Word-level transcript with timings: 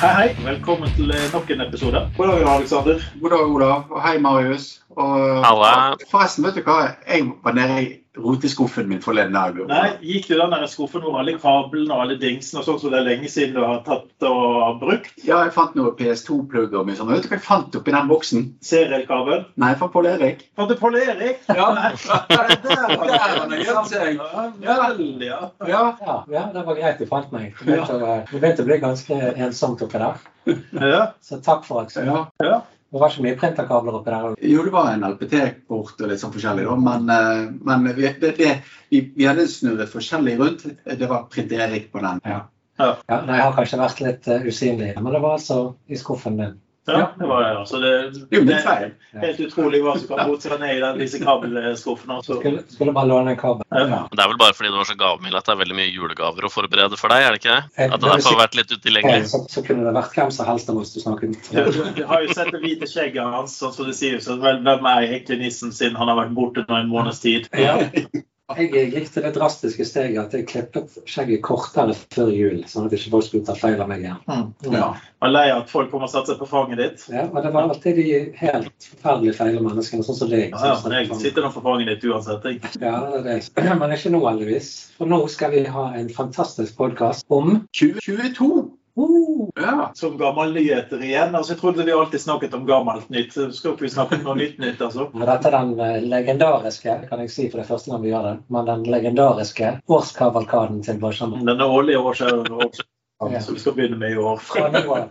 Hei, 0.00 0.12
hei. 0.16 0.28
Velkommen 0.44 0.88
til 0.96 1.10
eh, 1.12 1.26
nok 1.32 1.50
en 1.52 1.60
episode. 1.60 2.00
God 2.16 2.30
dag, 2.30 2.46
Alexander. 2.48 3.02
God 3.20 3.30
dag, 3.30 3.40
Olav. 3.40 3.82
Og 3.90 4.00
hei, 4.00 4.18
Marius. 4.18 4.80
Og, 4.96 5.44
Halla. 5.44 5.72
Forresten, 6.08 6.46
vet 6.46 6.56
du 6.56 6.62
hva? 6.64 6.94
Jeg 7.04 7.26
var 7.44 7.52
nede 7.52 7.82
i 7.82 7.90
roteskuffen 8.18 8.88
min 8.88 9.02
forleden 9.02 9.32
dag. 9.32 9.58
Nei, 9.70 9.90
Gikk 10.02 10.26
du 10.28 10.34
den 10.34 10.50
der 10.50 10.66
skuffen 10.70 11.04
hvor 11.04 11.18
alle 11.20 11.36
kablene 11.38 11.94
og 11.94 12.04
alle 12.04 12.16
dingsene 12.18 12.60
og 12.60 12.66
sånn 12.66 12.80
som 12.82 12.94
det 12.94 13.00
er 13.00 13.06
lenge 13.06 13.30
siden 13.30 13.54
du 13.54 13.62
har 13.62 13.84
tatt 13.86 14.26
og 14.26 14.80
brukt? 14.82 15.12
Ja, 15.22 15.44
jeg 15.46 15.54
fant 15.54 15.76
noen 15.78 15.94
PS2-plugger 15.98 16.86
med 16.88 16.98
sånn. 16.98 17.12
Vet 17.12 17.26
du 17.26 17.30
hva 17.30 17.38
jeg 17.38 17.46
fant 17.46 17.78
oppi 17.78 17.94
den 17.94 18.10
boksen? 18.10 18.48
Serielkabel? 18.66 19.44
Nei, 19.62 19.70
fra 19.78 19.90
Pål 19.94 20.10
Erik. 20.14 20.42
Fant 20.58 20.72
du 20.72 20.76
Pål 20.80 20.98
Erik? 21.04 21.44
Ja. 21.46 21.70
Nei. 21.78 21.92
Der, 22.32 22.52
der 22.66 22.84
har 22.88 23.54
gjemt 23.60 23.92
seg. 23.92 24.18
Ja, 24.64 24.80
vel, 24.88 25.06
ja. 25.22 25.40
Ja. 25.68 25.84
Ja, 26.02 26.18
ja, 26.34 26.44
det 26.54 26.66
var 26.66 26.80
greit 26.80 26.98
du 26.98 27.06
fant 27.10 27.30
meg. 27.34 27.54
Det 27.60 27.70
begynte, 27.70 28.00
å, 28.02 28.42
det 28.58 28.66
bli 28.66 28.82
ganske 28.82 29.22
ensomt 29.36 29.86
oppi 29.86 30.02
der. 30.02 30.26
ja. 30.74 31.02
Så 31.22 31.38
takk 31.44 31.62
for 31.68 31.84
at 31.84 31.94
ja. 31.94 32.24
ja. 32.42 32.60
Det 32.90 32.98
var 32.98 33.12
ikke 33.12 33.22
mye 33.22 33.38
printerkabler 33.38 33.96
oppi 34.00 34.10
der. 34.10 34.32
Jo, 34.50 34.62
det 34.66 34.72
var 34.74 34.88
en 34.90 35.04
LPT-port 35.06 36.00
og 36.02 36.08
litt 36.10 36.22
sånn 36.22 36.32
forskjellig, 36.34 36.64
da. 36.66 36.78
Men, 36.86 37.12
eh, 37.14 37.42
men 37.68 37.86
vi, 37.94 38.08
det, 38.22 38.32
det, 38.38 38.54
vi, 38.90 39.04
vi 39.14 39.28
hadde 39.28 39.46
snurret 39.50 39.92
forskjellig 39.92 40.34
rundt. 40.40 40.64
Det 40.84 41.10
var 41.10 41.28
Print 41.30 41.54
Erik 41.54 41.92
på 41.92 42.02
den. 42.02 42.18
Ja. 42.26 42.40
Ja, 42.80 42.94
nei, 43.26 43.36
jeg 43.36 43.44
har 43.44 43.54
kanskje 43.54 43.78
vært 43.80 43.98
litt 44.00 44.26
eh, 44.32 44.46
usynlig, 44.48 44.94
men 44.96 45.12
det 45.12 45.20
var 45.22 45.36
altså 45.36 45.60
i 45.86 45.98
skuffen 46.00 46.38
din. 46.40 46.54
Ja, 46.88 47.12
det 47.18 47.26
var 47.28 47.42
det. 47.42 47.50
Altså, 47.58 47.78
det, 47.78 47.90
Det 48.30 48.54
er 48.54 48.62
feil. 48.64 48.92
er 49.14 49.24
helt 49.26 49.40
utrolig 49.44 49.80
hva 49.84 49.94
som 49.98 50.08
kan 50.08 50.30
rote 50.30 50.48
seg 50.48 50.62
ned 50.62 50.72
i 50.78 50.80
den, 50.82 51.00
disse 51.02 51.20
kabelskuffene. 51.22 52.16
Skulle, 52.24 52.62
skulle 52.72 52.94
bare 52.96 53.10
låne 53.10 53.34
en 53.34 53.38
kabel. 53.40 53.66
Ja. 53.70 54.00
Det 54.10 54.24
er 54.24 54.32
vel 54.32 54.40
bare 54.40 54.56
fordi 54.56 54.72
du 54.72 54.78
var 54.78 54.88
så 54.88 54.96
gavmild 54.98 55.36
at 55.38 55.46
det 55.46 55.54
er 55.54 55.60
veldig 55.60 55.76
mye 55.76 55.90
julegaver 55.92 56.48
å 56.48 56.52
forberede 56.52 56.98
for 57.00 57.12
deg? 57.12 57.26
er 57.26 57.36
det 57.36 57.42
ikke 57.42 57.58
det? 57.58 57.90
At 57.90 58.00
det 58.00 58.10
derfor 58.14 58.34
har 58.34 58.40
vært 58.42 58.58
litt 58.58 58.74
utilgjengelig? 58.74 59.28
Så, 59.30 59.42
så 59.52 59.64
kunne 59.66 59.86
det 59.86 59.94
vært 59.98 60.16
hvem 60.16 60.32
som 60.34 60.48
helst 60.48 60.72
av 60.72 60.80
oss 60.80 60.94
du 60.96 61.00
snakket 61.04 61.36
med. 61.36 61.78
Du 62.00 62.02
har 62.08 62.24
jo 62.24 62.32
sett 62.34 62.50
det 62.54 62.62
hvite 62.64 62.88
skjegget 62.90 63.36
hans, 63.36 63.58
sånn 63.60 63.76
som 63.76 63.90
det 63.90 63.96
sier. 64.00 64.18
Så 64.24 64.40
vel, 64.40 64.62
hvem 64.66 64.90
er 64.94 65.10
egentlig 65.10 65.40
nissen 65.44 65.76
sin? 65.76 65.98
han 66.00 66.08
har 66.08 66.16
vært 66.24 66.34
borte 66.36 66.64
nå 66.66 66.80
en 66.80 66.90
måneds 66.90 67.20
tid? 67.20 67.50
Ja. 67.60 67.76
Jeg 68.58 68.90
gikk 68.94 69.10
til 69.14 69.24
det 69.26 69.32
drastiske 69.36 69.84
steget 69.86 70.18
at 70.22 70.34
jeg 70.34 70.46
klippet 70.50 70.96
skjegget 71.08 71.42
kortere 71.46 71.94
før 72.14 72.32
jul, 72.34 72.62
sånn 72.70 72.88
at 72.88 72.96
ikke 72.96 73.12
folk 73.12 73.26
skulle 73.26 73.46
ta 73.46 73.54
feil 73.58 73.82
av 73.82 73.90
meg 73.90 74.02
igjen. 74.04 74.18
Mm. 74.26 74.72
Ja. 74.74 74.88
Jeg 75.20 75.28
er 75.28 75.34
lei 75.34 75.44
av 75.52 75.62
at 75.62 75.70
folk 75.72 75.90
kommer 75.92 76.08
og 76.08 76.12
setter 76.12 76.32
seg 76.32 76.40
på 76.40 76.48
fanget 76.50 76.80
ditt. 76.80 77.04
Ja, 77.12 77.26
og 77.28 77.38
det 77.44 77.52
var 77.54 77.68
alltid 77.68 78.00
de 78.00 78.08
helt 78.40 78.88
forferdelig 78.88 79.36
feile 79.38 79.62
menneskene, 79.64 80.06
sånn 80.06 80.18
som 80.18 80.32
deg. 80.32 80.56
Ja, 80.56 80.74
ja, 80.74 80.96
jeg 80.96 81.20
sitter 81.20 81.46
nå 81.46 81.52
på 81.54 81.62
fanget 81.66 81.92
ditt 81.92 82.08
uansett. 82.10 82.48
Jeg. 82.48 82.74
Ja, 82.80 82.96
det 83.12 83.20
er 83.20 83.28
det. 83.28 83.38
Men 83.82 83.96
ikke 83.96 84.14
nå, 84.16 84.24
heldigvis. 84.26 84.72
For 84.98 85.10
nå 85.10 85.22
skal 85.30 85.54
vi 85.54 85.64
ha 85.70 85.86
en 86.00 86.10
fantastisk 86.16 86.78
podkast 86.80 87.28
om 87.28 87.60
2022. 87.76 88.50
uh, 88.98 89.48
Ja. 89.60 89.90
Som 89.94 90.16
gammelnyheter 90.18 91.02
igjen. 91.02 91.34
Altså, 91.34 91.52
jeg 91.54 91.60
trodde 91.60 91.84
vi 91.86 91.92
alltid 91.92 92.20
snakket 92.20 92.54
om 92.54 92.66
gammelt 92.66 93.10
nytt. 93.10 93.32
Skal 93.32 93.72
ikke 93.74 93.86
vi 93.86 93.92
snakke 93.92 94.18
om 94.20 94.24
noe 94.28 94.36
nytt 94.40 94.58
nytt, 94.62 94.80
altså? 94.82 95.08
og 95.12 95.26
Dette 95.26 95.50
er 95.50 95.56
den 95.58 95.74
eh, 95.80 95.98
legendariske, 96.10 96.96
kan 97.10 97.20
jeg 97.24 97.30
si 97.34 97.48
for 97.50 97.60
det 97.62 97.68
første 97.68 97.90
gang 97.92 98.02
vi 98.02 98.12
gjør 98.14 98.28
det, 98.30 98.36
men 98.48 98.66
den 98.70 98.86
legendariske 98.90 99.74
årskavalkaden 99.88 100.82
til 100.86 100.98
Borghammer. 101.02 101.44
Den 101.52 101.60
årlige 101.66 101.98
årskjæren 102.00 102.72
Ja. 103.20 103.40
som 103.44 103.52
vi 103.54 103.60
skal 103.60 103.74
begynne 103.76 103.98
med 104.00 104.14
i 104.14 104.16
år. 104.16 104.38
Fra 104.40 104.70
nå 104.72 104.80
av. 104.96 105.10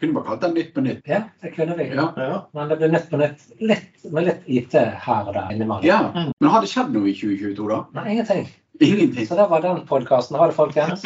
Kunne 0.00 0.14
bare 0.14 0.24
kalt 0.30 0.40
den 0.46 0.54
Nytt 0.56 0.70
på 0.74 0.80
nytt. 0.80 1.02
Ja, 1.04 1.18
det 1.42 1.50
kunne 1.52 1.74
vi. 1.76 1.90
Ja. 1.92 2.06
Ja. 2.16 2.38
Men 2.56 2.68
det 2.70 2.78
blir 2.80 2.88
nytt 2.94 3.10
på 3.10 3.18
nytt. 3.20 3.42
Litt, 3.60 4.00
med 4.10 4.24
litt 4.30 4.46
IT 4.48 4.72
her 4.78 5.28
og 5.28 5.34
der 5.36 5.50
innimellom. 5.52 5.84
ja. 5.84 5.98
Men 6.40 6.48
har 6.50 6.64
det 6.64 6.70
skjedd 6.72 6.94
noe 6.96 7.10
i 7.10 7.12
2022, 7.12 7.68
da? 7.68 7.82
Nei, 8.00 8.06
ingenting. 8.14 8.48
Ingenting. 8.80 9.26
Så 9.26 9.36
det 9.36 9.46
var 9.50 9.62
den 9.62 9.82
podkasten. 9.86 10.36
Ha 10.40 10.46
det, 10.46 10.56
folkens. 10.56 11.02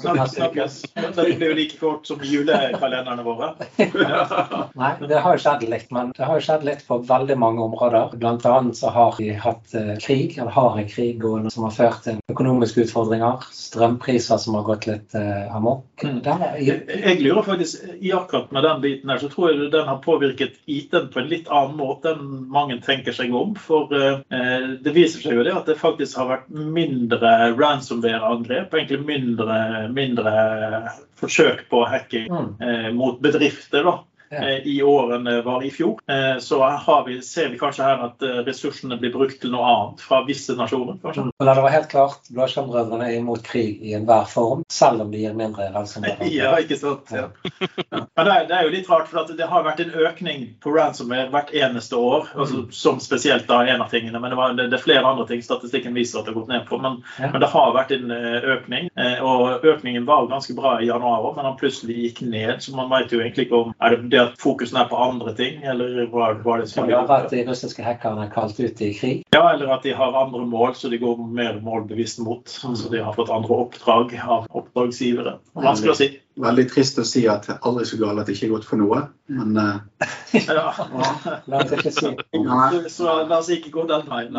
Snakkes. 0.00 0.34
snakkes. 0.34 0.82
Det 0.94 1.36
blir 1.36 1.48
jo 1.50 1.56
like 1.58 1.76
kort 1.80 2.06
som 2.06 2.22
julekalenderne 2.24 3.24
våre. 3.26 3.50
Nei, 4.80 4.92
det 5.08 5.20
har 5.20 5.36
jo 5.36 5.42
skjedd 5.42 5.66
litt, 5.68 5.90
men 5.92 6.14
det 6.16 6.24
har 6.24 6.40
jo 6.40 6.44
skjedd 6.46 6.64
litt 6.64 6.86
på 6.88 6.98
veldig 7.08 7.36
mange 7.40 7.64
områder. 7.66 8.16
Blant 8.16 8.46
annet 8.48 8.78
så 8.80 8.92
har 8.94 9.18
vi 9.18 9.28
hatt 9.36 9.76
eh, 9.76 9.94
krig, 10.00 10.38
eller 10.38 10.54
har 10.56 10.78
en 10.80 10.88
krig 10.88 11.18
gående 11.20 11.52
som 11.52 11.66
har 11.68 11.76
ført 11.76 12.00
til 12.06 12.22
økonomiske 12.32 12.86
utfordringer. 12.86 13.44
Strømpriser 13.52 14.40
som 14.40 14.56
har 14.56 14.64
gått 14.70 14.88
litt 14.88 15.18
eh, 15.18 15.44
amok. 15.52 15.84
Mm. 16.04 16.22
Jeg 16.64 16.80
jeg 16.88 17.20
lurer 17.20 17.42
faktisk, 17.42 17.84
i 18.00 18.12
akkurat 18.12 18.52
med 18.52 18.64
den 18.64 18.80
biten 18.80 19.12
her, 19.12 19.20
så 19.20 19.28
tror 19.28 19.50
jeg 19.50 19.70
den 19.72 19.88
har 19.88 20.00
påvirket 20.04 20.56
IT-en 20.66 21.10
på 21.12 21.20
en 21.20 21.30
litt 21.30 21.48
annen 21.52 21.76
måte 21.76 22.14
enn 22.14 22.48
mange 22.52 22.80
tenker 22.84 23.12
seg 23.12 23.34
om. 23.36 23.52
For 23.60 23.92
eh, 23.92 24.72
det 24.80 24.96
viser 24.96 25.24
seg 25.24 25.38
jo 25.38 25.46
det 25.46 25.54
at 25.56 25.68
det 25.68 25.78
faktisk 25.80 26.16
har 26.20 26.32
vært 26.32 26.48
mindre 26.48 27.17
ransomware-angrep, 27.58 28.74
egentlig 28.74 29.00
mindre, 29.06 29.58
mindre 29.94 30.32
forsøk 31.18 31.64
på 31.70 31.82
hacking 31.88 32.28
mm, 32.30 32.50
eh, 32.62 32.88
mot 32.94 33.20
bedrifter 33.22 33.86
da, 33.86 33.94
i 34.64 34.82
år 34.82 35.14
enn 35.16 35.24
det 35.24 35.42
var 35.42 35.64
i 35.64 35.70
fjor. 35.72 35.98
Eh, 36.10 36.38
så 36.38 36.60
har 36.64 37.04
vi, 37.06 37.22
ser 37.22 37.48
vi 37.48 37.58
kanskje 37.58 37.84
her 37.84 38.02
at 38.08 38.22
eh, 38.22 38.40
ressursene 38.46 38.98
blir 39.00 39.12
brukt 39.14 39.40
til 39.42 39.52
noe 39.54 39.68
annet 39.68 40.02
fra 40.04 40.20
visse 40.26 40.54
nasjoner. 40.58 40.98
kanskje. 41.02 41.28
Men 41.30 41.48
la 41.48 41.54
det 41.56 41.64
være 41.64 41.76
helt 41.76 41.90
klart, 41.92 42.30
Blåskjermbrødrene 42.34 43.08
er 43.08 43.18
imot 43.18 43.42
krig 43.46 43.82
i 43.82 43.94
enhver 43.96 44.28
form, 44.28 44.64
selv 44.72 45.04
om 45.04 45.12
de 45.12 45.22
gir 45.24 45.36
mindre 45.38 45.70
ransomware. 45.74 46.28
Ja, 46.38 46.52
ikke 46.60 46.76
sant? 46.78 47.08
Ja. 47.10 47.28
Men 47.90 48.26
det 48.28 48.32
er, 48.34 48.44
det 48.50 48.56
er 48.56 48.66
jo 48.66 48.72
litt 48.74 48.90
rart, 48.90 49.08
for 49.10 49.22
at 49.22 49.32
det 49.38 49.48
har 49.48 49.64
vært 49.66 49.80
en 49.82 49.94
økning 50.06 50.44
på 50.62 50.74
ransomware 50.76 51.30
hvert 51.32 51.52
eneste 51.56 51.96
år. 51.98 52.28
Altså, 52.36 52.66
som 52.74 53.00
spesielt 53.02 53.48
da 53.48 53.62
en 53.64 53.82
av 53.82 53.90
tingene, 53.92 54.20
men 54.20 54.34
det, 54.34 54.38
var, 54.38 54.54
det, 54.58 54.68
er 54.72 54.82
flere 54.82 55.06
andre 55.08 55.26
ting 55.30 55.42
statistikken 55.44 55.96
viser 55.96 56.20
at 56.20 56.28
det 56.28 56.34
har 56.34 56.40
gått 56.42 56.52
ned 56.52 56.66
på. 56.68 56.80
Men, 56.82 57.00
Ja. 57.18 57.30
men 57.32 57.40
det 57.42 57.48
har 57.50 57.72
vært 57.74 57.92
en 57.96 58.12
eh, 58.14 58.44
økning, 58.54 58.90
eh, 58.98 59.18
og 59.24 59.64
økningen 59.66 60.06
var 60.06 60.28
ganske 60.30 60.54
bra 60.58 60.76
i 60.82 60.90
januar 60.90 61.24
òg, 61.24 61.36
men 61.36 61.48
den 61.48 61.58
plutselig 61.60 61.96
gikk 62.04 62.22
ned. 62.28 62.62
Så 62.62 62.76
man 62.76 62.90
vet 62.92 63.12
jo 63.12 63.22
egentlig 63.22 63.48
ikke 63.48 63.62
om 63.64 63.74
er 63.80 63.96
det 63.96 64.17
det 64.18 64.24
at 64.32 64.38
fokusen 64.42 64.78
er 64.80 64.88
på 64.90 64.98
andre 65.00 65.34
ting, 65.38 65.62
eller 65.62 66.06
hva 66.12 66.30
var 66.44 66.62
det 66.62 66.68
Kan 66.74 66.88
det 66.90 66.98
være 66.98 67.24
at 67.24 67.32
de 67.32 67.44
russiske 67.48 67.84
hackerne 67.84 68.26
er 68.26 68.32
kalt 68.34 68.58
ut 68.60 68.82
i 68.84 68.92
krig? 68.96 69.24
Ja, 69.34 69.44
eller 69.52 69.74
at 69.76 69.86
de 69.86 69.94
har 69.96 70.16
andre 70.18 70.44
mål, 70.46 70.74
så 70.78 70.90
de 70.92 71.00
går 71.00 71.20
mer 71.22 71.60
målbevisst 71.64 72.22
mot. 72.24 72.48
Så 72.48 72.90
de 72.92 73.02
har 73.04 73.16
fått 73.16 73.32
andre 73.32 73.62
oppdrag 73.64 74.16
av 74.24 74.48
oppdragsgivere. 74.50 75.38
Vanskelig 75.58 75.94
å 75.94 75.98
si. 75.98 76.10
Veldig 76.38 76.64
trist 76.70 76.98
å 77.00 77.04
si 77.06 77.24
at 77.30 77.48
aldri 77.66 77.84
så 77.88 77.98
galt 77.98 78.22
at 78.22 78.28
det 78.28 78.36
ikke 78.36 78.46
er 78.46 78.52
godt 78.52 78.66
for 78.68 78.80
noe. 78.80 79.00
Men 79.32 79.56
uh, 79.58 80.04
Ja. 80.38 80.68
La 81.50 81.62
oss 81.64 81.74
ikke 81.74 81.92
si. 81.92 82.12
Så 82.94 83.16
la 83.28 83.40
oss 83.40 83.50
ikke 83.52 83.72
gå 83.74 83.84
den 83.90 84.06
veien. 84.08 84.38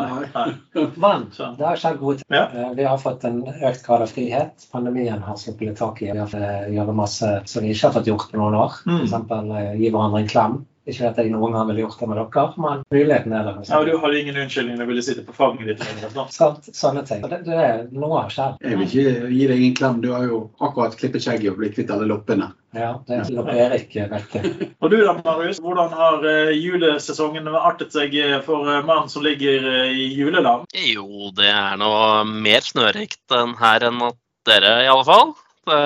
Men 0.95 1.27
det 1.35 1.67
har 1.67 1.81
skjedd 1.81 1.99
gode 1.99 2.21
ting. 2.21 2.29
Ja. 2.33 2.45
Eh, 2.47 2.71
Vi 2.79 2.87
har 2.87 3.01
fått 3.01 3.25
en 3.27 3.41
økt 3.51 3.85
grad 3.85 4.05
av 4.05 4.13
frihet. 4.13 4.67
Pandemien 4.71 5.21
har 5.25 5.37
sluppet 5.41 5.71
litt 5.71 5.81
tak 5.81 6.01
i. 6.05 6.11
Vi 6.13 6.23
har 6.23 6.31
gjort 6.31 6.73
gjøre 6.77 6.95
masse 6.97 7.31
som 7.49 7.65
vi 7.65 7.73
ikke 7.75 7.89
har 7.89 7.97
fått 7.99 8.09
gjort 8.11 8.31
på 8.31 8.39
noen 8.39 8.57
år. 8.59 8.79
Mm. 8.87 9.05
F.eks. 9.05 9.79
gi 9.81 9.91
hverandre 9.91 10.23
en 10.23 10.31
klem. 10.31 10.59
Ikke 10.89 11.09
at 11.11 11.19
jeg 11.22 11.31
noen 11.33 11.55
gang 11.55 11.67
ville 11.69 11.83
gjort 11.85 12.00
det 12.01 12.09
med 12.09 12.19
dere, 12.19 12.45
men 12.66 12.83
muligheten 12.94 13.35
er 13.35 13.50
der. 13.50 13.59
Ja, 13.67 13.79
og 13.79 13.89
du 13.89 13.97
hadde 14.01 14.22
ingen 14.22 14.39
unnskyldning 14.44 14.79
når 14.79 14.88
du 14.88 14.94
ville 14.94 15.05
sitte 15.05 15.25
på 15.27 15.35
fanget 15.38 15.69
ditt 15.72 15.83
lenger. 15.85 16.29
sant? 16.33 16.69
Sånne 16.75 17.03
ting. 17.07 17.22
Det, 17.25 17.41
det 17.45 17.59
er, 17.66 17.83
noe 17.94 18.23
har 18.23 18.33
skjedd. 18.33 18.57
Jeg 18.66 18.79
vil 18.79 18.88
ikke 18.88 19.33
gi 19.35 19.51
deg 19.51 19.66
en 19.67 19.78
klem. 19.81 19.99
Du 20.03 20.09
har 20.16 20.25
jo 20.25 20.41
akkurat 20.57 20.97
klippet 20.99 21.25
skjegget 21.25 21.53
og 21.53 21.61
blitt 21.61 21.78
kvitt 21.78 21.94
alle 21.94 22.09
loppene. 22.09 22.51
Ja, 22.75 22.91
det 23.07 23.17
lopper 23.17 23.33
Loppe 23.39 23.55
Erik 23.57 23.95
eh, 23.97 24.09
vekke. 24.11 24.41
Og 24.83 24.91
du 24.94 24.99
da, 25.01 25.16
Marius, 25.25 25.61
hvordan 25.63 25.94
har 25.97 26.25
eh, 26.29 26.51
julesesongen 26.53 27.49
artet 27.49 27.95
seg 27.95 28.13
eh, 28.13 28.38
for 28.45 28.67
mannen 28.85 29.09
som 29.09 29.25
ligger 29.25 29.66
i 29.89 30.05
juleland? 30.13 30.69
Jo, 30.78 31.31
det 31.38 31.49
er 31.49 31.79
noe 31.81 32.23
mer 32.29 32.66
snørikt 32.66 33.33
enn 33.33 33.55
her 33.59 33.89
enn 33.89 34.03
at 34.05 34.19
dere, 34.49 34.75
i 34.85 34.89
alle 34.91 35.05
fall. 35.07 35.33
Det, 35.69 35.80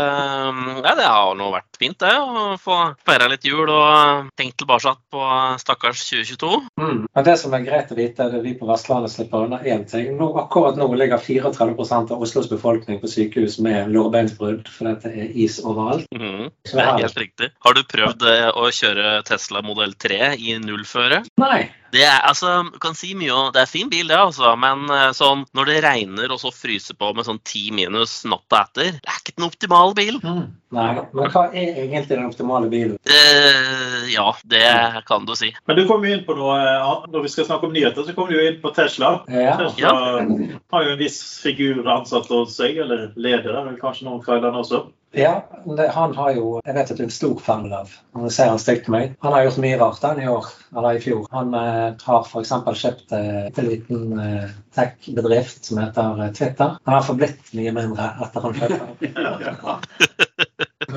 ja, 0.84 0.94
det 0.98 1.08
har 1.08 1.36
nå 1.38 1.50
vært 1.54 1.80
fint, 1.80 1.98
det. 2.00 2.14
Å 2.14 2.56
få 2.62 2.78
feira 3.08 3.28
litt 3.32 3.46
jul 3.48 3.68
og 3.68 4.30
tenkt 4.40 4.58
tilbake 4.62 4.96
på 5.14 5.28
stakkars 5.62 6.04
2022. 6.10 6.52
Mm. 6.81 7.04
Men 7.07 7.28
det 7.28 7.36
som 7.42 7.54
er 7.56 7.66
greit 7.66 7.92
å 7.94 7.98
vite, 8.00 8.25
er 8.25 8.38
at 8.40 8.46
vi 8.46 8.56
på 8.57 8.69
Vestlandet 8.69 9.13
slipper 9.13 9.48
unna 9.48 9.62
én 9.63 9.86
ting. 9.90 10.13
Nå, 10.19 10.31
akkurat 10.44 10.80
nå 10.80 10.88
ligger 10.98 11.22
34% 11.22 12.16
av 12.16 12.24
Oslos 12.24 12.50
befolkning 12.52 13.02
på 13.04 13.12
sykehus 13.12 13.60
med 13.63 13.92
lårbeinsbrudd 13.94 14.69
fordi 14.72 14.96
det 15.04 15.13
er 15.13 15.38
is 15.46 15.60
overalt. 15.63 16.07
Mm. 16.16 16.50
Det 16.69 16.80
er 16.80 17.04
helt 17.04 17.22
riktig. 17.22 17.54
Har 17.66 17.78
du 17.78 17.84
prøvd 17.88 18.28
eh, 18.30 18.50
å 18.50 18.69
kjøre 18.74 19.16
Tesla 19.28 19.63
modell 19.66 19.96
3 20.00 20.36
i 20.40 20.57
nullføre? 20.63 21.24
Nei. 21.42 21.63
Det 21.94 22.01
er, 22.01 22.24
altså, 22.25 22.63
kan 22.81 22.95
si 22.98 23.12
mye, 23.18 23.36
det 23.54 23.62
er 23.62 23.69
fin 23.69 23.90
bil, 23.92 24.07
det, 24.10 24.18
altså, 24.18 24.56
men 24.57 24.88
eh, 24.90 25.12
sånn, 25.13 25.44
når 25.54 25.69
det 25.69 25.81
regner 25.86 26.34
og 26.34 26.42
så 26.42 26.50
fryser 26.54 26.98
på 26.98 27.12
med 27.13 27.28
sånn 27.28 27.42
10 27.45 27.75
minus 27.78 28.16
natta 28.25 28.63
etter, 28.63 28.98
det 28.98 29.12
er 29.12 29.19
ikke 29.22 29.36
den 29.38 29.45
optimale 29.45 29.98
bilen. 30.00 30.24
Mm. 30.25 30.48
Nei, 30.74 30.88
Men 31.14 31.30
hva 31.34 31.44
er 31.52 31.75
egentlig 31.84 32.16
den 32.16 32.25
optimale 32.25 32.70
bilen? 32.72 32.98
Uh, 33.06 34.10
ja, 34.14 34.25
det 34.50 34.64
kan 35.08 35.28
du 35.28 35.36
si. 35.38 35.52
Men 35.70 35.78
du 35.78 35.86
kom 35.90 36.06
jo 36.06 36.16
inn 36.16 36.25
på 36.25 36.36
noe 36.38 36.58
annet. 36.58 37.12
Når 37.14 37.28
vi 37.28 37.34
skal 37.36 37.48
snakke 37.50 37.70
om 37.70 37.75
nyheter, 37.75 38.08
så 38.08 38.16
kom 38.18 38.31
du 38.31 38.38
jo 38.38 38.48
inn 38.48 38.60
på 38.64 38.74
Tesla. 38.75 39.16
Ja. 39.30 39.56
Tesla 39.62 39.94
har 39.94 40.88
jo 40.88 40.96
en 40.96 41.00
viss 41.02 41.22
figur 41.44 41.86
ansatt 41.86 42.31
hos 42.34 42.58
seg, 42.58 42.81
eller 42.84 43.12
leder, 43.16 43.54
eller 43.54 43.72
vel 43.72 43.80
kanskje 43.81 44.10
noen 44.10 44.25
fra 44.25 44.42
den 44.44 44.60
også. 44.60 44.86
Ja, 45.14 45.46
det, 45.78 45.88
han 45.94 46.16
har 46.18 46.31
jo 46.34 46.60
Jeg 46.66 46.74
vet 46.74 46.90
at 46.90 46.98
du 46.98 47.04
er 47.04 47.06
en 47.06 47.14
stor 47.14 47.36
fan 47.46 47.68
av 47.69 47.92
Nå 48.18 48.31
ser 48.34 48.50
han 48.50 48.62
stygt 48.62 48.88
på 48.88 48.96
meg. 48.96 49.14
Han 49.22 49.36
har 49.36 49.46
gjort 49.46 49.60
mye 49.62 49.78
rart 49.78 50.02
den 50.02 50.24
i 50.24 50.30
år, 50.30 50.48
eller 50.74 50.98
i 50.98 51.04
fjor. 51.04 51.28
Han 51.36 51.54
eh, 51.58 51.94
har 52.08 52.26
f.eks. 52.26 52.54
kjøpt 52.81 53.14
eh, 53.14 53.46
en 53.52 53.69
liten 53.69 54.19
eh, 54.24 54.50
tech-bedrift 54.74 55.69
som 55.69 55.84
heter 55.84 56.26
eh, 56.26 56.34
Twitter. 56.34 56.78
Han 56.81 56.98
har 56.98 57.06
forblitt 57.06 57.54
mye 57.54 57.76
mindre 57.78 58.10
etter 58.26 58.48
han 58.48 58.58
kjøpte 58.58 58.81
den. 59.06 60.23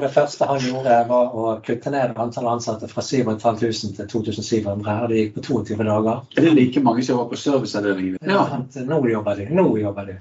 Og 0.00 0.06
det 0.06 0.14
første 0.14 0.46
han 0.48 0.62
gjorde, 0.64 0.94
var 1.10 1.34
å 1.36 1.50
kutte 1.60 1.90
ned 1.92 2.14
antall 2.16 2.46
ansatte 2.48 2.88
fra 2.88 3.02
7500 3.04 3.98
til 3.98 4.06
2700. 4.08 4.94
Og 5.04 5.10
det 5.12 5.18
gikk 5.18 5.34
på 5.34 5.42
22 5.44 5.76
dager. 5.84 6.22
Er 6.38 6.46
det 6.46 6.52
like 6.56 6.80
mange 6.80 7.04
som 7.04 7.18
var 7.18 7.26
på 7.28 7.36
serviceavdelingen? 7.36 8.16
Ja. 8.24 8.46
Nå 8.88 9.00
jobber 9.10 9.36
de. 9.36 9.50
Nå 9.52 9.66
jobber 9.76 10.08
de. 10.08 10.16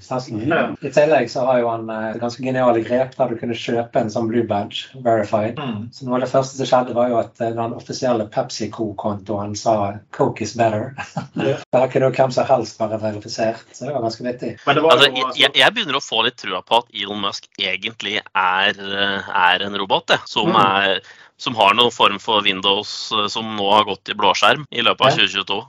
Ja. 0.49 0.65
I 0.83 0.91
tillegg 0.91 1.31
så 1.31 1.45
har 1.47 1.61
jo 1.61 1.69
han 1.71 1.87
et 1.87 2.17
eh, 2.17 2.19
ganske 2.19 2.43
geniale 2.43 2.83
grep 2.83 3.15
der 3.15 3.31
du 3.31 3.39
kunne 3.39 3.55
kjøpe 3.55 4.03
en 4.03 4.11
sånn 4.11 4.27
blue 4.27 4.43
badge, 4.49 4.89
verified. 5.05 5.55
Mm. 5.55 5.87
Så 5.95 6.07
noe 6.07 6.19
av 6.19 6.25
det 6.25 6.31
første 6.33 6.59
som 6.59 6.67
skjedde, 6.67 6.97
var 6.99 7.13
jo 7.13 7.21
at 7.21 7.39
eh, 7.39 7.55
den 7.55 7.77
offisielle 7.79 8.27
PepsiCo-kontoen 8.35 9.55
sa 9.55 9.77
'Coke 10.11 10.43
is 10.43 10.57
better'. 10.59 10.91
Der 11.39 11.87
kunne 11.87 12.09
jo 12.09 12.11
hvem 12.19 12.35
som 12.35 12.51
helst 12.51 12.83
være 12.83 12.99
verifisert. 12.99 13.63
Så 13.71 13.87
det 13.87 13.95
var 13.95 14.03
ganske 14.03 14.27
vittig. 14.27 14.51
Altså, 14.67 15.07
jeg, 15.39 15.55
jeg, 15.55 15.71
begynner 15.71 16.01
å 16.01 16.03
få 16.03 16.25
litt 16.27 16.35
trua 16.43 16.59
på 16.67 16.83
at 16.83 16.91
Elon 16.91 17.23
Musk 17.23 17.47
egentlig 17.55 18.19
er, 18.19 18.75
eh, 18.75 19.31
er 19.47 19.67
en 19.68 19.68
robot, 19.77 20.07
det, 20.07 20.19
som, 20.29 20.49
mm. 20.49 20.61
er, 20.61 21.11
som, 21.37 21.57
har 21.59 21.75
noen 21.77 21.93
form 21.93 22.17
for 22.23 22.45
Windows 22.45 23.11
eh, 23.15 23.27
som 23.31 23.55
nå 23.57 23.67
har 23.73 23.85
gått 23.89 24.09
i 24.09 24.17
blåskjerm 24.17 24.65
i 24.71 24.85
løpet 24.85 25.05
av 25.05 25.21
2022. 25.21 25.61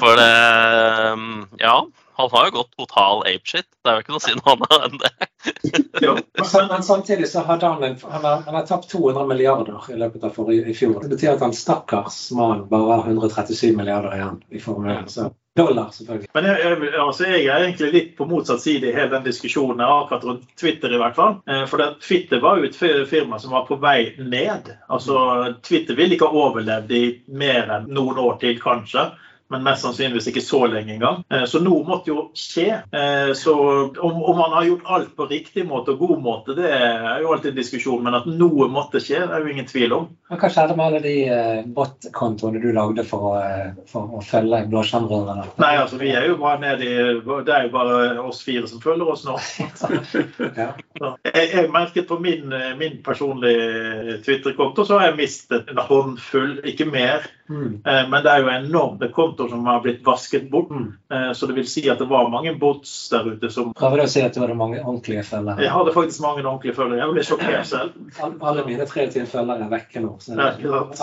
For 0.00 0.18
det 0.18 0.34
Ja. 1.62 1.78
Han 2.16 2.30
har 2.32 2.46
jo 2.46 2.52
gått 2.54 2.70
total 2.80 3.18
apeshit. 3.28 3.66
Det 3.84 3.90
er 3.90 3.98
jo 3.98 4.02
ikke 4.02 4.12
noe 4.14 4.20
å 4.22 4.24
si 4.24 4.32
noe 4.38 4.52
annet 4.54 4.84
enn 4.86 5.00
det. 5.02 5.26
jo, 6.06 6.14
Men 6.70 6.84
samtidig 6.86 7.28
så 7.28 7.42
hadde 7.44 7.68
han, 7.68 7.84
en, 7.84 7.98
han, 8.08 8.22
har, 8.24 8.38
han 8.46 8.56
har 8.56 8.64
tapt 8.64 8.88
200 8.88 9.26
milliarder 9.28 9.90
i 9.92 9.98
løpet 10.00 10.24
av 10.24 10.32
forrige, 10.32 10.64
i 10.64 10.76
fjor. 10.76 10.96
Det 11.02 11.10
betyr 11.12 11.34
at 11.34 11.44
han 11.44 11.52
stakkars 11.52 12.22
mann 12.38 12.64
bare 12.70 13.02
har 13.02 13.10
137 13.12 13.76
milliarder 13.76 14.16
igjen 14.16 14.40
i 14.48 14.62
formuen. 14.64 15.04
1. 15.04 15.12
Så 15.12 15.28
dollar, 15.56 15.90
selvfølgelig. 15.92 16.30
Men 16.36 16.48
jeg, 16.50 16.62
jeg, 16.62 16.92
altså 17.00 17.28
jeg, 17.28 17.44
er 17.46 17.64
egentlig 17.64 17.90
litt 17.94 18.10
på 18.18 18.28
motsatt 18.28 18.62
side 18.62 18.90
i 18.90 18.94
hele 18.94 19.12
den 19.14 19.26
diskusjonen, 19.26 19.82
akkurat 19.84 20.26
rundt 20.28 20.48
Twitter 20.60 20.92
i 20.92 21.00
hvert 21.00 21.16
fall. 21.18 21.38
Eh, 21.50 21.64
for 21.70 21.82
Twitter 22.04 22.42
var 22.44 22.60
jo 22.60 22.68
et 22.68 22.80
firma 23.10 23.40
som 23.42 23.54
var 23.56 23.64
på 23.68 23.78
vei 23.82 24.12
ned. 24.18 24.72
Altså 24.92 25.16
Twitter 25.66 25.98
ville 25.98 26.16
ikke 26.16 26.28
ha 26.30 26.46
overlevd 26.48 26.92
i 26.96 27.04
mer 27.26 27.72
enn 27.78 27.88
noen 27.96 28.20
år 28.22 28.38
til, 28.42 28.60
kanskje 28.62 29.08
men 29.48 29.62
mest 29.62 29.84
sannsynligvis 29.84 30.26
ikke 30.30 30.42
så 30.42 30.60
lenge 30.70 30.96
engang. 30.96 31.22
Eh, 31.30 31.44
så 31.48 31.60
noe 31.62 31.84
måtte 31.86 32.10
jo 32.10 32.26
skje. 32.36 32.80
Eh, 32.90 33.32
så 33.38 33.54
om, 33.86 34.18
om 34.18 34.38
man 34.38 34.54
har 34.56 34.66
gjort 34.66 34.90
alt 34.96 35.12
på 35.16 35.28
riktig 35.30 35.66
måte 35.68 35.94
og 35.94 36.02
god 36.02 36.22
måte, 36.22 36.56
det 36.58 36.70
er 36.72 37.22
jo 37.22 37.32
alltid 37.34 37.52
en 37.52 37.60
diskusjon, 37.60 38.02
men 38.04 38.18
at 38.18 38.26
noe 38.26 38.68
måtte 38.72 39.02
skje, 39.02 39.22
det 39.22 39.36
er 39.36 39.44
jo 39.44 39.52
ingen 39.54 39.68
tvil 39.70 39.94
om. 39.96 40.08
Men 40.30 40.40
Hva 40.42 40.50
skjedde 40.50 40.76
med 40.78 40.86
alle 40.88 41.02
de 41.04 41.14
eh, 41.30 41.60
bot-kontoene 41.76 42.62
du 42.62 42.72
lagde 42.74 43.06
for 43.06 43.30
å, 43.30 43.44
for 43.90 44.18
å 44.18 44.24
følge 44.26 44.64
blåskjermbrødrene? 44.72 45.46
Nei, 45.62 45.72
altså 45.84 46.00
vi 46.02 46.10
er 46.16 46.26
jo 46.30 46.40
bare 46.42 46.62
nedi... 46.64 46.90
i 46.90 47.44
Det 47.46 47.54
er 47.54 47.68
jo 47.68 47.74
bare 47.74 48.26
oss 48.26 48.42
fire 48.42 48.66
som 48.66 48.82
følger 48.82 49.12
oss 49.12 49.24
nå. 49.28 49.36
ja. 50.62 50.72
jeg, 50.98 51.46
jeg, 51.52 51.70
merket 51.70 52.08
på 52.10 52.18
min, 52.22 52.50
min 52.80 52.98
personlige 53.06 54.18
Twitter-konto 54.26 54.86
så 54.86 54.98
har 54.98 55.10
jeg 55.12 55.20
mistet 55.20 55.70
en 55.70 55.82
håndfull, 55.86 56.58
ikke 56.66 56.88
mer. 56.90 57.26
Mm. 57.48 57.80
Men 57.84 58.22
det 58.24 58.30
er 58.30 58.40
jo 58.42 58.48
enorme 58.50 58.98
Det 58.98 59.12
kontoer 59.14 59.50
som 59.52 59.66
har 59.68 59.82
blitt 59.84 60.00
vasket 60.06 60.48
bort. 60.50 60.70
Mm. 60.70 60.88
Eh, 61.12 61.32
så 61.32 61.46
det 61.46 61.54
vil 61.54 61.68
si 61.68 61.84
at 61.90 61.98
det 61.98 62.08
var 62.10 62.30
mange 62.30 62.54
bots 62.58 62.92
der 63.12 63.28
ute 63.28 63.50
som 63.52 63.72
Da 63.78 63.90
vil 63.92 64.02
jeg 64.02 64.12
si 64.12 64.24
at 64.26 64.34
du 64.34 64.40
hadde 64.42 64.56
mange 64.58 64.80
ordentlige 64.82 65.22
følgere? 65.26 65.62
Jeg 65.62 65.72
hadde 65.72 65.94
faktisk 65.94 66.22
mange 66.24 66.42
ordentlige 66.42 66.74
følgere. 66.74 66.98
Jeg 66.98 67.14
ble 67.14 67.24
sjokkert 67.28 67.68
selv. 67.72 68.42
Alle 68.50 68.66
mine 68.66 68.88
23 68.90 69.26
følgere 69.30 69.66
er 69.66 69.72
vekke 69.72 70.02
nå. 70.02 70.16
Så 70.22 70.34
ja, 70.34 70.50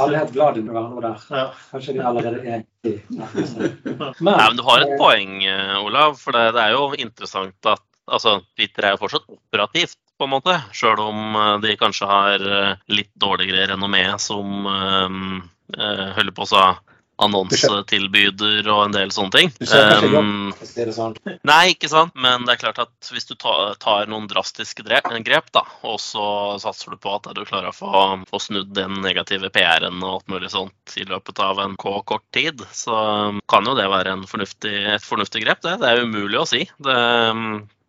alle 0.04 0.18
er 0.18 0.26
helt 0.26 0.36
glad 0.36 0.60
i 0.60 0.66
hverandre 0.68 1.06
der. 1.08 1.26
Ja. 1.32 1.48
Kanskje 1.72 1.98
de 1.98 2.06
allerede 2.12 2.44
er 2.44 2.68
i 2.84 2.98
men, 3.14 4.12
Nei, 4.28 4.38
men 4.44 4.60
du 4.60 4.66
har 4.68 4.84
et 4.84 4.96
poeng, 5.00 5.40
eh, 5.48 5.76
Olav. 5.80 6.20
For 6.20 6.36
det, 6.36 6.50
det 6.58 6.66
er 6.66 6.76
jo 6.76 6.90
interessant 6.98 7.72
at 7.72 7.84
altså, 8.12 8.42
Twitter 8.58 8.90
er 8.90 8.98
jo 8.98 9.04
fortsatt 9.06 9.30
operativt 9.32 10.00
på 10.20 10.28
en 10.28 10.36
måte. 10.36 10.60
Sjøl 10.76 11.00
om 11.08 11.40
eh, 11.40 11.56
de 11.64 11.80
kanskje 11.80 12.12
har 12.12 12.48
litt 12.92 13.14
dårligere 13.16 13.72
renommé 13.72 14.06
som 14.20 14.68
um, 14.68 15.42
holder 15.78 16.36
på 16.36 16.46
å 16.46 16.50
annonsetilbyder 17.22 18.68
og 18.72 18.80
en 18.88 18.96
del 18.96 19.12
sånne 19.14 19.34
ting. 19.36 19.52
Um, 19.70 20.54
sånn. 20.96 21.16
Nei, 21.46 21.74
ikke 21.74 21.90
sant. 21.92 22.16
Men 22.18 22.48
det 22.48 22.56
er 22.56 22.62
klart 22.64 22.82
at 22.84 23.12
hvis 23.14 23.28
du 23.30 23.36
tar 23.38 24.10
noen 24.10 24.28
drastiske 24.32 24.86
grep, 24.86 25.52
da, 25.56 25.64
og 25.86 26.00
så 26.02 26.26
satser 26.64 26.94
du 26.94 27.02
på 27.02 27.14
at 27.18 27.30
du 27.36 27.44
klarer 27.46 27.70
å 27.70 27.76
få, 27.76 28.04
få 28.30 28.42
snudd 28.42 28.74
den 28.78 29.02
negative 29.06 29.52
PR-en 29.54 30.02
og 30.02 30.18
alt 30.18 30.34
mulig 30.34 30.52
sånt 30.54 30.98
i 30.98 31.06
løpet 31.10 31.42
av 31.44 31.62
en 31.64 31.78
kort 31.78 32.26
tid, 32.36 32.66
så 32.74 32.98
kan 33.52 33.70
jo 33.70 33.78
det 33.78 33.88
være 33.92 34.18
fornuftig, 34.30 34.76
et 34.98 35.06
fornuftig 35.06 35.46
grep. 35.46 35.64
Det, 35.64 35.78
det 35.84 35.94
er 35.94 36.06
umulig 36.08 36.42
å 36.42 36.50
si 36.50 36.66
det, 36.66 37.00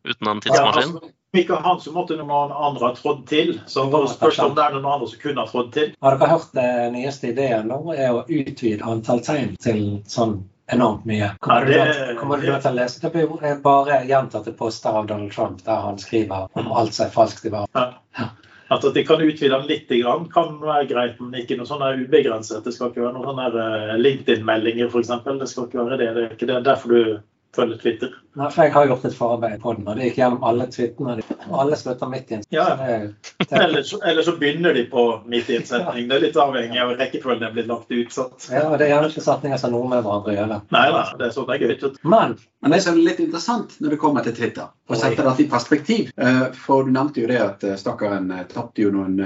uten 0.05 0.31
en 0.35 0.45
tidsmaskin. 0.45 0.99
Ja, 0.99 1.01
altså, 1.01 1.15
ikke 1.43 1.61
han 1.65 1.81
som 1.83 1.97
måtte 1.99 2.17
noen 2.19 2.53
andre 2.53 2.91
ha 2.91 2.95
trådt 2.97 3.27
til. 3.31 3.55
Så 3.67 3.87
spørs 4.13 4.41
om 4.45 4.57
det 4.57 4.65
er 4.65 4.77
noen 4.77 4.89
andre 4.97 5.11
som 5.11 5.23
kunne 5.23 5.45
ha 5.45 5.51
trådt 5.51 5.73
til. 5.77 5.93
Har 6.05 6.19
dere 6.19 6.33
hørt 6.35 6.55
det 6.57 6.71
nyeste 6.95 7.33
ideen 7.33 7.71
nå? 7.73 7.81
er 7.95 8.13
å 8.15 8.25
utvide 8.29 8.85
antall 8.87 9.23
tegn 9.25 9.55
til 9.63 9.83
sånn 10.11 10.39
enormt 10.73 11.05
mye. 11.09 11.35
Kommer, 11.45 11.69
ja, 11.69 11.85
det, 11.85 12.07
du, 12.09 12.15
kommer 12.21 12.41
du 12.41 12.49
til 12.49 12.71
å 12.71 12.77
lese? 12.79 13.03
Det 13.03 13.13
blir 13.13 13.61
bare 13.65 14.01
gjentatte 14.09 14.55
poster 14.57 14.97
av 14.97 15.11
Donald 15.11 15.35
Trump 15.35 15.61
der 15.67 15.85
han 15.85 16.01
skriver 16.01 16.49
om 16.59 16.73
alt 16.73 16.97
som 16.97 17.09
er 17.09 17.15
falskt 17.15 17.47
i 17.49 17.53
verden. 17.53 17.95
Ja. 18.19 18.31
At 18.73 18.87
de 18.95 19.03
kan 19.05 19.21
utvide 19.21 19.53
den 19.53 19.69
litt, 19.69 19.91
kan 20.33 20.55
være 20.63 20.87
greit, 20.89 21.19
men 21.21 21.37
ikke 21.43 21.59
noe 21.59 21.69
sånn 21.69 21.85
ubegrenset. 21.85 22.65
Det 22.65 22.73
skal 22.73 22.91
ikke 22.91 23.05
være 23.05 23.19
noen 23.19 23.61
eh, 23.61 23.93
LinkedIn-meldinger, 24.01 24.89
f.eks. 24.89 25.13
Det 25.27 25.51
skal 25.51 25.69
ikke 25.69 25.85
være 25.85 26.01
det. 26.01 26.09
Det 26.17 26.25
er 26.25 26.33
ikke 26.33 26.49
det. 26.49 26.63
derfor 26.65 26.95
du 26.95 27.19
følge 27.56 27.79
Twitter? 27.81 28.15
Nei, 28.35 28.49
for 28.51 28.67
Jeg 28.67 28.73
har 28.75 28.89
gjort 28.91 29.05
et 29.06 29.15
forarbeid 29.15 29.61
på 29.62 29.73
den, 29.77 29.85
og 29.87 29.95
det 29.95 30.09
gikk 30.09 30.17
gjennom 30.19 30.45
alle 30.49 30.65
tweetene. 30.67 31.15
Og 31.47 31.59
alle 31.62 31.77
slutter 31.79 32.09
midt 32.11 32.33
i 32.33 32.39
en 32.39 32.43
ja. 32.51 32.65
eller, 32.75 33.83
så, 33.87 34.01
eller, 34.11 34.27
så, 34.27 34.35
begynner 34.41 34.75
de 34.75 34.83
på 34.91 35.05
midt 35.31 35.53
i 35.53 35.59
en 35.61 35.69
setning. 35.71 36.09
Det 36.11 36.17
er 36.17 36.25
litt 36.27 36.41
avhengig 36.43 36.81
av 36.83 36.97
rekkefølgen 36.99 37.45
det 37.47 37.53
blir 37.55 37.69
lagt 37.71 37.95
ut. 37.95 38.19
Ja, 38.51 38.65
og 38.67 38.79
Det 38.81 38.89
er 38.89 38.95
gjerne 38.97 39.12
ikke 39.12 39.27
setninger 39.29 39.62
som 39.62 39.75
noen 39.75 39.85
noe 39.85 39.93
med 39.95 40.03
hverandre 40.06 40.33
å 40.33 40.39
gjøre. 40.39 40.59
Nei 40.75 40.85
da, 40.97 41.05
det 41.21 41.29
er 41.29 41.37
sånn 41.37 41.49
det 41.51 41.61
er 41.61 41.65
gøy. 41.69 41.95
Men, 42.03 42.35
men 42.65 42.75
det 42.75 42.83
som 42.83 42.99
er 42.99 43.06
litt 43.06 43.23
interessant 43.23 43.79
når 43.79 43.95
det 43.95 44.01
kommer 44.03 44.27
til 44.27 44.37
Twitter, 44.41 44.73
å 44.91 44.99
sette 44.99 45.23
dette 45.25 45.41
i 45.41 45.49
perspektiv 45.49 46.11
eh, 46.21 46.43
For 46.59 46.85
du 46.85 46.91
nevnte 46.93 47.23
jo 47.23 47.29
det 47.31 47.39
at 47.41 47.62
eh, 47.65 47.79
stakkaren 47.81 48.29
eh, 48.35 48.45
tapte 48.51 48.83
jo 48.85 48.91
noen, 48.93 49.17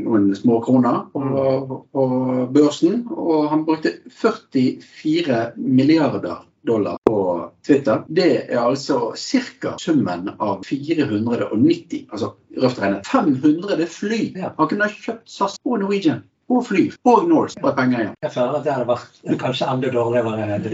noen 0.00 0.30
små 0.38 0.62
kroner 0.64 1.02
på, 1.12 1.20
mm. 1.20 1.76
på 1.92 2.06
børsen, 2.54 3.02
og 3.12 3.50
han 3.50 3.66
brukte 3.66 3.98
44 4.22 5.46
milliarder 5.58 6.44
dollar 6.66 6.98
på 7.04 7.20
Twitter, 7.66 8.04
det 8.08 8.28
er 8.48 8.60
altså 8.60 9.14
ca. 9.16 9.74
summen 9.80 10.30
av 10.38 10.62
490, 10.66 12.06
altså 12.10 12.34
røft 12.60 12.80
regnet 12.82 13.08
500 13.08 13.88
fly. 13.90 14.20
Han 14.44 14.70
kunne 14.70 14.88
ha 14.88 15.02
kjøpt 15.06 15.28
SAS 15.30 15.58
og 15.64 15.82
Norwegian 15.82 16.24
og 16.52 16.66
fly 16.68 16.82
og 17.08 17.28
Norse 17.28 17.60
bare 17.62 17.76
penger 17.78 18.00
igjen. 18.02 18.16
Jeg 18.22 18.32
føler 18.34 18.58
at 18.58 18.64
det 18.66 18.74
hadde 18.74 18.88
vært 18.90 19.40
kanskje 19.40 19.68
enda 19.72 19.90
dårligere. 19.94 20.58
Det, 20.64 20.72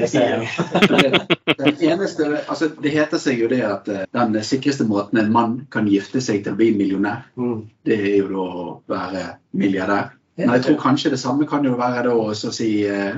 eneste, 1.91 2.31
altså 2.41 2.71
det 2.83 2.95
heter 2.95 3.23
seg 3.23 3.43
jo 3.45 3.51
det 3.51 3.61
at 3.67 3.91
eh, 3.91 4.07
den 4.17 4.39
sikreste 4.47 4.87
måten 4.89 5.23
en 5.23 5.33
mann 5.35 5.59
kan 5.71 5.89
gifte 5.91 6.23
seg 6.25 6.43
til 6.45 6.57
å 6.57 6.61
bli 6.61 6.73
millionær, 6.77 7.23
mm. 7.39 7.61
det 7.87 8.01
er 8.01 8.17
jo 8.23 8.31
da 8.33 8.47
å 8.47 8.65
være 8.91 9.27
milliardær. 9.61 10.17
Men 10.47 10.57
jeg 10.57 10.65
tror 10.67 10.79
kanskje 10.83 11.13
det 11.13 11.21
samme 11.21 11.47
kan 11.49 11.65
jo 11.67 11.77
være 11.79 12.05
da 12.07 12.15
å 12.15 12.35
si 12.35 12.71
eh, 12.89 13.17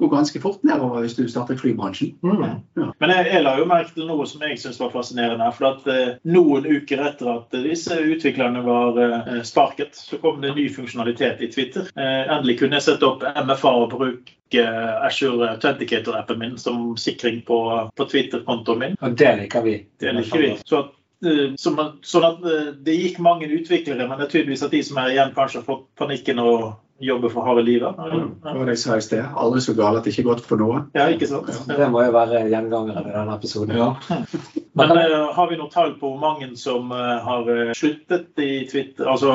gå 0.00 0.08
ganske 0.10 0.40
fort 0.42 0.64
nedover 0.66 1.04
hvis 1.04 1.16
du 1.18 1.24
starter 1.30 1.58
flybransjen. 1.60 2.14
Mm. 2.24 2.42
Ja. 2.78 2.88
Men 3.00 3.14
jeg, 3.14 3.28
jeg, 3.32 3.44
la 3.44 3.54
jo 3.58 3.68
merke 3.70 3.94
til 3.94 4.08
noe 4.08 4.26
som 4.28 4.42
jeg 4.46 4.58
syns 4.60 4.80
var 4.82 4.92
fascinerende. 4.94 5.50
For 5.56 5.70
at 5.72 5.88
eh, 5.90 6.18
noen 6.28 6.68
uker 6.68 7.04
etter 7.10 7.32
at 7.34 7.56
disse 7.66 7.96
utviklerne 8.00 8.64
var 8.66 9.00
eh, 9.00 9.40
sparket, 9.46 9.96
så 9.96 10.20
kom 10.22 10.42
det 10.44 10.54
ny 10.56 10.68
funksjonalitet 10.72 11.42
i 11.44 11.50
Twitter. 11.52 11.90
Eh, 11.96 12.22
endelig 12.26 12.60
kunne 12.62 12.80
jeg 12.80 12.88
sette 12.90 13.08
opp 13.08 13.24
MFA 13.24 13.74
og 13.84 13.96
bruke 13.96 14.36
Ashore 14.50 15.06
Azure 15.06 15.50
Authenticator-appen 15.54 16.38
min 16.38 16.56
som 16.58 16.96
sikring 16.98 17.42
på, 17.46 17.58
på 17.96 18.06
Twitter-kontoen 18.10 18.80
min. 18.82 18.96
Og 19.00 19.14
det 19.18 19.36
liker 19.44 19.62
vi. 19.62 19.76
Det 20.00 20.14
liker 20.16 20.42
vi. 20.42 20.54
Så 20.66 20.84
at 20.84 20.96
Eh, 21.20 21.52
sånn 21.60 21.80
at 22.24 22.44
eh, 22.48 22.68
det 22.80 22.96
gikk 22.96 23.18
mange 23.20 23.48
utviklere, 23.52 24.06
men 24.08 24.16
det 24.16 24.26
er 24.28 24.32
tydeligvis 24.32 24.64
at 24.64 24.72
de 24.72 24.80
som 24.86 25.00
er 25.02 25.12
igjen, 25.12 25.34
kanskje 25.36 25.60
har 25.60 25.66
fått 25.66 25.84
panikken 26.00 26.40
og 26.40 26.70
jobbe 27.00 27.30
for 27.32 27.46
harde 27.46 27.62
livet. 27.62 27.94
Ja. 27.96 28.22
Det 28.44 28.58
var 28.58 28.66
det 28.68 28.76
jeg 28.76 28.82
sa 28.84 28.96
i 28.96 29.04
sted. 29.04 29.24
Aldri 29.36 29.62
så 29.64 29.74
galt 29.78 30.00
at 30.00 30.06
det 30.06 30.14
ikke 30.14 30.24
er 30.26 30.30
godt 30.32 30.46
for 30.46 30.60
noe. 30.60 30.82
Ja, 30.96 31.08
ikke 31.12 31.28
sant? 31.30 31.50
Ja. 31.68 31.76
Det 31.80 31.90
må 31.92 32.04
jo 32.04 32.14
være 32.14 32.44
gjengangeren 32.50 33.08
i 33.08 33.14
denne 33.14 33.36
episoden. 33.36 33.78
Ja. 33.78 33.94
Men 34.72 34.92
uh, 34.94 35.32
har 35.34 35.48
vi 35.50 35.56
noe 35.58 35.70
tall 35.72 35.96
på 35.98 36.12
hvor 36.12 36.20
mange 36.22 36.46
som 36.58 36.92
uh, 36.94 37.18
har 37.24 37.48
uh, 37.48 37.72
sluttet 37.74 38.38
i 38.38 38.66
Twitter, 38.70 39.08
altså 39.10 39.32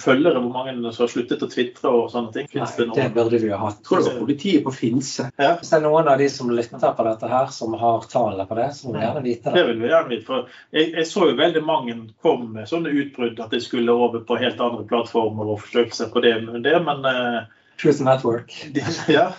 følgere, 0.00 0.40
hvor 0.40 0.54
mange 0.54 0.72
som 0.94 1.04
har 1.04 1.10
sluttet 1.12 1.44
å 1.44 1.48
tvitre 1.52 1.92
og 1.92 2.06
sånne 2.12 2.32
ting? 2.32 2.48
Nei, 2.56 2.68
det, 2.78 2.86
det, 2.96 3.08
burde 3.12 3.40
vi 3.42 3.50
jo 3.50 3.58
hatt. 3.60 3.82
Jeg 3.82 3.88
tror 3.88 4.00
det 4.00 4.08
var 4.08 4.22
politiet 4.22 4.64
på 4.64 4.72
Finse. 4.72 5.28
Ja. 5.36 5.52
Hvis 5.60 5.74
det 5.74 5.80
er 5.80 5.84
noen 5.84 6.08
av 6.08 6.22
de 6.22 6.30
som 6.32 6.52
lytter 6.52 6.96
på 6.96 7.06
dette 7.06 7.30
her, 7.30 7.52
som 7.52 7.76
har 7.78 8.08
tallene 8.08 8.48
på 8.48 8.58
det, 8.58 8.70
så 8.78 8.88
må 8.88 8.96
vi 8.96 9.04
gjerne 9.04 9.24
vite 9.26 9.52
det. 9.52 9.56
Det 9.58 9.66
vil 9.68 9.82
vi 9.82 9.92
gjerne 9.92 10.12
vite. 10.14 10.26
For 10.28 10.48
jeg, 10.72 10.90
jeg 10.96 11.10
så 11.12 11.28
jo 11.28 11.36
veldig 11.42 11.64
mange 11.68 11.98
kom 12.24 12.48
med 12.56 12.70
sånne 12.70 12.94
utbrudd 13.02 13.44
at 13.44 13.52
de 13.52 13.60
skulle 13.62 13.92
over 13.92 14.24
på 14.24 14.40
helt 14.40 14.64
andre 14.64 14.88
plattformer 14.88 15.52
og 15.52 15.62
forsøke 15.66 16.00
seg 16.00 16.14
på 16.14 16.24
det. 16.24 16.34
det 16.64 16.76
men 16.88 17.04
men 17.12 17.48
Eh, 17.84 17.90
at 17.90 18.00
Network. 18.00 18.52
De, 18.74 18.82
ja, 19.12 19.32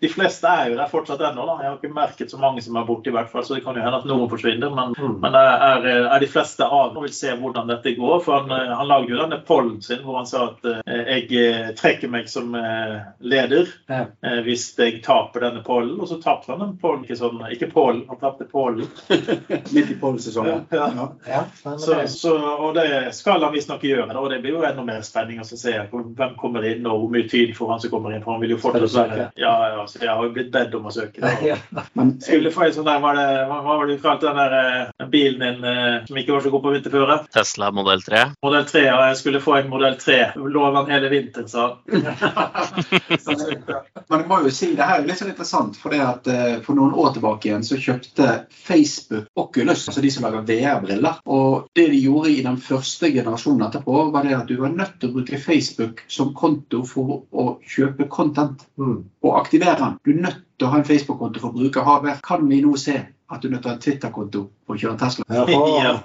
de 0.00 0.08
fleste 0.12 0.46
er 0.48 0.70
jo 0.72 0.76
der 0.78 0.90
fortsatt 0.90 1.20
ennå. 1.20 1.46
da. 1.46 1.56
Jeg 1.62 1.70
har 1.70 1.76
ikke 1.78 1.94
merket 1.94 2.30
så 2.30 2.38
mange 2.40 2.62
som 2.64 2.76
er 2.76 2.84
borte, 2.88 3.08
i 3.10 3.14
hvert 3.14 3.30
fall, 3.32 3.44
så 3.44 3.54
det 3.56 3.64
kan 3.64 3.76
jo 3.78 3.82
hende 3.84 3.98
at 4.02 4.08
noen 4.08 4.28
forsvinner. 4.30 4.70
Men, 4.74 4.94
Mm. 4.98 5.18
men 5.22 5.34
er, 5.36 5.84
er 6.14 6.18
de 6.20 6.26
fleste 6.26 6.64
av 6.64 6.96
og 6.96 7.02
vil 7.04 7.12
se 7.14 7.30
hvordan 7.38 7.68
dette 7.70 7.92
går. 7.96 8.20
For 8.24 8.40
han, 8.40 8.50
eh, 8.52 8.72
han 8.76 8.88
lagde 8.88 9.12
jo 9.12 9.20
denne 9.20 9.38
pollen 9.46 9.80
sin 9.84 10.02
hvor 10.04 10.16
han 10.18 10.26
sa 10.26 10.46
at 10.50 10.64
eh, 10.64 11.02
jeg 11.18 11.28
eh, 11.38 11.68
trekker 11.78 12.10
meg 12.10 12.28
som 12.28 12.54
eh, 12.58 12.98
leder 13.20 13.68
Ja. 13.88 14.04
eh, 14.24 14.40
hvis 14.46 14.66
jeg 14.78 15.02
taper 15.04 15.46
denne 15.46 15.62
pollen. 15.66 15.98
Og 16.00 16.08
så 16.10 16.18
tapte 16.22 16.52
han 16.52 16.60
den 16.64 16.76
pollen. 16.80 17.04
Ikke, 17.06 17.16
sånn, 17.20 17.40
ikke 17.54 17.70
pollen, 17.72 18.04
han 18.08 18.18
tapte 18.20 18.48
pollen. 18.50 18.88
Midt 19.74 19.90
i 19.94 19.98
pollsesongen. 20.00 20.66
Ja. 20.74 20.88
Ja. 21.28 21.44
Så, 21.78 22.00
så, 22.08 22.34
og 22.58 22.74
det 22.78 23.14
skal 23.16 23.42
han 23.44 23.54
visstnok 23.54 23.84
gjøre. 23.86 24.08
da, 24.12 24.18
og 24.20 24.30
Det 24.32 24.40
blir 24.44 24.56
jo 24.58 24.64
enda 24.66 24.84
mer 24.84 25.04
spenning 25.06 25.40
å 25.42 25.46
se 25.48 25.74
hvem 25.92 26.34
kommer 26.40 26.64
inn, 26.68 26.86
og 26.86 27.04
hvor 27.04 27.12
mye 27.14 27.28
tid 27.30 27.54
får 27.56 27.72
han 27.74 27.77
som 27.82 27.92
kommer 27.92 28.16
inn. 28.16 28.24
For 28.24 28.36
han 28.36 28.42
vil 28.42 28.56
jo 28.56 28.60
fortsatt 28.62 28.96
være 28.96 29.28
Ja, 29.38 29.54
ja, 29.74 29.86
så 29.90 30.02
jeg 30.02 30.10
har 30.10 30.24
jo 30.24 30.34
blitt 30.34 30.50
bedt 30.54 30.74
om 30.78 30.88
å 30.88 30.94
søke. 30.94 31.22
Da. 31.22 31.84
Skulle 32.28 32.54
få 32.54 32.66
en 32.66 32.76
sånn 32.76 32.88
der, 32.88 33.02
hva, 33.02 33.12
var 33.12 33.20
det, 33.20 33.28
hva 33.48 33.58
hva 33.68 33.76
var 33.76 33.86
det 33.86 33.96
du 33.98 34.02
kalte 34.02 34.26
den 34.28 34.36
der 34.38 34.52
eh, 34.58 35.06
bilen 35.12 35.40
din 35.42 35.64
eh, 35.64 36.06
som 36.06 36.16
ikke 36.20 36.34
var 36.34 36.40
så 36.44 36.50
god 36.52 36.62
på 36.64 36.72
vinterføre? 36.74 37.16
Tesla 37.34 37.66
modell 37.74 38.02
3. 38.04 38.20
Modell 38.44 38.66
3. 38.68 38.82
Ja, 38.86 38.96
jeg 39.10 39.18
skulle 39.20 39.44
få 39.44 39.52
en 39.58 39.70
modell 39.72 39.96
3. 40.00 40.18
Lå 40.38 40.62
han 40.74 40.92
hele 40.92 41.08
vinteren, 41.12 41.48
sa 41.50 41.60
han. 41.68 41.76
Men 44.08 44.22
jeg 44.22 44.28
må 44.30 44.36
jo 44.46 44.50
si, 44.54 44.66
det 44.78 44.88
her 44.88 44.98
er 45.02 45.08
litt 45.08 45.20
sånn 45.20 45.32
interessant, 45.32 45.74
for 45.80 45.88
det 45.94 46.02
at 46.04 46.24
eh, 46.32 46.56
for 46.64 46.74
noen 46.78 46.94
år 46.96 47.10
tilbake 47.16 47.44
igjen 47.50 47.66
så 47.66 47.76
kjøpte 47.80 48.26
Facebook 48.54 49.24
Oculus, 49.38 49.86
altså 49.90 50.00
de 50.04 50.10
som 50.12 50.24
lager 50.26 50.46
VR-briller. 50.48 51.14
Og 51.28 51.48
det 51.76 51.86
de 51.92 51.98
gjorde 52.02 52.28
i 52.32 52.46
den 52.46 52.58
første 52.62 53.06
generasjonen 53.12 53.66
etterpå, 53.68 53.94
var 54.14 54.22
det 54.26 54.38
at 54.38 54.48
du 54.48 54.56
var 54.62 54.72
nødt 54.74 54.96
til 55.00 55.08
å 55.10 55.14
bruke 55.18 55.42
Facebook 55.42 55.94
som 56.08 56.34
konto 56.36 56.78
for 56.88 57.04
å 57.28 57.44
kjøpe 57.68 58.08
content 58.08 58.64
Mm. 58.78 59.04
og 59.22 59.38
aktivere 59.40 59.76
den. 59.78 59.98
Du 60.04 60.10
er 60.10 60.22
nødt 60.22 60.40
til 60.58 60.66
å 60.66 60.70
ha 60.72 60.78
en 60.78 60.84
Facebook-konto 60.88 61.40
for 61.40 61.48
å 61.52 61.58
bruke 61.58 61.84
hardware. 61.84 62.18
Kan 62.24 62.48
vi 62.48 62.62
nå 62.64 62.76
se 62.78 62.96
at 63.30 63.42
du 63.42 63.48
er 63.48 63.52
nødt 63.52 63.62
til 63.62 63.68
å 63.68 63.72
ha 63.74 63.76
en 63.76 63.82
Twitter-konto 63.84 64.46
for 64.66 64.74
å 64.74 64.78
kjøre 64.80 64.98
Tesla? 64.98 65.24
Ja. 65.28 65.44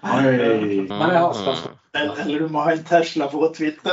Oi. 0.04 0.86
Men 0.90 1.10
jeg 1.10 1.24
har. 1.24 1.34
Eller 1.94 2.40
du 2.40 2.48
må 2.50 2.60
ha 2.66 2.72
en 2.74 2.84
Tesla 2.84 3.28
for 3.30 3.40
å 3.48 3.54
twitte. 3.54 3.86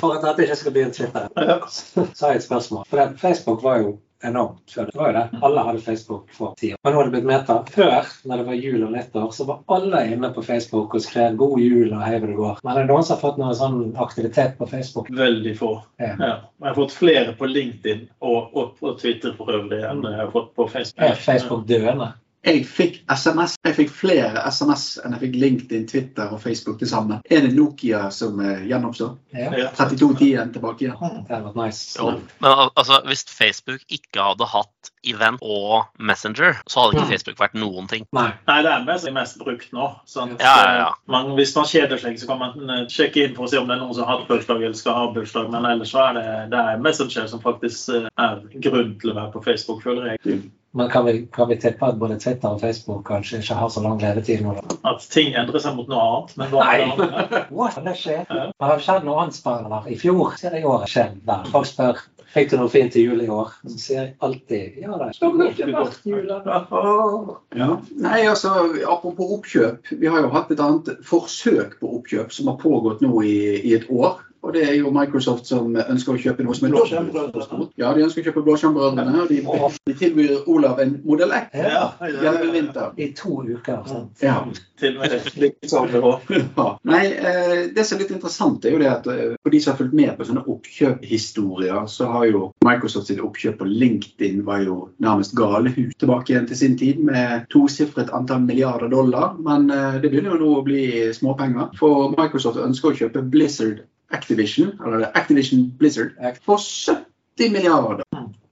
For 0.00 0.14
at 0.16 0.24
dette 0.26 0.44
ikke 0.46 0.56
skal 0.60 0.74
bli 0.74 0.82
en 0.84 0.92
Twitter, 0.92 1.28
så 1.72 2.04
har 2.26 2.34
jeg 2.34 2.42
et 2.42 2.46
spørsmål. 2.46 2.84
For 2.90 3.14
Facebook 3.20 3.62
var 3.64 3.78
jo 3.80 3.94
enormt 4.24 4.74
før. 4.74 4.88
Det 4.90 4.98
var 5.00 5.10
jo 5.10 5.16
det. 5.18 5.40
Alle 5.48 5.64
hadde 5.68 5.82
Facebook 5.84 6.32
for 6.32 6.54
ti 6.60 6.72
år. 6.74 6.80
Men 6.84 6.94
nå 6.94 7.00
har 7.00 7.08
det 7.08 7.14
blitt 7.14 7.28
meta. 7.28 7.58
Før, 7.74 8.10
når 8.24 8.42
det 8.42 8.46
var 8.48 8.58
jul 8.60 8.86
og 8.86 8.94
nyttår, 8.94 9.28
så 9.36 9.46
var 9.48 9.62
alle 9.76 10.02
inne 10.14 10.30
på 10.34 10.44
Facebook 10.46 10.94
og 10.94 11.04
skrev 11.04 11.36
'God 11.36 11.58
jul' 11.60 11.94
og 11.94 12.02
'hei 12.02 12.18
hvor 12.18 12.32
det 12.32 12.38
går'. 12.40 12.64
Men 12.64 12.76
er 12.76 12.80
det 12.80 12.92
noen 12.92 13.04
som 13.04 13.16
har 13.16 13.22
fått 13.22 13.38
noe 13.42 13.54
sånn 13.54 13.78
aktivitet 14.06 14.58
på 14.58 14.66
Facebook? 14.66 15.10
Veldig 15.10 15.54
få. 15.58 15.72
Ja. 16.00 16.14
Ja. 16.18 16.34
Jeg 16.60 16.68
har 16.68 16.74
fått 16.74 16.92
flere 16.92 17.32
på 17.38 17.46
LinkedIn 17.46 18.08
og, 18.20 18.56
og 18.56 18.76
på 18.80 18.94
Twitter 19.00 19.34
for 19.38 19.52
øvrig 19.52 19.82
enn 19.84 20.04
jeg 20.04 20.20
har 20.20 20.30
fått 20.32 20.54
på 20.56 20.68
Facebook. 20.68 21.02
Er 21.04 21.14
Facebook 21.14 21.66
døende? 21.68 22.12
Jeg 22.44 22.64
fikk 22.68 22.98
SMS. 23.08 23.54
Jeg 23.64 23.74
fikk 23.78 23.90
flere 23.90 24.42
SMS 24.52 24.98
enn 25.04 25.14
jeg 25.16 25.20
fikk 25.22 25.36
LinkedIn, 25.40 25.86
Twitter 25.88 26.32
og 26.34 26.42
Facebook 26.42 26.78
til 26.78 26.88
sammen. 26.90 27.22
Er 27.30 27.40
det 27.46 27.54
Nokia 27.56 28.10
som 28.12 28.36
gjennomstår. 28.40 28.66
gjenoppstår? 28.68 29.14
Ja, 29.32 29.50
Ja. 29.58 29.70
3210 29.78 30.52
tilbake 30.52 30.84
igjen. 30.84 31.24
det 31.28 31.36
hadde 31.36 31.52
nice. 31.56 31.96
Jo. 31.98 32.10
Men 32.44 32.68
altså, 32.76 33.00
hvis 33.06 33.24
Facebook 33.28 33.80
ikke 33.88 34.20
hadde 34.20 34.44
hatt 34.46 34.90
Event 35.06 35.38
og 35.42 35.84
Messenger, 35.98 36.60
så 36.68 36.80
hadde 36.80 36.96
ikke 36.98 37.04
Mm. 37.06 37.10
Facebook 37.12 37.38
vært 37.38 37.54
noen 37.54 37.88
ting. 37.88 38.06
Nei. 38.12 38.32
Nei, 38.46 38.62
det 38.62 38.70
er 38.72 38.84
mest, 38.84 39.10
mest 39.12 39.38
brukt 39.38 39.72
nå. 39.72 39.88
Sånn 40.06 40.36
Ja, 40.40 40.54
ja, 40.64 40.76
ja. 40.78 40.90
Men 41.08 41.34
hvis 41.36 41.54
man 41.56 41.64
kjeder 41.64 41.98
seg, 42.00 42.18
så 42.18 42.26
kan 42.26 42.38
man 42.38 42.70
eh, 42.70 42.86
sjekke 42.88 43.24
inn 43.28 43.34
for 43.36 43.44
å 43.44 43.50
se 43.50 43.58
om 43.58 43.66
det 43.68 43.76
er 43.76 43.80
noen 43.80 43.94
som 43.94 44.04
har 44.04 44.18
hatt 44.18 44.28
bursdag 44.28 44.62
eller 44.62 44.74
skal 44.76 44.94
ha 44.94 45.12
bursdag. 45.12 45.50
Men 45.50 45.64
ellers 45.64 45.92
så 45.92 46.10
er 46.10 46.12
det, 46.20 46.50
det 46.50 46.58
er 46.60 46.78
Messenger 46.80 47.26
som 47.26 47.40
faktisk 47.40 47.88
eh, 47.88 48.08
er 48.18 48.40
grunn 48.60 48.98
til 49.00 49.10
å 49.12 49.14
være 49.14 49.32
på 49.32 49.44
Facebook, 49.44 49.82
føler 49.82 50.12
jeg. 50.22 50.50
Men 50.74 50.88
kan 50.90 51.04
vi, 51.06 51.26
kan 51.32 51.48
vi 51.48 51.56
tippe 51.62 51.86
at 51.86 51.98
både 52.00 52.16
Twitter 52.18 52.56
og 52.56 52.60
Facebook 52.60 53.04
kanskje 53.06 53.38
ikke 53.38 53.54
har 53.54 53.68
så 53.70 53.82
lang 53.84 54.00
levetid 54.02 54.42
nå? 54.42 54.56
At 54.82 55.04
ting 55.12 55.36
endrer 55.38 55.62
seg 55.62 55.76
mot 55.76 55.86
noe 55.90 56.06
annet. 56.06 56.32
Men 56.40 56.50
hva 56.50 56.64
det 56.66 56.88
andre? 56.88 57.42
What? 57.58 57.78
Det 57.84 57.94
skjer. 58.00 58.24
Ja. 58.26 58.48
Det 58.50 58.70
har 58.72 58.82
skjedd 58.82 59.06
noe 59.06 59.20
annet 59.22 59.38
spennende. 59.38 59.84
I 59.86 60.00
fjor 60.00 60.34
ser 60.40 60.58
jeg 60.58 60.66
året 60.66 60.90
i 60.98 61.06
der. 61.30 61.46
Folk 61.54 61.70
spør 61.70 62.02
fikk 62.34 62.50
du 62.50 62.56
noe 62.58 62.72
fint 62.72 62.90
til 62.94 63.06
jul 63.06 63.22
i 63.22 63.30
år. 63.30 63.54
Så 63.70 63.78
sier 63.78 64.00
jeg 64.00 64.12
alltid 64.26 64.82
ja 64.82 64.98
da. 64.98 65.10
Det 65.14 65.30
har 65.30 65.52
ikke 65.52 65.70
vært 65.70 66.10
jul 66.10 66.34
ennå. 66.40 67.38
Ja. 67.54 67.70
Nei, 68.02 68.18
altså, 68.26 68.54
Apropos 68.90 69.36
oppkjøp. 69.38 69.94
Vi 70.00 70.10
har 70.10 70.26
jo 70.26 70.32
hatt 70.34 70.50
et 70.50 70.62
annet 70.64 70.90
forsøk 71.06 71.78
på 71.78 71.96
oppkjøp 72.00 72.34
som 72.34 72.50
har 72.50 72.58
pågått 72.62 73.04
nå 73.04 73.22
i, 73.22 73.36
i 73.62 73.76
et 73.78 73.86
år. 73.94 74.18
Og 74.44 74.52
det 74.52 74.62
er 74.68 74.74
jo 74.76 74.90
Microsoft 74.92 75.48
som 75.48 75.72
ønsker 75.80 76.12
å 76.14 76.20
kjøpe 76.20 76.44
noe 76.44 76.54
som 76.56 76.68
er 76.68 76.74
dobbelt. 76.76 77.70
Ja, 77.80 77.94
de 77.96 78.04
ønsker 78.04 78.20
å 78.20 78.26
kjøpe 78.28 78.42
Blåskjermbrødrene. 78.44 79.22
Og 79.24 79.30
de, 79.32 79.40
de 79.88 79.94
tilbyr 80.02 80.34
Olav 80.52 80.82
en 80.84 80.98
modell 81.08 81.32
X 81.38 81.56
Ja. 81.56 81.86
gjennom 82.04 82.52
vinter. 82.52 82.90
I 83.00 83.08
to 83.16 83.38
uker. 83.48 83.80
sant? 83.88 84.20
Ja. 84.22 84.42
Til 84.80 84.98
og 84.98 85.04
med. 85.04 86.44
Ja. 86.58 86.66
Nei, 86.84 87.04
eh, 87.14 87.52
det 87.74 87.84
som 87.86 87.96
er 87.96 88.02
litt 88.04 88.12
interessant, 88.14 88.64
er 88.68 88.74
jo 88.74 88.80
det 88.82 88.90
at 88.90 89.06
eh, 89.10 89.34
for 89.42 89.54
de 89.54 89.60
som 89.62 89.72
har 89.72 89.78
fulgt 89.80 89.96
med 89.96 90.12
på 90.18 90.26
sånne 90.28 90.44
oppkjøphistorier, 90.50 91.86
så 91.90 92.06
har 92.12 92.26
jo 92.28 92.42
Microsoft 92.66 93.08
sitt 93.10 93.22
oppkjøp 93.24 93.58
på 93.62 93.68
LinkedIn 93.68 94.42
var 94.46 94.62
jo 94.64 94.76
nærmest 95.02 95.34
galehus 95.38 95.94
tilbake 96.00 96.32
igjen 96.34 96.46
til 96.50 96.58
sin 96.60 96.76
tid 96.80 97.00
med 97.04 97.46
tosifret 97.52 98.12
antall 98.14 98.44
milliarder 98.44 98.92
dollar. 98.92 99.34
Men 99.40 99.70
eh, 99.70 99.98
det 100.02 100.10
begynner 100.12 100.36
jo 100.36 100.42
nå 100.44 100.52
å 100.60 100.64
bli 100.66 100.84
småpenger. 101.16 101.72
For 101.80 102.12
Microsoft 102.16 102.60
ønsker 102.60 102.92
å 102.92 102.98
kjøpe 103.04 103.24
Blizzard 103.32 103.82
Activision, 104.14 104.72
eller 104.86 105.10
Activision 105.14 105.66
Blizzard, 105.78 106.14
for 106.46 106.62
70 106.62 107.52
milliarder. 107.52 108.04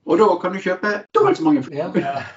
Og 0.02 0.18
da 0.18 0.26
kan 0.42 0.50
du 0.50 0.58
kjøpe 0.58 0.90
dobbelt 1.14 1.38
så 1.38 1.44
mange. 1.46 1.62
Ja. 1.70 1.86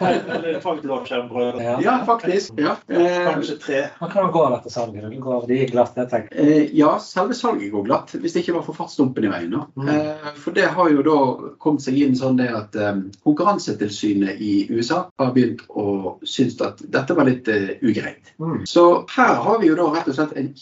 Eller 0.05 0.59
faktisk 0.61 0.85
blåskjermbrød. 0.85 1.61
Ja. 1.63 1.77
Ja, 1.81 1.95
faktisk. 2.05 2.53
Ja. 2.61 2.75
Eh, 2.87 3.15
Kanskje 3.25 3.57
tre. 3.61 3.79
Men 4.01 4.11
Hvordan 4.11 4.31
går 4.31 4.51
dette 4.53 4.73
salget? 4.73 5.07
Det 5.09 5.21
går 5.23 5.47
de 5.49 5.57
gikk 5.57 5.71
glatt, 5.73 5.97
jeg 5.97 6.11
tenker. 6.11 6.43
Eh, 6.43 6.75
ja, 6.77 6.91
selve 7.01 7.33
salget 7.37 7.71
går 7.73 7.87
glatt, 7.87 8.13
hvis 8.13 8.35
det 8.35 8.43
ikke 8.43 8.59
var 8.59 8.67
for 8.67 8.77
fartsdumpen 8.77 9.25
i 9.25 9.31
veien. 9.33 9.55
Da. 9.55 9.63
Mm. 9.81 9.89
Eh, 9.95 10.27
for 10.43 10.57
det 10.57 10.67
har 10.77 10.91
jo 10.93 11.05
da 11.07 11.17
kommet 11.65 11.85
seg 11.87 11.97
inn 12.03 12.13
sånn 12.19 12.37
det 12.37 12.51
at 12.53 12.77
eh, 12.77 13.01
Konkurransetilsynet 13.25 14.45
i 14.45 14.53
USA 14.69 15.07
har 15.17 15.33
begynt 15.33 15.65
å 15.73 16.19
synes 16.21 16.59
at 16.61 16.85
dette 16.85 17.17
var 17.17 17.25
litt 17.31 17.49
eh, 17.49 17.79
ugreit. 17.81 18.35
Mm. 18.37 18.61
Så 18.69 18.85
her 19.15 19.41
har 19.41 19.59
vi 19.63 19.73
jo 19.73 19.79
da 19.81 19.89
rett 19.97 20.11
og 20.11 20.19
slett 20.19 20.37
en 20.37 20.53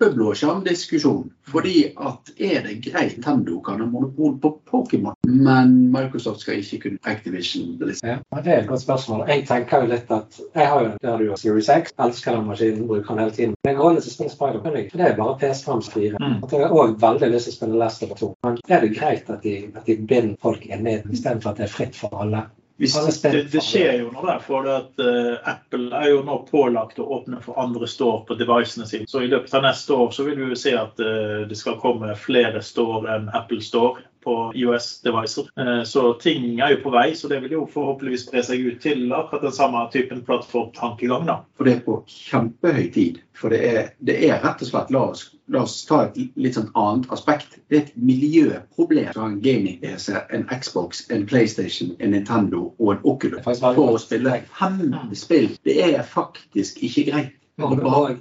kjempeblå 0.00 0.34
skjermdiskusjon. 0.34 1.30
Fordi 1.50 1.92
at 1.96 2.30
er 2.38 2.62
det 2.64 2.76
greit 2.84 3.18
Tendo 3.24 3.60
kan 3.60 3.80
ha 3.80 3.86
monopol 3.86 4.36
på 4.40 4.52
Pokémon, 4.70 5.14
men 5.26 5.92
Microsoft 5.92 6.40
skal 6.40 6.60
ikke 6.60 6.78
kunne 6.84 6.98
Activision 7.04 7.76
Liksom. 7.80 8.08
Ja, 8.08 8.40
Det 8.40 8.52
er 8.52 8.60
et 8.60 8.68
godt 8.68 8.80
spørsmål. 8.80 9.28
Jeg 9.28 9.46
tenker 9.48 9.82
jo 9.82 9.90
litt 9.90 10.10
at 10.10 10.40
jeg 10.54 10.66
har 10.68 10.82
jo 10.82 10.90
det 11.00 11.10
har 11.10 11.18
du 11.18 11.24
jo 11.24 11.36
Series 11.36 11.68
X, 11.68 11.92
elsker 11.98 12.36
den 12.36 12.46
maskinen, 12.46 12.86
bruker 12.86 13.14
den 13.14 13.18
hele 13.18 13.30
tiden. 13.30 13.54
Men 13.64 13.72
jeg 13.74 13.82
har 13.82 13.94
lyst 13.94 14.06
til 14.06 14.12
å 14.12 14.16
spille 14.16 14.34
Spider-Man, 14.36 14.88
for 14.90 14.98
det 15.02 15.08
er 15.08 15.16
bare 15.16 15.36
PS5 15.42 15.82
4. 15.92 16.20
Mm. 16.20 16.38
At 16.44 16.52
jeg 16.52 16.60
har 16.64 16.76
òg 16.76 16.96
veldig 17.00 17.32
lyst 17.34 17.50
til 17.50 17.54
å 17.54 17.58
spille 17.58 17.82
Last 17.82 18.02
of 18.02 18.14
Us 18.14 18.20
2. 18.20 18.32
Men 18.46 18.58
er 18.68 18.80
det 18.80 18.94
greit 18.96 19.30
at 19.30 19.42
de, 19.42 19.56
at 19.74 19.86
de 19.86 19.98
binder 20.00 20.36
folk 20.42 20.64
inne 20.66 21.00
istedenfor 21.10 21.52
at 21.52 21.60
det 21.60 21.68
er 21.68 21.76
fritt 21.76 21.96
for 21.98 22.16
alle? 22.22 22.46
Hvis, 22.80 23.20
Det, 23.20 23.42
det 23.52 23.60
skjer 23.60 23.98
jo 24.00 24.06
noe 24.08 24.24
der, 24.24 24.38
for 24.40 24.64
at 24.72 25.02
uh, 25.04 25.34
Apple 25.50 25.90
er 25.98 26.14
jo 26.14 26.22
nå 26.24 26.38
pålagt 26.48 26.96
å 26.96 27.08
åpne 27.18 27.42
for 27.44 27.58
andre 27.60 27.84
store 27.90 28.22
på 28.24 28.38
devicene 28.40 28.86
sine. 28.88 29.08
Så 29.10 29.20
i 29.20 29.28
løpet 29.28 29.52
av 29.58 29.66
neste 29.66 29.92
år 29.92 30.14
så 30.16 30.24
vil 30.24 30.38
vi 30.38 30.46
jo 30.48 30.56
se 30.56 30.72
at 30.80 31.02
uh, 31.04 31.42
det 31.50 31.58
skal 31.60 31.76
komme 31.82 32.14
flere 32.16 32.62
store 32.64 33.18
enn 33.18 33.28
Apple 33.36 33.60
Store 33.60 34.00
på 34.24 34.36
US-devicer. 34.56 35.50
Uh, 35.60 35.82
så 35.84 36.06
ting 36.24 36.56
er 36.56 36.78
jo 36.78 36.80
på 36.86 36.94
vei, 36.96 37.10
så 37.16 37.28
det 37.28 37.42
vil 37.44 37.58
jo 37.58 37.66
forhåpentligvis 37.68 38.24
spre 38.30 38.46
seg 38.48 38.64
ut 38.64 38.80
til 38.80 39.12
akkurat 39.12 39.44
den 39.44 39.56
samme 39.60 39.84
typen 39.92 40.24
plattformtankegang. 40.24 41.28
da. 41.28 41.42
For 41.60 41.68
det 41.68 41.76
er 41.76 41.84
på 41.84 42.00
kjempehøy 42.08 42.88
tid. 42.96 43.20
For 43.36 43.52
det 43.52 43.60
er, 43.74 43.92
det 44.00 44.16
er 44.24 44.40
rett 44.40 44.64
og 44.64 44.72
slett 44.72 44.96
La 44.96 45.04
oss, 45.12 45.28
la 45.50 45.62
oss 45.66 45.80
ta 45.88 46.04
et 46.06 46.18
litt 46.38 46.56
sånn 46.56 46.70
annet 46.78 47.10
aspekt. 47.14 47.58
Det 47.68 47.78
er 47.78 47.82
et 47.88 47.96
miljøproblem 48.10 49.10
ha 49.16 49.26
en 49.26 49.40
gaming-PC, 49.44 50.14
en 50.36 50.46
Xbox, 50.50 51.04
en 51.10 51.26
PlayStation, 51.26 51.92
en 51.98 52.14
Nintendo 52.14 52.68
og 52.78 52.94
en 52.94 53.04
Oculus 53.12 53.44
for 53.44 53.82
å 53.84 53.98
spille 54.00 54.40
fem 54.58 54.94
spill. 55.18 55.50
Det 55.66 55.80
er 55.90 56.02
faktisk 56.06 56.82
ikke 56.86 57.08
greit. 57.10 57.36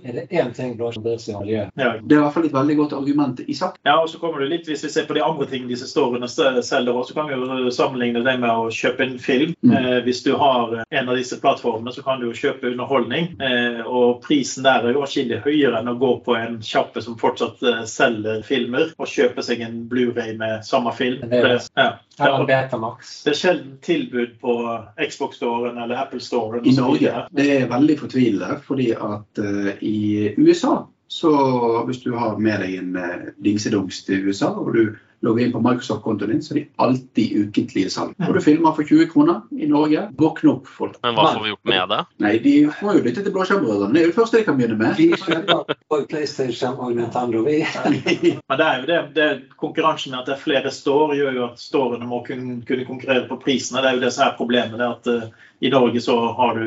Er 0.04 0.14
det 0.14 0.26
én 0.30 0.52
ting 0.56 0.76
da 0.80 0.92
som 0.94 1.06
seg 1.20 1.36
om? 1.40 1.48
Ja. 1.50 1.66
Det 1.74 1.86
er 1.86 2.20
i 2.20 2.24
hvert 2.24 2.36
fall 2.36 2.48
et 2.48 2.56
veldig 2.56 2.76
godt 2.80 2.96
argument 2.98 3.42
i 3.46 3.56
sak. 3.58 3.80
Ja, 3.88 3.98
og 4.02 4.10
så 4.12 4.20
kommer 4.22 4.44
det 4.44 4.50
litt, 4.54 4.68
Hvis 4.70 4.84
vi 4.84 4.92
ser 4.94 5.08
på 5.10 5.18
de 5.18 5.24
andre 5.26 5.48
tingene 5.50 5.78
som 5.80 5.90
står 5.90 6.18
under 6.20 6.62
selger, 6.62 7.02
så 7.04 7.16
kan 7.16 7.30
vi 7.30 7.38
jo 7.38 7.74
sammenligne 7.74 8.24
det 8.26 8.36
med 8.42 8.50
å 8.50 8.70
kjøpe 8.74 9.06
en 9.06 9.18
film. 9.22 9.56
Mm. 9.66 9.76
Eh, 9.78 10.00
hvis 10.06 10.24
du 10.26 10.34
har 10.40 10.76
en 10.84 11.10
av 11.10 11.18
disse 11.18 11.40
plattformene, 11.42 11.94
så 11.96 12.04
kan 12.06 12.20
du 12.20 12.30
jo 12.30 12.38
kjøpe 12.38 12.72
underholdning. 12.72 13.34
Eh, 13.42 13.82
og 13.86 14.22
prisen 14.26 14.66
der 14.68 14.86
er 14.86 14.96
jo 14.96 15.06
atskillig 15.06 15.42
høyere 15.46 15.80
enn 15.80 15.92
å 15.92 15.98
gå 16.00 16.14
på 16.26 16.38
en 16.38 16.60
kjappe 16.66 17.04
som 17.06 17.18
fortsatt 17.20 17.64
eh, 17.64 17.84
selger 17.90 18.44
filmer, 18.48 18.94
og 19.00 19.10
kjøpe 19.10 19.46
seg 19.46 19.64
en 19.66 19.84
Blu-ray 19.90 20.36
med 20.40 20.66
samme 20.68 20.94
film. 20.96 21.24
Det 21.30 21.42
er 21.44 21.58
det. 21.58 21.90
Ja. 22.20 22.46
Betamax? 22.46 23.24
det 23.24 23.34
er 23.34 23.40
sjelden 23.40 23.74
tilbud 23.86 24.38
på 24.42 24.56
Xbox-storen 25.00 25.78
eller 25.80 26.04
Apple-storen. 26.04 26.66
I 26.68 26.76
Norge. 26.78 27.26
Det 27.32 27.50
er 27.56 27.68
veldig 27.72 27.98
fortvilende, 28.00 28.60
fordi 28.68 28.92
at 28.96 29.44
uh, 29.44 29.74
i 29.82 30.34
USA 30.38 30.82
så 31.10 31.32
hvis 31.88 32.04
du 32.04 32.12
har 32.14 32.38
med 32.38 32.62
deg 32.62 32.76
en 32.78 32.98
uh, 33.00 33.30
dingsedungs 33.42 34.04
til 34.06 34.28
USA, 34.30 34.52
og 34.54 34.76
du 34.76 34.84
logger 35.22 35.46
inn 35.46 35.52
på 35.52 35.60
Microsoft-kontoen 35.60 36.32
din, 36.32 36.42
så 36.44 36.54
er 36.54 36.60
de 36.60 36.66
alltid 36.84 37.38
ukentlige 37.44 37.92
salg. 37.92 38.14
Og 38.28 38.36
du 38.36 38.42
filmer 38.44 38.76
for 38.78 38.88
20 38.88 39.10
kroner 39.12 39.42
i 39.52 39.68
Norge. 39.70 40.06
Våkne 40.20 40.54
opp, 40.54 40.70
folk. 40.80 40.96
Men 41.04 41.18
hva 41.18 41.26
får 41.34 41.44
vi 41.44 41.52
gjort 41.54 41.72
med 41.72 41.94
det? 41.94 42.00
Nei, 42.24 42.34
de 42.44 42.54
må 42.70 42.96
jo 42.96 43.04
lytte 43.06 43.24
til 43.26 43.36
Blåskjermbrødrene. 43.36 43.94
Det 43.96 44.02
er 44.02 44.08
jo 44.08 44.14
det 44.14 44.20
første 44.20 44.40
de 44.40 44.48
kan 44.48 44.60
begynne 44.60 44.80
med. 44.80 44.96
Vi 45.00 45.10
kjøper 45.16 46.06
PlayStation 46.12 46.80
og 46.80 46.96
Nintendo, 46.96 47.44
vi. 47.48 47.60
Men 48.50 48.62
det 48.62 48.70
er 48.70 48.80
jo 48.80 48.90
det, 48.92 49.02
det 49.18 49.30
konkurransen 49.60 50.16
med 50.16 50.22
at 50.22 50.32
det 50.32 50.38
er 50.38 50.46
flere 50.46 50.74
står, 50.74 51.18
gjør 51.20 51.36
jo 51.36 51.48
at 51.50 51.62
storene 51.62 52.08
må 52.08 52.24
kunne, 52.28 52.62
kunne 52.68 52.88
konkurrere 52.88 53.28
på 53.30 53.40
prisene. 53.44 53.84
Det 53.84 53.92
er 53.92 54.00
jo 54.00 54.06
det 54.06 54.14
som 54.16 54.28
er 54.28 54.40
problemet. 54.40 54.80
det 54.80 54.88
at 54.88 55.12
uh, 55.12 55.46
I 55.60 55.74
Norge 55.74 56.02
så 56.04 56.16
har 56.38 56.56
du 56.56 56.66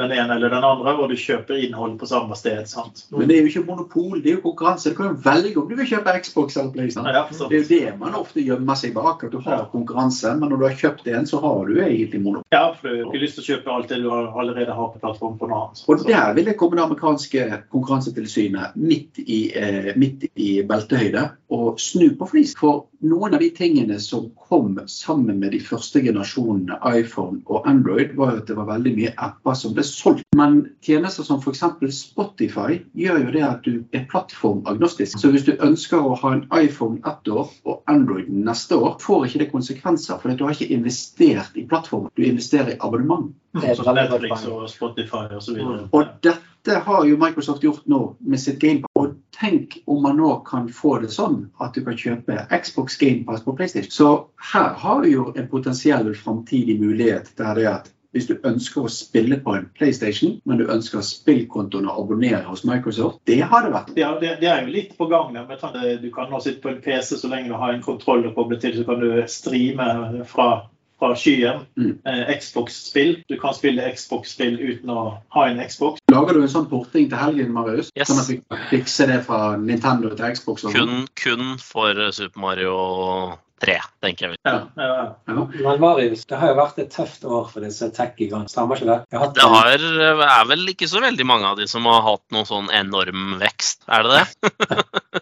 den 0.00 0.12
ene 0.12 0.34
eller 0.38 0.48
den 0.48 0.64
andre, 0.64 0.94
og 0.96 1.10
du 1.10 1.16
kjøper 1.20 1.58
innhold 1.66 1.98
på 2.00 2.06
samme 2.08 2.36
sted. 2.38 2.64
sant? 2.68 3.04
Men 3.12 3.28
det 3.28 3.36
er 3.36 3.42
jo 3.42 3.50
ikke 3.50 3.64
monopol, 3.66 4.22
det 4.22 4.30
er 4.30 4.36
jo 4.38 4.44
konkurranse. 4.46 4.90
Du 4.90 4.96
kan 4.96 5.10
jo 5.10 5.18
velge 5.24 5.58
om 5.60 5.68
du 5.68 5.74
vil 5.76 5.88
kjøpe 5.90 6.14
Xbox 6.24 6.56
eller 6.56 6.70
PlayStation. 6.72 7.10
Ja, 7.12 7.24
Det 7.28 7.58
er 7.58 7.60
jo 7.60 7.68
det 7.68 7.98
man 8.00 8.16
ofte 8.16 8.40
gjemmer 8.40 8.78
seg 8.80 8.94
bak, 8.96 9.24
at 9.24 9.34
du 9.34 9.38
har 9.44 9.66
konkurranse. 9.72 10.32
Men 10.40 10.48
når 10.48 10.62
du 10.62 10.66
har 10.68 10.78
kjøpt 10.80 11.10
en, 11.12 11.26
så 11.28 11.40
har 11.44 11.66
du 11.68 11.80
egentlig 11.82 12.22
monopol. 12.24 12.46
Ja, 12.54 12.72
for 12.72 12.88
du 12.88 13.02
har 13.02 13.10
ikke 13.10 13.24
lyst 13.26 13.36
til 13.38 13.44
å 13.44 13.48
kjøpe 13.50 13.74
alt 13.76 13.92
det 13.92 14.00
du 14.00 14.08
allerede 14.12 14.78
har 14.78 14.88
på 14.94 15.02
plattform 15.02 15.36
på 15.40 15.50
noe 15.50 15.66
annet. 15.66 15.84
Og 15.88 16.06
der 16.08 16.32
vil 16.38 16.48
det 16.48 16.56
komme 16.60 16.80
det 16.80 16.86
amerikanske 16.86 17.46
konkurransetilsynet 17.74 18.76
midt 18.80 19.20
i, 19.26 19.42
eh, 19.54 19.92
midt 19.96 20.24
i 20.36 20.62
beltehøyde 20.64 21.28
og 21.52 21.80
snu 21.80 22.08
på 22.16 22.28
flis. 22.32 22.56
For 22.58 22.86
noen 23.02 23.34
av 23.34 23.40
de 23.42 23.50
tingene 23.50 23.98
som 24.00 24.28
kom 24.48 24.78
sammen 24.86 25.40
med 25.42 25.52
de 25.54 25.60
første 25.62 26.00
generasjonene 26.04 26.78
iPhone 26.86 27.40
og 27.50 27.66
Android, 27.68 28.14
var 28.18 28.32
jo 28.32 28.42
at 28.42 28.50
det 28.50 28.56
var 28.58 28.68
veldig 28.70 28.92
mye 28.98 29.12
apper 29.26 29.58
som 29.58 29.74
ble 29.76 29.84
solgt. 29.86 30.24
Men 30.38 30.62
tjenester 30.86 31.26
som 31.26 31.42
f.eks. 31.42 31.64
Spotify 31.98 32.78
gjør 32.98 33.24
jo 33.24 33.34
det 33.34 33.44
at 33.46 33.66
du 33.66 33.82
er 33.96 34.06
plattformagnostisk. 34.12 35.18
Så 35.18 35.32
hvis 35.34 35.46
du 35.48 35.54
ønsker 35.58 35.98
å 35.98 36.16
ha 36.22 36.34
en 36.36 36.46
iPhone 36.56 37.02
ett 37.08 37.28
år 37.28 37.50
og 37.66 37.82
Android 37.90 38.30
neste 38.30 38.78
år, 38.78 38.96
får 39.02 39.28
ikke 39.28 39.44
det 39.44 39.50
konsekvenser. 39.52 40.22
For 40.22 40.32
du 40.32 40.46
har 40.46 40.54
ikke 40.54 40.72
investert 40.72 41.58
i 41.58 41.66
plattformen, 41.68 42.12
du 42.16 42.24
investerer 42.26 42.76
i 42.76 42.80
abonnement. 42.80 43.32
Det 43.58 43.74
er 43.74 43.94
Netflix 43.98 44.46
og 44.48 44.64
Spotify 44.72 45.26
videre. 45.28 45.84
Og 45.92 46.08
dette 46.24 46.51
har 46.70 47.04
jo 47.06 47.16
Microsoft 47.18 47.62
gjort 47.62 47.86
nå 47.90 48.16
med 48.20 48.40
sitt 48.40 48.58
GamePass. 48.62 48.90
Og 48.94 49.16
tenk 49.34 49.78
om 49.86 50.02
man 50.02 50.16
nå 50.16 50.44
kan 50.46 50.68
få 50.68 50.98
det 51.02 51.10
sånn 51.10 51.48
at 51.60 51.74
du 51.74 51.82
kan 51.84 51.96
kjøpe 51.98 52.46
Xbox 52.62 52.96
GamePass 53.00 53.42
på 53.42 53.56
PlayStation. 53.58 53.90
Så 53.90 54.10
her 54.52 54.74
har 54.78 55.00
vi 55.02 55.10
jo 55.16 55.32
en 55.36 55.48
potensiell 55.48 56.14
framtidig 56.14 56.78
mulighet 56.80 57.32
der 57.36 57.54
det 57.58 57.64
er 57.66 57.74
at 57.80 57.90
hvis 58.12 58.26
du 58.28 58.34
ønsker 58.44 58.84
å 58.84 58.90
spille 58.92 59.38
på 59.40 59.54
en 59.56 59.70
PlayStation, 59.78 60.34
men 60.44 60.58
du 60.60 60.66
ønsker 60.68 61.00
spillkontoen 61.00 61.86
å 61.88 61.94
abonnere 62.02 62.42
hos 62.44 62.60
Microsoft, 62.68 63.22
det 63.24 63.38
har 63.40 63.64
det 63.64 63.70
vært. 63.72 63.94
Ja, 63.96 64.10
det, 64.20 64.34
det 64.42 64.50
er 64.52 64.66
jo 64.66 64.74
litt 64.74 64.92
på 64.98 65.06
gang. 65.08 65.32
der, 65.32 65.96
Du 65.96 66.10
kan 66.12 66.28
nå 66.28 66.40
sitte 66.44 66.60
på 66.60 66.68
en 66.68 66.82
PC 66.84 67.16
så 67.16 67.30
lenge 67.32 67.48
du 67.48 67.56
har 67.56 67.72
en 67.72 67.80
kontroll 67.80 68.26
å 68.28 68.34
koble 68.36 68.60
til, 68.60 68.76
så 68.76 68.84
kan 68.84 69.00
du 69.00 69.08
streame 69.26 70.26
fra, 70.28 70.66
fra 71.00 71.14
skyen 71.16 71.64
Mm. 71.74 71.94
eh, 72.04 72.36
Xbox-spill. 72.36 73.22
Du 73.32 73.38
kan 73.40 73.54
spille 73.56 73.88
Xbox-spill 73.96 74.60
uten 74.60 74.90
å 74.92 75.16
ha 75.32 75.46
en 75.48 75.64
Xbox. 75.64 76.01
Lager 76.12 76.36
du 76.36 76.42
en 76.42 76.52
sånn 76.52 76.68
porting 76.70 77.08
til 77.10 77.18
helgen, 77.20 77.52
Marius? 77.54 77.92
Yes. 77.96 78.10
Sånn 78.10 78.20
at 78.22 78.28
vi 78.28 78.40
kan 78.42 78.66
fikse 78.70 79.08
det 79.10 79.22
fra 79.28 79.54
Nintendo 79.60 80.12
til 80.12 80.36
Xbox? 80.36 80.66
Og? 80.68 80.76
Kun, 80.76 81.06
kun 81.18 81.56
for 81.62 81.98
Super 82.12 82.42
Mario 82.42 82.76
3, 83.62 83.76
tenker 84.02 84.32
jeg. 84.32 84.40
Ja, 84.44 84.56
ja, 84.76 84.88
ja. 84.90 85.06
Men 85.30 85.80
Marius, 85.80 86.24
det 86.28 86.38
har 86.40 86.52
jo 86.52 86.58
vært 86.58 86.80
et 86.82 86.90
tøft 86.92 87.24
år 87.24 87.46
for 87.52 87.64
disse 87.64 87.88
tech-gigantene. 87.94 88.50
Stemmer 88.50 88.80
ikke 88.80 88.90
det? 88.90 88.98
Har 89.14 89.26
hatt 89.26 89.36
Det 89.38 89.48
har, 89.54 89.86
er 90.26 90.48
vel 90.50 90.72
ikke 90.74 90.90
så 90.90 91.02
veldig 91.04 91.26
mange 91.28 91.52
av 91.52 91.60
de 91.60 91.68
som 91.70 91.86
har 91.88 92.02
hatt 92.06 92.24
noen 92.34 92.48
sånn 92.48 92.72
enorm 92.74 93.36
vekst, 93.42 93.86
er 93.86 94.08
det 94.08 94.18
det? 94.18 95.21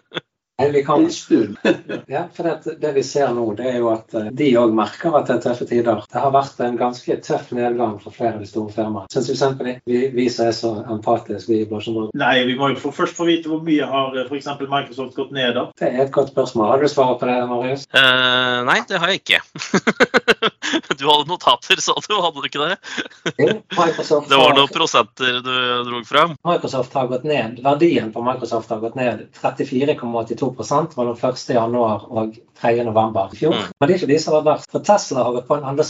Nei, 0.61 0.69
vi 0.75 0.83
kan 0.87 1.03
En 1.05 1.11
stund. 1.13 1.57
Ja, 2.11 2.25
for 2.35 2.43
det, 2.47 2.75
det 2.81 2.91
vi 2.95 3.03
ser 3.07 3.31
nå, 3.35 3.45
det 3.57 3.67
er 3.71 3.77
jo 3.81 3.89
at 3.93 4.13
eh, 4.17 4.29
de 4.35 4.49
òg 4.59 4.73
merker 4.77 5.15
at 5.17 5.27
det 5.29 5.35
er 5.37 5.43
tøffe 5.47 5.67
tider. 5.69 6.01
Det 6.11 6.21
har 6.23 6.33
vært 6.33 6.59
en 6.65 6.77
ganske 6.79 7.17
tøff 7.25 7.51
nedgang 7.55 7.97
for 8.03 8.13
flere 8.15 8.35
av 8.37 8.43
de 8.43 8.49
store 8.49 8.73
firmaene. 8.75 9.07
Syns 9.13 9.29
f.eks. 9.31 9.81
vi, 9.87 10.01
vi 10.15 10.27
som 10.33 10.47
er 10.49 10.55
så 10.57 10.71
empatiske, 10.91 11.47
vi 11.51 11.61
i 11.63 11.67
Blåskjermbrødre. 11.69 12.15
Nei, 12.21 12.33
vi 12.49 12.55
må 12.59 12.71
jo 12.73 12.79
få- 12.83 12.93
først 13.01 13.17
få 13.17 13.27
vite 13.29 13.49
hvor 13.51 13.61
mye 13.65 13.87
har 13.87 14.17
f.eks. 14.27 14.49
Microsoft 14.61 15.15
gått 15.17 15.31
ned 15.35 15.55
da. 15.57 15.65
Det 15.79 15.89
er 15.91 16.05
et 16.05 16.11
godt 16.15 16.31
spørsmål. 16.33 16.69
Har 16.73 16.83
du 16.83 16.87
svaret 16.91 17.19
på 17.21 17.29
det, 17.29 17.37
Marius? 17.49 17.85
Uh, 17.95 18.61
nei, 18.67 18.79
det 18.89 18.99
har 19.01 19.13
jeg 19.13 19.21
ikke. 19.23 19.41
du 20.99 21.05
hadde 21.07 21.27
notater, 21.29 21.79
sa 21.81 21.95
du, 22.05 22.13
hadde 22.21 22.41
du 22.43 22.47
ikke 22.49 22.61
det? 22.67 22.77
Jo, 23.41 23.55
Microsoft 23.77 24.29
Det 24.31 24.37
var 24.39 24.51
har- 24.51 24.59
noen 24.59 24.73
prosenter 24.75 25.39
du 25.45 25.53
drog 25.89 26.05
fram. 26.07 26.35
Microsoft 26.47 26.93
har 26.97 27.07
gått 27.11 27.25
ned. 27.27 27.59
Verdien 27.65 28.11
på 28.13 28.23
Microsoft 28.25 28.69
har 28.73 28.81
gått 28.83 28.95
ned 28.99 29.25
34,82 29.41 30.50
mellom 30.97 31.15
1. 31.17 31.49
januar 31.55 32.07
og 32.09 32.35
3. 32.61 32.83
november 32.83 33.29
i 33.33 33.37
fjor. 33.39 33.53
Mm. 33.55 33.71
Men 33.79 33.87
det 33.87 33.93
er 33.93 33.99
ikke 34.01 34.13
de 34.13 34.19
som 34.21 34.35
har 34.37 34.43
vært 34.45 34.71
For 34.71 34.83
Tesla 34.85 35.23
har 35.25 35.33
gått 35.37 35.47
på 35.47 35.57
en 35.57 35.67
enda 35.71 35.83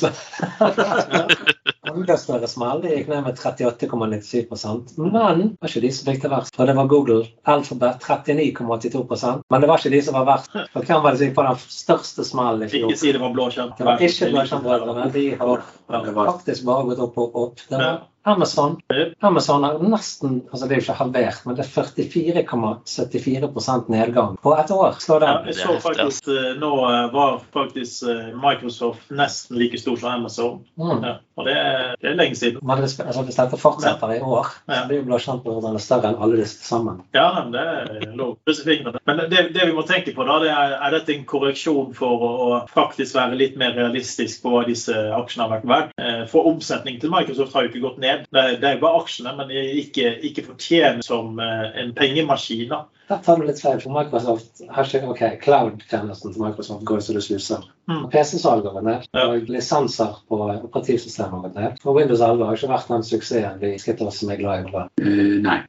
større 2.17 2.47
smell. 2.53 2.81
De 2.83 2.93
gikk 2.93 3.09
ned 3.11 3.25
med 3.25 3.39
38,97 3.39 4.97
Men 4.97 5.11
det 5.11 5.23
var 5.23 5.71
ikke 5.71 5.83
de 5.85 5.91
som 5.91 6.11
fikk 6.11 6.21
det 6.23 6.31
verst. 6.31 6.55
For 6.55 6.69
det 6.69 6.75
var 6.77 6.91
Google 6.91 7.25
Alphabet 7.43 8.05
39,82 8.07 9.41
Men 9.49 9.61
det 9.61 9.71
var 9.71 9.77
ikke 9.81 9.95
de 9.95 10.01
som 10.05 10.19
var 10.19 10.29
verst. 10.29 10.51
For 10.73 10.87
hvem 10.87 11.03
var 11.03 11.11
det 11.11 11.19
som 11.19 11.27
gikk 11.27 11.37
på 11.39 11.47
den 11.49 11.59
største 11.79 12.27
smellen 12.27 12.67
i 12.67 12.71
fjor? 12.71 12.87
Ikke 12.91 13.03
si 13.03 13.11
det 13.15 13.23
var 13.23 13.35
blåskjerm. 13.35 13.75
Det 13.77 13.89
var 13.89 14.05
ikke 14.07 14.31
Blåskjermbrødrene. 14.31 15.09
De 15.17 15.25
har 15.41 15.57
faktisk 16.21 16.65
bare 16.69 16.87
gått 16.91 17.03
opp 17.09 17.19
og 17.19 17.43
opp. 17.45 17.67
Det 17.67 17.77
var 17.81 17.99
Amazon. 18.23 18.75
Amazon 19.25 19.63
er 19.65 19.79
nesten 19.81 20.41
altså 20.51 20.67
det 20.67 20.75
er 20.75 20.79
jo 20.81 20.85
ikke 20.85 20.93
halvert, 20.99 21.39
men 21.45 21.55
det 21.57 21.63
er 21.65 21.69
44,74% 21.73 23.89
nedgang 23.89 24.35
på 24.43 24.53
et 24.59 24.71
år. 24.71 24.91
Slå 25.01 25.15
Ja, 25.21 25.25
den. 25.41 25.45
jeg 25.49 25.55
så 25.55 25.79
faktisk 25.81 26.27
eh, 26.29 26.53
Nå 26.61 26.69
eh, 26.89 27.07
var 27.13 27.39
faktisk 27.53 28.03
eh, 28.09 28.29
Microsoft 28.37 29.09
nesten 29.09 29.57
like 29.57 29.77
stor 29.81 29.95
som 29.97 30.09
Amazon. 30.11 30.59
Mm. 30.77 31.01
Ja, 31.03 31.13
og 31.37 31.45
det 31.49 31.55
er, 31.57 31.95
det 32.01 32.09
er 32.11 32.15
lenge 32.19 32.35
siden. 32.35 32.59
Men 32.61 32.77
det, 32.83 32.99
altså 32.99 33.21
hvis 33.25 33.35
dette 33.39 33.57
fortsetter 33.57 34.11
i 34.17 34.21
år, 34.21 34.45
så 34.65 34.71
Ja. 34.71 34.85
blir 34.87 34.97
jo 35.01 35.15
er 35.17 35.77
større 35.81 36.07
enn 36.11 36.21
alle 36.21 36.37
disse 36.37 36.63
sammen. 36.67 37.01
Ja, 37.13 37.31
men 37.41 37.51
det 37.53 37.61
er 37.61 38.15
lov. 38.15 38.37
Men 39.05 39.17
det, 39.31 39.53
det 39.55 39.65
vi 39.65 39.71
må 39.73 39.81
tenke 39.87 40.13
på, 40.15 40.23
da, 40.27 40.39
det 40.43 40.49
er 40.51 40.71
er 40.81 40.91
dette 40.91 41.13
en 41.15 41.25
korreksjon 41.25 41.93
for 41.97 42.21
å, 42.25 42.65
faktisk 42.71 43.15
være 43.15 43.35
litt 43.39 43.57
mer 43.57 43.73
realistisk 43.77 44.41
på 44.43 44.49
hva 44.53 44.65
disse 44.67 44.93
aksjene 44.93 45.43
har 45.47 45.51
vært 45.55 45.67
verdt. 45.71 45.91
For 46.31 46.41
omsetning 46.51 46.99
til 47.01 47.09
Microsoft 47.13 47.53
har 47.53 47.61
jo 47.65 47.69
ikke 47.71 47.85
gått 47.87 47.99
ned. 48.03 48.10
Det, 48.31 48.45
De 48.61 48.73
bare 48.81 49.01
aksjene, 49.01 49.33
men 49.37 49.51
ikke, 49.51 50.15
ikke 50.27 50.45
fortjent 50.49 51.05
som 51.05 51.39
eh, 51.41 51.67
en 51.81 51.93
pengemaskin. 51.97 52.73
Da. 53.11 53.17
Der 53.17 53.25
tar 53.25 53.41
du 53.41 53.45
litt 53.47 53.59
feil, 53.61 53.79
for 53.83 53.93
Microsoft 53.93 54.63
har 54.71 54.87
ikke 54.87 55.11
OK, 55.11 55.21
cloud-tjenesten 55.43 56.33
til 56.33 56.43
Microsoft 56.45 56.85
går 56.87 57.03
så 57.03 57.13
det 57.17 57.23
suser. 57.27 57.67
Mm. 57.91 58.05
PC-salg 58.13 58.63
går 58.63 58.81
ned, 58.85 59.07
Ja. 59.13 59.27
og 59.27 59.49
lisenser 59.51 60.15
på 60.29 60.37
operativsystemet 60.63 61.41
går 61.43 61.59
ned. 61.59 61.81
Og 61.83 61.95
Windows 61.95 62.21
11 62.21 62.45
har 62.45 62.55
ikke 62.55 62.71
vært 62.71 62.91
den 62.93 63.03
suksessen 63.03 63.59
vi 63.61 63.77
skitter 63.81 64.07
oss 64.07 64.21
som 64.21 64.31
er 64.31 64.39
glad 64.39 64.61
i. 64.61 64.69
å 64.69 64.75
være. 64.77 64.89
Eh, 65.01 65.41
nei. 65.43 65.59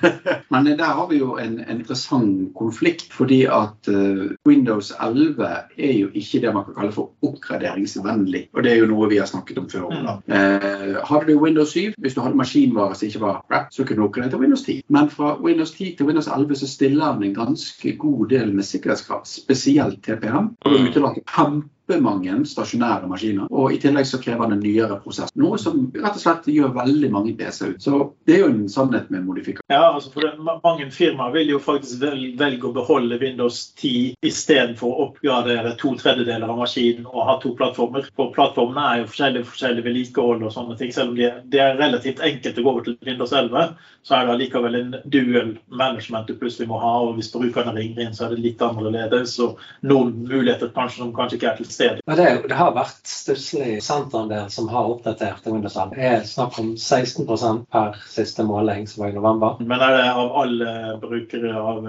Men 0.50 0.64
der 0.64 0.84
har 0.96 1.06
vi 1.10 1.18
jo 1.18 1.36
en, 1.36 1.58
en 1.60 1.80
interessant 1.80 2.54
konflikt, 2.56 3.12
fordi 3.12 3.44
at 3.44 3.88
uh, 3.88 4.30
Windows 4.48 4.92
11 5.00 5.44
er 5.76 5.92
jo 5.92 6.08
ikke 6.14 6.40
det 6.40 6.54
man 6.54 6.64
kan 6.64 6.74
kalle 6.78 6.92
for 6.92 7.10
oppgraderingsvennlig. 7.22 8.48
Og 8.54 8.64
det 8.64 8.72
er 8.72 8.80
jo 8.80 8.88
noe 8.90 9.10
vi 9.12 9.20
har 9.20 9.28
snakket 9.28 9.58
om 9.58 9.68
før. 9.68 9.92
Mm. 9.92 10.08
Uh, 10.32 10.96
hadde 11.04 11.28
du 11.28 11.38
Windows 11.42 11.74
7, 11.76 11.92
hvis 11.98 12.16
du 12.16 12.22
hadde 12.24 12.40
maskinvare 12.40 12.96
som 12.96 13.06
ikke 13.10 13.20
var 13.20 13.42
crap, 13.48 13.68
så 13.72 13.84
kunne 13.84 14.00
du 14.00 14.06
oppgradere 14.08 14.30
til 14.34 14.42
Windows 14.42 14.64
10. 14.64 14.80
Men 14.88 15.10
fra 15.12 15.34
Windows 15.42 15.70
10 15.76 15.94
til 15.98 16.06
Windows 16.08 16.30
11 16.32 16.62
så 16.62 16.70
stiller 16.88 17.12
han 17.12 17.22
en 17.22 17.34
ganske 17.34 17.92
god 17.96 18.28
del 18.28 18.54
med 18.54 18.64
sikkerhetskrav, 18.64 19.24
spesielt 19.28 20.00
TPM. 20.02 20.54
Og 20.64 20.72
utelater 20.72 21.20
utelater 21.28 21.60
kjempemange 21.88 22.44
stasjonære 22.46 23.08
maskiner. 23.08 23.48
Og 23.50 23.72
i 23.72 23.78
tillegg 23.80 24.06
så 24.06 24.20
krever 24.20 24.48
den 24.48 24.58
en 24.58 24.64
nyere 24.64 24.98
prosess. 25.02 25.32
Noe 25.38 25.58
som 25.58 25.88
rett 25.94 26.16
og 26.16 26.20
slett 26.22 26.48
gjør 26.52 26.74
veldig 26.76 27.10
mange 27.12 27.34
PC 27.36 27.72
ut. 27.72 27.82
Så 27.82 28.12
det 28.28 28.36
er 28.36 28.44
jo 28.44 28.50
en 28.52 28.68
sannhet 28.68 29.10
med 29.10 29.24
modifikasjon. 29.26 29.66
Ja, 29.72 29.94
altså 29.94 30.12
for 30.12 30.26
det, 30.26 30.34
Mange 30.38 30.90
firmaer 30.90 31.32
vil 31.32 31.52
jo 31.54 31.58
faktisk 31.62 32.00
vel, 32.02 32.34
velge 32.38 32.68
å 32.68 32.74
beholde 32.76 33.18
Windows 33.20 33.72
10 33.78 34.16
istedenfor 34.26 34.88
å 34.88 35.06
oppgradere 35.08 35.74
to 35.80 35.94
tredjedeler 35.98 36.48
av 36.48 36.60
maskinen 36.60 37.06
og 37.08 37.26
ha 37.28 37.38
to 37.42 37.54
plattformer. 37.58 38.08
For 38.16 38.32
plattformene 38.36 38.84
er 38.84 39.02
jo 39.02 39.10
forskjellig, 39.12 39.44
forskjellig 39.48 39.86
vedlikehold 39.86 40.44
og 40.44 40.54
sånne 40.54 40.78
ting. 40.80 40.92
Selv 40.94 41.14
om 41.14 41.18
de, 41.18 41.30
det 41.52 41.62
er 41.62 41.78
relativt 41.80 42.22
enkelt 42.24 42.58
å 42.58 42.66
gå 42.66 42.74
over 42.74 42.88
til 42.88 42.98
Windows 43.06 43.32
11, 43.32 43.76
så 44.06 44.16
er 44.16 44.26
det 44.26 44.34
allikevel 44.34 44.78
en 44.78 44.96
dual 45.12 45.54
management 45.68 46.28
du 46.28 46.36
plutselig 46.38 46.68
må 46.70 46.80
ha. 46.82 46.94
Og 47.06 47.18
hvis 47.18 47.30
brukerne 47.32 47.76
ringer 47.76 48.06
inn, 48.06 48.16
så 48.16 48.26
er 48.26 48.34
det 48.34 48.44
litt 48.44 48.62
annerledes. 48.64 49.36
Og 49.44 49.60
noen 49.86 50.14
muligheter 50.28 50.72
kanskje 50.74 51.02
som 51.02 51.14
kanskje 51.16 51.38
ikke 51.38 51.50
er 51.52 51.60
til 51.60 51.70
sted. 51.78 52.02
Ja, 52.04 52.16
det, 52.18 52.28
det, 52.48 52.56
har 52.58 52.74
vært 52.76 53.06
stusslig 53.08 53.78
senterandel 53.84 54.50
som 54.52 54.68
har 54.72 54.90
oppdatert 54.92 55.42
til 55.44 55.56
Windows 55.56 55.76
11. 55.78 55.94
Det 55.96 56.08
er 56.10 56.26
snakk 56.28 56.58
om 56.60 56.72
16% 56.74 57.64
per 57.72 57.98
siste 58.10 58.46
måling, 58.46 58.86
som 58.90 59.04
var 59.04 59.12
i 59.12 59.18
november. 59.18 59.58
Men 59.62 59.84
er 59.84 59.96
det 59.96 60.06
av 60.10 60.34
alle 60.42 60.74
brukere 61.02 61.54
av 61.58 61.88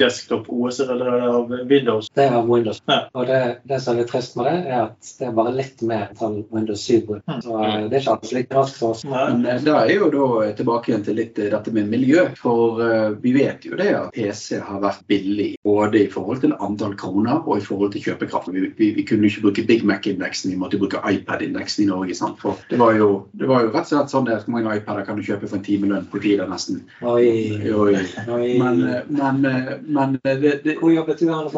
desktop-OS-er, 0.00 0.94
eller 0.94 1.12
er 1.14 1.24
det 1.24 1.32
av 1.34 1.54
Windows? 1.70 2.10
Det 2.14 2.26
er 2.28 2.38
av 2.38 2.50
Windows. 2.50 2.82
Ja. 2.90 3.00
Og 3.14 3.26
det, 3.30 3.40
det, 3.68 3.80
som 3.82 3.94
er 3.94 4.02
litt 4.02 4.12
trist 4.12 4.38
med 4.38 4.48
det, 4.48 4.56
er 4.70 4.84
at 4.86 5.12
det 5.18 5.28
er 5.28 5.36
bare 5.36 5.54
litt 5.56 5.84
mer 5.86 6.10
enn 6.14 6.40
Windows 6.54 6.86
7-bruk. 6.86 7.24
Mm. 7.26 7.42
Så 7.44 7.58
det 7.60 7.98
er 7.98 8.00
ikke 8.02 8.16
alltid 8.16 8.36
like 8.38 8.58
raskt 8.60 8.80
for 8.80 8.94
oss. 8.94 9.04
Men 9.08 9.44
da 9.66 9.80
er 9.84 9.94
jo 9.96 10.10
da 10.14 10.50
tilbake 10.58 10.92
igjen 10.92 11.06
til 11.06 11.18
litt 11.20 11.38
dette 11.40 11.74
med 11.74 11.90
miljø. 11.90 12.26
For 12.38 12.80
uh, 12.80 13.10
vi 13.22 13.34
vet 13.36 13.66
jo 13.66 13.78
det 13.80 13.90
at 13.96 14.14
PC 14.14 14.60
har 14.64 14.82
vært 14.82 15.04
billig 15.10 15.50
både 15.66 16.04
i 16.04 16.10
forhold 16.12 16.42
til 16.44 16.56
antall 16.58 16.96
kroner 17.00 17.40
og 17.40 17.58
i 17.58 17.64
forhold 17.64 17.94
til 17.94 18.10
kjøpekraft. 18.10 18.50
Vi, 18.54 18.70
vi, 18.78 18.90
vi 19.00 19.06
kunne 19.08 19.28
ikke 19.28 19.44
bruke 19.46 19.64
Big 19.66 19.84
Mac-indeksen, 19.86 20.52
vi 20.52 20.58
måtte 20.60 20.78
bruke 20.80 21.00
iPad-indeksen 21.00 21.84
i 21.84 21.88
Norge. 21.88 22.14
Sant? 22.18 22.40
For 22.42 22.60
det 22.70 22.78
var, 22.80 22.94
jo, 22.98 23.08
det 23.32 23.48
var 23.48 23.64
jo 23.64 23.72
rett 23.72 23.86
og 23.86 23.92
slett 23.92 24.12
sånn 24.12 24.28
at 24.32 24.44
hvor 24.44 24.56
mange 24.58 24.76
iPader 24.76 25.06
kan 25.08 25.18
du 25.18 25.24
kjøpe 25.24 25.48
for 25.48 25.58
en 25.58 25.64
timelønn 25.66 26.08
på 26.12 26.20
tida 26.22 26.46
nesten. 26.50 26.82
Oi. 27.00 27.26
Oi. 27.72 27.96
Oi. 28.36 28.48
Men, 28.60 28.82
men, 29.08 29.50
men 29.86 30.16
det, 30.24 30.36
det, 30.64 30.76
Hvor 30.80 30.92
jobbet 30.92 31.22
du, 31.22 31.28
Arne? 31.32 31.48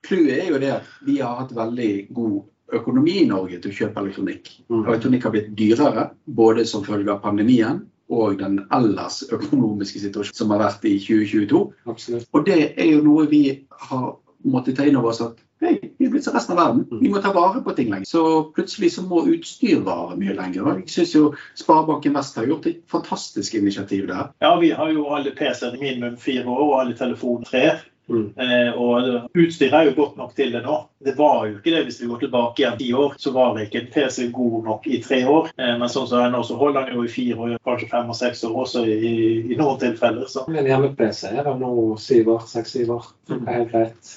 clouet 0.05 0.35
er 0.35 0.49
jo 0.49 0.61
det 0.61 0.73
at 0.79 0.89
vi 1.07 1.19
har 1.21 1.39
hatt 1.43 1.53
veldig 1.55 1.91
god 2.15 2.39
økonomi 2.79 3.15
i 3.23 3.29
Norge 3.29 3.59
til 3.61 3.71
å 3.71 3.77
kjøpe 3.79 4.03
elektronikk. 4.03 4.51
Og 4.69 4.83
Elektronikk 4.83 5.25
har 5.25 5.33
blitt 5.33 5.53
dyrere, 5.57 6.09
både 6.25 6.65
som 6.69 6.85
følge 6.85 7.13
av 7.13 7.23
pandemien 7.23 7.81
og 8.09 8.39
den 8.39 8.63
ellers 8.73 9.21
økonomiske 9.29 10.01
situasjonen 10.01 10.37
som 10.37 10.53
har 10.53 10.63
vært 10.63 10.85
i 10.89 10.95
2022. 11.01 11.61
Absolutt. 11.91 12.25
Og 12.33 12.45
det 12.47 12.59
er 12.71 12.89
jo 12.89 13.03
noe 13.05 13.27
vi 13.29 13.43
har 13.89 14.07
måttet 14.43 14.77
ta 14.77 14.85
inn 14.87 14.97
over 14.99 15.11
oss 15.11 15.21
at 15.21 15.39
hei, 15.59 15.73
vi 15.97 16.07
er 16.07 16.11
blitt 16.13 16.23
som 16.23 16.35
resten 16.35 16.55
av 16.55 16.61
verden. 16.61 17.01
Vi 17.01 17.11
må 17.11 17.21
ta 17.23 17.33
vare 17.35 17.61
på 17.63 17.73
ting 17.75 17.89
lenger. 17.91 18.07
Så 18.07 18.23
plutselig 18.55 18.93
så 18.95 19.03
må 19.03 19.25
utstyr 19.27 19.81
vare 19.85 20.15
mye 20.19 20.35
lenger. 20.37 20.69
Jeg 20.79 20.93
syns 20.93 21.15
jo 21.15 21.23
Sparebanken 21.59 22.15
Vest 22.15 22.39
har 22.39 22.47
gjort 22.47 22.69
et 22.71 22.81
fantastisk 22.91 23.57
initiativ 23.59 24.07
der. 24.07 24.31
Ja, 24.43 24.53
vi 24.61 24.71
har 24.75 24.91
jo 24.95 25.09
alle 25.15 25.35
PC-ene 25.35 25.81
minimum 25.81 26.17
fire 26.21 26.45
år, 26.47 26.63
og 26.65 26.77
alle 26.81 26.97
telefoner 26.99 27.49
tre. 27.49 27.65
Mm. 28.09 28.33
Eh, 28.41 28.69
og 28.73 29.29
utstyret 29.37 29.75
er 29.77 29.89
jo 29.89 29.95
godt 29.97 30.17
nok 30.17 30.33
til 30.37 30.53
det 30.53 30.63
nå. 30.65 30.77
Det 31.05 31.13
var 31.15 31.45
jo 31.47 31.59
ikke 31.59 31.73
det 31.75 31.83
hvis 31.87 31.99
vi 32.01 32.09
går 32.09 32.23
tilbake 32.25 32.63
igjen 32.63 32.79
ti 32.81 32.89
år. 32.97 33.15
Så 33.21 33.33
var 33.35 33.53
det 33.55 33.67
ikke 33.67 33.83
en 33.83 33.91
PC 33.93 34.27
god 34.35 34.57
nok 34.65 34.87
i 34.89 34.99
tre 35.05 35.21
år. 35.29 35.51
Eh, 35.57 35.73
men 35.79 35.91
sånn 35.91 36.09
som 36.09 36.17
det 36.17 36.25
er 36.27 36.35
nå, 36.35 36.43
så 36.47 36.57
holder 36.59 36.89
den 36.89 36.99
jo 36.99 37.05
i 37.05 37.13
fire 37.13 37.39
år, 37.45 37.55
kanskje 37.67 37.91
fem 37.93 38.11
og 38.11 38.19
seks 38.19 38.43
år 38.49 38.59
også 38.65 38.85
i, 38.89 39.15
i 39.53 39.59
noen 39.59 39.81
tilfeller. 39.81 40.27
Så. 40.31 40.45
Min 40.51 40.67
hjemme-PC 40.69 41.31
er 41.31 41.43
det 41.45 41.55
nå 41.61 41.73
syv 42.01 42.35
år, 42.35 42.45
seks-syv 42.49 42.95
år. 42.97 43.09
Det 43.29 43.39
er 43.39 43.59
helt 43.61 43.73
greit. 43.73 44.13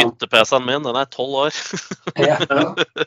Hytte-PC-en 0.00 0.68
min 0.68 0.86
den 0.86 1.00
er 1.02 1.10
tolv 1.10 1.46
år. 1.46 1.64
Ja. 2.18 2.38
Ja. 2.50 3.06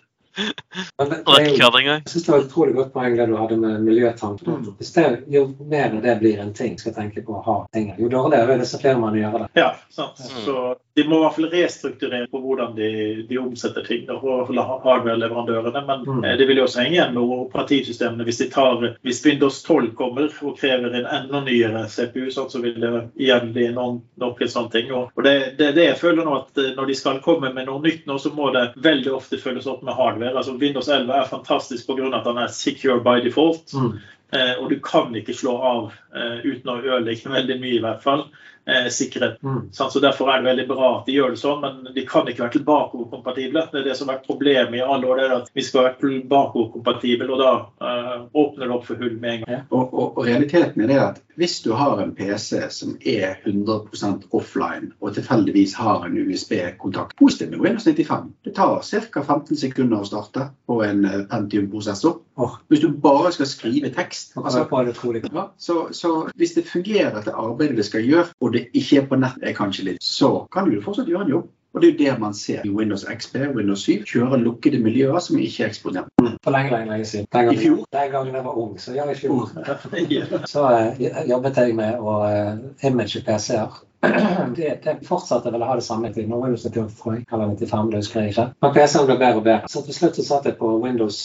Men 0.97 1.09
det, 1.09 1.17
det 1.25 1.57
det 1.57 1.79
engang. 1.79 2.01
jeg 2.05 2.09
synes 2.09 2.25
det 2.25 2.31
var 2.31 2.39
et 2.39 2.47
utrolig 2.47 2.75
godt 2.75 2.93
poeng 2.93 3.17
det 3.17 3.27
du 3.29 3.35
hadde 3.37 3.57
med 3.61 3.83
miljøtank. 3.85 4.41
Mm. 4.47 4.63
Det, 4.79 5.03
jo 5.29 5.43
mer 5.69 5.93
det 6.01 6.15
blir 6.19 6.41
en 6.41 6.53
ting, 6.53 6.77
skal 6.79 6.95
tenke 6.95 7.21
på 7.21 7.37
å 7.37 7.43
ha 7.45 7.57
tingene, 7.75 7.99
jo 8.01 8.09
dårligere 8.09 8.57
er 8.57 8.63
disse 8.63 8.79
firmaene 8.81 9.21
gjør 9.21 9.43
det. 9.43 9.49
Ja, 9.61 9.69
sant. 9.93 10.23
Mm. 10.23 10.41
Så 10.47 10.57
de 10.95 11.03
må 11.09 11.17
i 11.17 11.21
hvert 11.23 11.35
fall 11.35 11.47
restrukturere 11.49 12.27
på 12.29 12.39
hvordan 12.43 12.75
de, 12.77 12.89
de 13.29 13.37
omsetter 13.41 13.85
ting. 13.87 14.03
da, 14.05 14.19
fall 14.21 14.59
hardware-leverandørene. 14.61 15.81
Men 15.87 16.03
Mm. 16.05 16.23
eh, 16.23 16.37
det 16.37 16.45
vil 16.47 16.57
jo 16.57 16.63
også 16.67 16.83
henge 16.83 16.93
igjen 16.97 17.13
med 17.15 17.23
operativsystemene. 17.23 18.23
Hvis, 18.23 18.37
de 18.37 18.49
tar, 18.53 18.95
hvis 19.01 19.25
Windows 19.25 19.63
12 19.63 19.95
kommer 19.95 20.29
og 20.43 20.59
krever 20.59 20.93
en 20.93 21.05
enda 21.05 21.41
nyere 21.41 21.87
CPU, 21.89 22.29
sånn, 22.31 22.49
så 22.49 22.61
vil 22.61 22.77
det 22.81 22.91
igjen 23.17 23.53
bli 23.53 23.67
noen, 23.73 24.01
noen 24.21 24.47
sånne 24.47 24.71
ting. 24.71 24.91
Og, 24.93 25.09
og 25.15 25.23
det, 25.23 25.57
det 25.57 25.71
det 25.75 25.87
jeg 25.89 25.97
føler 26.03 26.25
nå 26.25 26.37
at 26.43 26.57
eh, 26.61 26.73
når 26.77 26.85
de 26.91 26.95
skal 27.01 27.21
komme 27.25 27.53
med 27.53 27.65
noe 27.67 27.81
nytt 27.81 28.05
nå, 28.05 28.19
så 28.19 28.29
må 28.33 28.51
det 28.53 28.73
veldig 28.77 29.13
ofte 29.17 29.41
følges 29.41 29.67
opp 29.67 29.81
med 29.83 29.97
hardware. 29.97 30.37
Altså 30.37 30.57
Windows 30.61 30.87
11 30.89 31.09
er 31.13 31.29
fantastisk 31.31 31.87
pga. 31.89 32.13
at 32.13 32.23
den 32.29 32.37
er 32.37 32.47
secure 32.53 32.99
by 33.01 33.19
default. 33.25 33.73
Mm. 33.73 33.97
Eh, 34.33 34.55
og 34.61 34.69
du 34.69 34.79
kan 34.81 35.13
ikke 35.15 35.33
slå 35.33 35.57
av 35.61 35.91
eh, 36.15 36.39
uten 36.45 36.69
å 36.69 36.79
ødelegge 36.81 37.29
veldig 37.29 37.59
mye, 37.61 37.75
i 37.77 37.83
hvert 37.83 38.01
fall. 38.05 38.25
Eh, 38.65 38.89
sikkerhet. 38.89 39.43
Mm. 39.43 39.69
Så 39.71 39.99
Derfor 39.99 40.29
er 40.31 40.37
det 40.41 40.49
veldig 40.49 40.67
bra 40.67 40.89
at 40.99 41.05
de 41.05 41.17
gjør 41.17 41.33
det 41.33 41.39
sånn, 41.41 41.59
men 41.59 41.95
de 41.95 42.05
kan 42.07 42.27
ikke 42.31 42.45
være 42.45 42.53
tilbakekompatible. 42.55 43.65
Det 43.73 43.81
er 43.81 43.89
det 43.89 43.95
som 43.99 44.07
har 44.07 44.17
vært 44.17 44.29
problemet 44.29 44.77
i 44.79 44.85
alle 44.85 45.09
år. 45.09 45.19
det 45.19 45.25
er 45.25 45.35
at 45.35 45.49
Vi 45.53 45.65
skal 45.67 45.83
være 45.89 45.99
tilbakekompatible, 45.99 47.27
og 47.33 47.43
da 47.43 47.51
eh, 47.89 48.23
åpner 48.31 48.67
det 48.67 48.77
opp 48.77 48.87
for 48.87 49.03
hull 49.03 49.19
med 49.19 49.33
en 49.33 49.43
gang. 49.43 49.65
Og, 49.69 49.93
og, 49.93 50.17
og 50.17 50.25
realiteten 50.25 50.85
er 50.85 50.93
det 50.93 51.01
at 51.01 51.21
hvis 51.35 51.61
du 51.65 51.71
har 51.73 51.97
en 52.01 52.15
PC 52.15 52.69
som 52.69 52.97
er 53.01 53.39
100% 53.43 54.27
offline, 54.31 54.91
og 55.01 55.15
tilfeldigvis 55.15 55.73
har 55.75 56.05
en 56.05 56.17
USB-kontakt 56.17 57.17
positiv 57.17 57.49
med 57.49 57.59
Windows 57.59 57.87
95 57.87 58.33
Det 58.45 58.55
tar 58.55 58.81
ca. 58.83 59.23
15 59.23 59.57
sekunder 59.57 60.03
å 60.03 60.07
starte 60.07 60.51
på 60.69 60.79
en 60.85 61.05
eh, 61.05 61.23
Pentium-prosessor. 61.31 62.19
Oh. 62.35 62.55
Hvis 62.69 62.81
du 62.81 62.89
bare 62.89 63.31
skal 63.33 63.45
skrive 63.45 63.91
tekst 63.93 64.31
Altså, 64.37 64.63
ja, 64.65 65.43
så, 65.57 65.75
så 65.93 66.13
hvis 66.35 66.55
det 66.55 66.63
fungerer 66.65 67.21
til 67.21 67.35
arbeidet 67.37 67.77
det 67.77 67.85
skal 67.85 68.05
gjøre, 68.05 68.31
og 68.41 68.52
det 68.55 68.67
ikke 68.73 69.01
er 69.01 69.09
på 69.09 69.19
nett, 69.19 69.41
er 69.41 69.57
kanskje 69.57 69.89
litt, 69.91 70.03
så 70.03 70.47
kan 70.53 70.69
du 70.69 70.79
fortsatt 70.83 71.09
gjøre 71.11 71.27
en 71.27 71.35
jobb. 71.37 71.51
Og 71.73 71.81
det 71.81 71.87
er 71.87 71.93
jo 71.93 71.97
det 72.05 72.19
man 72.21 72.33
ser 72.37 72.65
i 72.65 72.69
Windows 72.69 73.05
XP 73.09 73.35
og 73.47 73.55
Windows 73.57 73.83
7. 73.87 74.03
Kjører 74.05 74.37
lukkede 74.37 74.77
miljøer 74.79 75.17
som 75.25 75.39
ikke 75.41 75.63
er 75.63 75.71
eksponert. 75.71 76.11
For 76.43 76.53
lenge, 76.53 76.69
lenge, 76.69 76.91
lenge 76.91 77.07
siden. 77.09 77.25
Den 77.33 77.49
I 77.49 77.57
fjor? 77.57 77.79
den 77.97 78.11
gangen 78.11 78.35
jeg 78.35 78.45
var 78.45 78.59
ung. 78.61 78.75
Så 78.79 78.93
ja, 78.93 79.07
i 79.09 79.15
fjor. 79.17 79.49
Ja. 80.13 80.25
Så 80.45 80.67
uh, 80.69 81.29
jobbet 81.29 81.57
jeg 81.57 81.73
med 81.75 81.97
å 81.97 82.19
uh, 82.21 82.61
image 82.85 83.23
PC-er. 83.25 83.81
Det, 84.57 84.69
det 84.83 84.97
fortsatte 85.07 85.49
vel 85.49 85.63
å 85.63 85.67
ha 85.69 85.75
det 85.79 85.85
samme 85.85 86.09
til 86.13 86.27
nå 86.29 86.41
Windows 86.43 86.65
98, 86.67 86.97
tror 86.99 87.15
jeg. 87.15 87.25
Eller 87.31 87.55
95, 87.55 87.89
det 87.89 88.01
husker 88.03 88.21
jeg 88.21 88.33
ikke. 88.33 88.47
Men 88.61 88.73
PC-en 88.75 89.09
ble 89.09 89.17
bedre 89.17 89.41
og 89.41 89.45
bedre. 89.47 89.71
Så 89.71 89.81
til 89.87 89.97
slutt 89.97 90.19
så 90.19 90.25
satt 90.27 90.49
jeg 90.49 90.59
på 90.59 90.75
Windows 90.83 91.19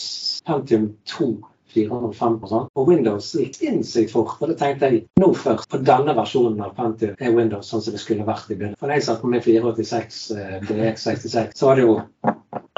Pentium 0.46 0.92
2. 1.12 1.32
405 1.74 2.38
og. 2.48 2.68
Og 2.74 2.88
Windows 2.88 3.32
gikk 3.36 3.54
sinnssykt 3.58 4.12
fort. 4.14 4.36
Og 4.40 4.48
det 4.52 4.58
tenkte 4.60 4.88
jeg 4.90 5.04
nå 5.20 5.32
først. 5.36 5.68
På 5.70 5.80
denne 5.84 6.14
versjonen 6.16 6.60
av 6.64 6.74
Pentium 6.78 7.16
er 7.18 7.34
Windows 7.36 7.68
sånn 7.70 7.82
som 7.84 7.94
det 7.96 8.00
skulle 8.02 8.26
vært 8.28 8.50
i 8.50 8.56
begynnelsen. 8.56 8.80
For 8.80 8.88
da 8.90 8.98
jeg 8.98 9.06
satt 9.08 9.24
med 9.24 9.36
min 9.36 9.44
486 9.46 10.20
eh, 10.36 10.58
DX66, 10.68 11.56
så 11.58 11.70
var 11.70 11.80
det 11.80 11.86
jo 11.88 11.98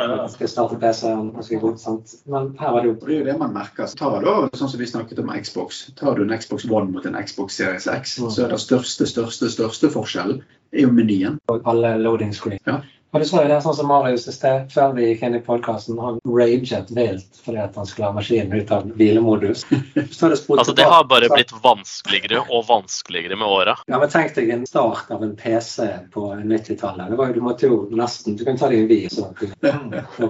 jeg 0.00 0.30
skal 0.32 0.48
starte 0.48 0.76
PC-en, 0.80 1.26
ganske 1.36 1.58
godt, 1.60 1.80
sant? 1.82 2.14
Men 2.32 2.54
her 2.60 2.72
var 2.72 2.80
det 2.84 2.88
jo 2.88 2.94
det 3.02 3.10
er 3.12 3.18
jo 3.18 3.26
det 3.26 3.34
man 3.42 3.52
merker. 3.52 3.86
Så 3.90 3.98
tar 4.00 4.24
da, 4.24 4.32
sånn 4.56 4.70
som 4.72 4.80
vi 4.80 4.88
snakket 4.88 5.20
om 5.20 5.28
Xbox, 5.36 5.82
tar 5.98 6.16
du 6.16 6.22
en 6.24 6.32
Xbox 6.40 6.64
One 6.70 6.88
mot 6.94 7.04
en 7.06 7.18
Xbox 7.20 7.58
Series 7.60 7.86
X, 7.86 8.16
Mm. 8.20 8.30
så 8.32 8.44
er 8.46 8.48
det 8.54 8.60
største, 8.60 9.06
største, 9.06 9.50
største 9.52 9.90
forskjellen 9.92 10.40
er 10.72 10.80
jo 10.86 10.90
menyen. 10.92 11.38
og 11.48 11.62
alle 11.68 11.98
loading 12.00 12.32
screen. 12.32 12.58
Ja. 12.66 12.80
Og 13.10 13.20
du 13.20 13.26
så 13.26 13.40
jo 13.42 13.48
det 13.50 13.56
sånn 13.64 13.74
som 13.74 13.88
Marius 13.90 14.28
i 14.30 14.32
sted, 14.34 14.68
før 14.70 14.92
vi 14.94 15.08
gikk 15.08 15.24
inn 15.26 15.34
i 15.34 15.40
podkasten, 15.42 15.96
han 15.98 16.20
raget 16.30 16.92
vilt 16.94 17.40
fordi 17.42 17.58
at 17.58 17.74
han 17.78 17.88
skulle 17.88 18.06
ha 18.06 18.14
maskinen 18.14 18.54
ut 18.54 18.70
av 18.70 18.86
hvilemodus. 18.94 19.64
Så 20.14 20.28
det 20.30 20.38
Altså, 20.50 20.72
det 20.78 20.86
har 20.86 21.04
bare 21.10 21.30
blitt 21.32 21.50
vanskeligere 21.64 22.44
og 22.46 22.68
vanskeligere 22.68 23.36
med 23.40 23.48
åra. 23.50 23.74
Ja, 23.90 23.98
men 23.98 24.12
Tenk 24.12 24.34
deg 24.36 24.50
en 24.54 24.66
start 24.66 25.10
av 25.10 25.24
en 25.26 25.34
PC 25.38 25.88
på 26.14 26.28
90-tallet. 26.38 27.10
Det 27.10 27.18
var 27.18 27.32
jo, 27.32 27.34
Du 27.34 27.44
måtte 27.44 27.66
jo 27.70 27.80
nesten 27.98 28.36
Du 28.38 28.44
kan 28.46 28.58
ta 28.60 28.70
deg 28.70 28.84
en 28.84 28.90
bil, 28.90 29.08
så 29.16 29.30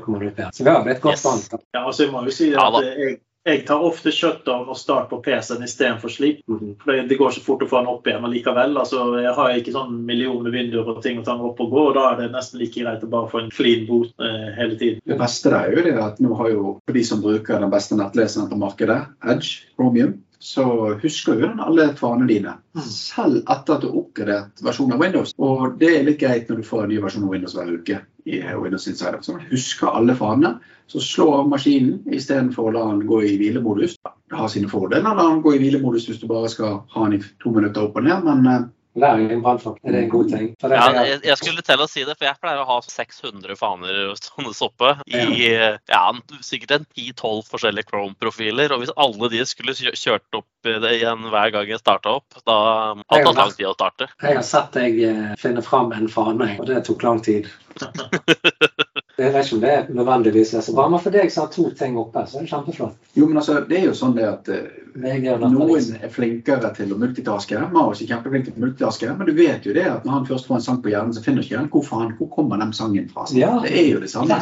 kommer 0.01 0.25
du 0.25 0.31
opp 0.31 0.40
igjen. 0.40 0.53
Så 0.57 0.64
vi 0.64 0.71
har 0.73 0.85
blitt 0.88 1.05
godt 1.05 1.19
Yes. 1.21 1.25
vant. 1.27 1.64
Ja, 1.75 1.85
altså 1.85 2.07
jeg 2.07 2.12
må 2.14 2.25
jo 2.25 2.33
si 2.33 2.53
at 2.55 2.61
ja, 2.61 2.83
jeg, 2.87 3.19
jeg 3.48 3.62
tar 3.66 3.81
ofte 3.81 4.12
shutdown 4.12 4.68
og 4.68 4.76
start 4.76 5.09
på 5.11 5.20
PC-en 5.24 5.64
istedenfor. 5.64 6.12
Mhm. 6.46 6.74
For 6.83 6.92
det, 6.92 7.16
går 7.18 7.31
så 7.31 7.40
fort 7.40 7.62
å 7.62 7.68
få 7.68 7.81
den 7.81 7.92
opp 7.92 8.07
igjen 8.07 8.26
likevel. 8.29 8.76
Altså, 8.76 9.20
jeg 9.22 9.35
har 9.35 9.55
ikke 9.57 9.72
sånn 9.72 10.05
millioner 10.07 10.53
vinduer 10.53 10.88
og 10.88 11.03
ting 11.03 11.18
å 11.18 11.24
ta 11.24 11.37
den 11.37 11.48
opp 11.48 11.61
og 11.61 11.70
gå, 11.70 11.87
og 11.88 11.94
da 11.96 12.11
er 12.11 12.16
det 12.20 12.33
nesten 12.35 12.61
like 12.61 12.76
greit 12.76 13.05
å 13.05 13.11
bare 13.11 13.31
få 13.33 13.40
en 13.40 13.53
clean 13.55 13.87
boot 13.88 14.12
eh, 14.20 14.50
hele 14.59 14.76
tiden. 14.76 15.00
Det 15.07 15.18
beste 15.18 15.55
er 15.57 15.72
jo 15.72 15.85
det 15.88 15.96
at 15.96 16.20
nå 16.20 16.35
har 16.37 16.50
jo, 16.53 16.79
de 16.87 17.05
som 17.05 17.22
bruker 17.24 17.61
den 17.61 17.72
beste 17.72 17.96
nettleseren 17.96 18.50
på 18.50 18.61
markedet, 18.61 19.00
Edge, 19.24 19.64
Chromium, 19.76 20.18
så 20.40 20.64
husker 21.03 21.37
jo 21.37 21.48
den 21.50 21.61
alle 21.61 21.90
fanene 21.98 22.29
dine. 22.31 22.55
Selv 22.81 23.42
etter 23.42 23.74
at 23.74 23.83
du 23.83 23.90
har 23.90 23.98
oppgradert 24.00 24.62
versjonen 24.64 24.96
av 24.96 25.03
Windows. 25.05 25.35
Og 25.37 25.76
det 25.81 25.90
er 25.92 26.07
litt 26.07 26.20
greit 26.22 26.48
når 26.48 26.62
du 26.62 26.66
får 26.66 26.87
en 26.87 26.92
ny 26.94 27.00
versjon 27.03 27.26
av 27.26 27.35
Windows 27.35 27.57
hver 27.59 27.74
uke 27.76 27.98
i 28.24 28.40
Windows 28.40 28.88
Insider. 28.88 29.20
Så 29.20 29.37
man 29.37 29.44
husker 29.50 29.92
alle 29.92 30.16
fanene. 30.16 30.55
Så 30.88 31.03
slå 31.05 31.29
av 31.42 31.53
maskinen 31.53 32.00
istedenfor 32.09 32.70
å 32.70 32.74
la 32.74 32.87
den 32.88 33.05
gå 33.11 33.20
i 33.29 33.37
hvilemodus. 33.37 33.98
Det 34.00 34.40
har 34.40 34.48
sine 34.48 34.70
fordeler. 34.72 35.05
å 35.05 35.20
La 35.20 35.29
den 35.29 35.44
gå 35.44 35.55
i 35.55 35.61
hvilemodus 35.61 36.09
hvis 36.09 36.22
du 36.22 36.26
bare 36.31 36.48
skal 36.50 36.81
ha 36.94 37.05
den 37.05 37.20
i 37.20 37.24
to 37.42 37.53
minutter 37.53 37.85
opp 37.85 38.00
og 38.00 38.09
ned, 38.09 38.24
men 38.24 38.70
eh, 38.98 39.35
i 39.35 39.38
brannfolk 39.40 39.79
er 39.85 39.94
det 39.94 40.03
en 40.05 40.11
god 40.12 40.33
ting. 40.33 40.48
Ja, 40.62 40.87
jeg, 40.96 41.20
jeg 41.29 41.38
skulle 41.40 41.64
til 41.66 41.85
å 41.85 41.88
si 41.90 42.05
det, 42.07 42.16
for 42.18 42.26
jeg 42.29 42.40
pleier 42.42 42.62
å 42.62 42.68
ha 42.68 42.79
600 42.85 43.59
faner 43.61 44.00
sånne 44.18 44.55
soppe 44.57 44.96
i 45.07 45.50
ja, 45.50 46.03
sikkert 46.44 46.76
en 46.79 46.87
10-12 46.98 47.44
forskjellige 47.50 47.90
Chrome-profiler. 47.90 48.74
Og 48.74 48.85
hvis 48.85 48.94
alle 48.96 49.31
de 49.33 49.44
skulle 49.48 49.76
kjørt 49.76 50.40
opp 50.40 50.48
det 50.66 50.94
igjen 50.98 51.31
hver 51.33 51.55
gang 51.55 51.70
jeg 51.70 51.81
starta 51.81 52.18
opp, 52.18 52.40
da 52.44 52.59
hadde 53.07 53.24
det 53.24 53.37
lang 53.38 53.55
tid 53.57 53.70
å 53.70 53.76
starte. 53.76 54.11
jeg 54.20 54.40
har 54.40 54.46
sett 54.46 54.76
deg 54.76 55.03
eh, 55.07 55.26
finne 55.40 55.64
fram 55.64 55.94
en 55.96 56.11
fane, 56.11 56.55
og 56.59 56.68
det 56.68 56.83
tok 56.88 57.07
lang 57.07 57.22
tid. 57.24 57.48
Jeg 59.20 59.35
vet 59.35 59.46
ikke 59.46 59.56
om 59.56 59.64
det 59.64 59.94
nødvendigvis 59.94 60.54
er 60.54 60.64
så 60.64 60.74
bra, 60.76 60.88
men 60.88 61.02
for 61.02 61.14
deg 61.14 61.33
som 61.33 61.46
har 61.46 61.52
to 61.54 61.70
ting 61.78 61.98
oppe, 62.00 62.24
så 62.26 62.38
er 62.38 62.46
det 62.46 62.52
kjempeflott. 62.52 62.96
Jo, 63.18 63.26
men 63.26 63.40
altså, 63.40 63.61
det 63.68 63.80
er 63.80 63.88
jo 63.88 63.96
sånn 63.96 64.14
det 64.16 64.26
at 64.28 64.50
eh, 64.52 64.68
noen 64.96 65.98
er 66.00 66.12
flinkere 66.12 66.70
til 66.76 66.94
å 66.94 66.98
multitaske. 67.00 67.61
Marius 67.74 68.02
er 68.04 68.11
kjempeflink 68.11 68.48
til 68.48 68.56
å 68.56 68.64
multitaske, 68.64 69.11
men 69.18 69.28
du 69.28 69.35
vet 69.37 69.66
jo 69.66 69.74
det 69.76 69.87
at 69.90 70.06
når 70.06 70.16
han 70.16 70.28
først 70.30 70.48
får 70.48 70.59
en 70.59 70.64
sang 70.66 70.80
på 70.85 70.92
hjernen, 70.92 71.14
så 71.14 71.24
finner 71.24 71.46
ikke 71.46 71.59
han 71.59 71.68
hvor 71.72 71.85
faen, 71.87 72.14
hvor 72.18 72.30
kommer 72.35 72.62
den 72.62 72.72
sangen 72.76 73.11
fra. 73.12 73.26
Ja. 73.37 73.52
Det 73.64 73.74
er 73.74 73.88
jo 73.92 74.02
det 74.02 74.11
samme. 74.12 74.40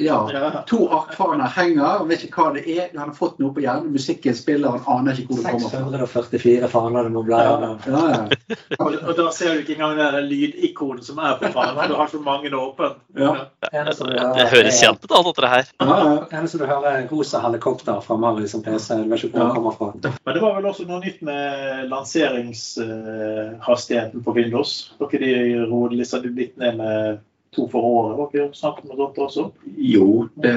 Ja. 0.00 0.20
Ja. 0.30 0.62
To 0.70 0.86
arkfaner 1.00 1.50
henger, 1.56 2.06
vet 2.08 2.24
ikke 2.26 2.46
hva 2.46 2.54
det 2.56 2.64
er. 2.70 2.88
Han 2.96 3.10
har 3.10 3.16
fått 3.16 3.40
noe 3.42 3.54
på 3.56 3.64
hjernen, 3.64 3.92
musikken 3.94 4.36
spiller, 4.36 4.78
han 4.78 5.00
aner 5.00 5.20
ikke 5.20 5.34
hvor 5.34 5.44
det 5.44 5.56
kommer 5.56 5.74
fra. 5.74 6.24
644 6.30 6.70
faner 6.70 7.08
det 7.08 7.14
må 7.14 7.24
bli. 7.26 7.36
Ja. 7.40 7.74
Ja, 7.90 8.04
ja. 8.14 8.56
Og, 8.78 8.94
og 8.94 9.12
da 9.18 9.28
ser 9.34 9.56
du 9.56 9.64
ikke 9.64 9.76
engang 9.78 9.98
det 9.98 10.24
lydikonet 10.30 10.60
lydikonen 10.60 11.04
som 11.04 11.18
er 11.18 11.36
på 11.40 11.52
fanen. 11.52 11.88
Du 11.88 11.94
har 11.94 12.06
så 12.06 12.20
mange 12.20 12.56
åpne. 12.56 12.90
Ja. 13.16 13.36
Eneste 13.72 14.04
du 14.20 14.26
Det 14.36 14.44
hører, 14.44 14.56
høres 14.56 14.80
kjent 14.80 15.04
ut, 15.04 15.12
alt 15.16 15.26
dette 15.30 15.48
her. 15.54 15.64
Ja, 15.80 15.86
ja. 15.86 15.92
eneste 16.38 16.56
du 16.60 16.66
hører, 16.68 16.86
er 16.90 17.08
rosa 17.10 17.38
helikopter 17.44 17.96
fra 18.04 18.14
Marius 18.20 18.50
som 18.54 18.60
PC. 18.64 18.88
Du 19.00 19.04
vet 19.10 19.20
ikke 19.24 19.36
hvor 19.38 19.46
den 19.46 19.56
kommer 19.56 19.72
fra. 19.78 19.86
Men 20.26 20.32
det 20.36 20.42
var 20.44 20.52
vel 20.58 20.70
også 20.70 20.84
noe 20.88 21.00
nytt 21.04 21.20
med 21.26 21.42
lanseringshastigheten 21.90 24.18
på 24.26 24.30
Windows. 24.36 24.70
Dere 25.00 25.18
de 25.24 25.32
roet 25.70 25.92
litt 25.96 26.54
ned 26.60 26.72
med 26.80 26.96
to 27.56 27.66
for 27.70 27.82
året. 27.82 28.16
Var 28.18 28.28
ikke 28.30 28.56
snakk 28.56 28.82
med 28.86 28.96
dere 29.00 29.24
også? 29.26 29.46
Jo, 29.90 30.06
det 30.42 30.52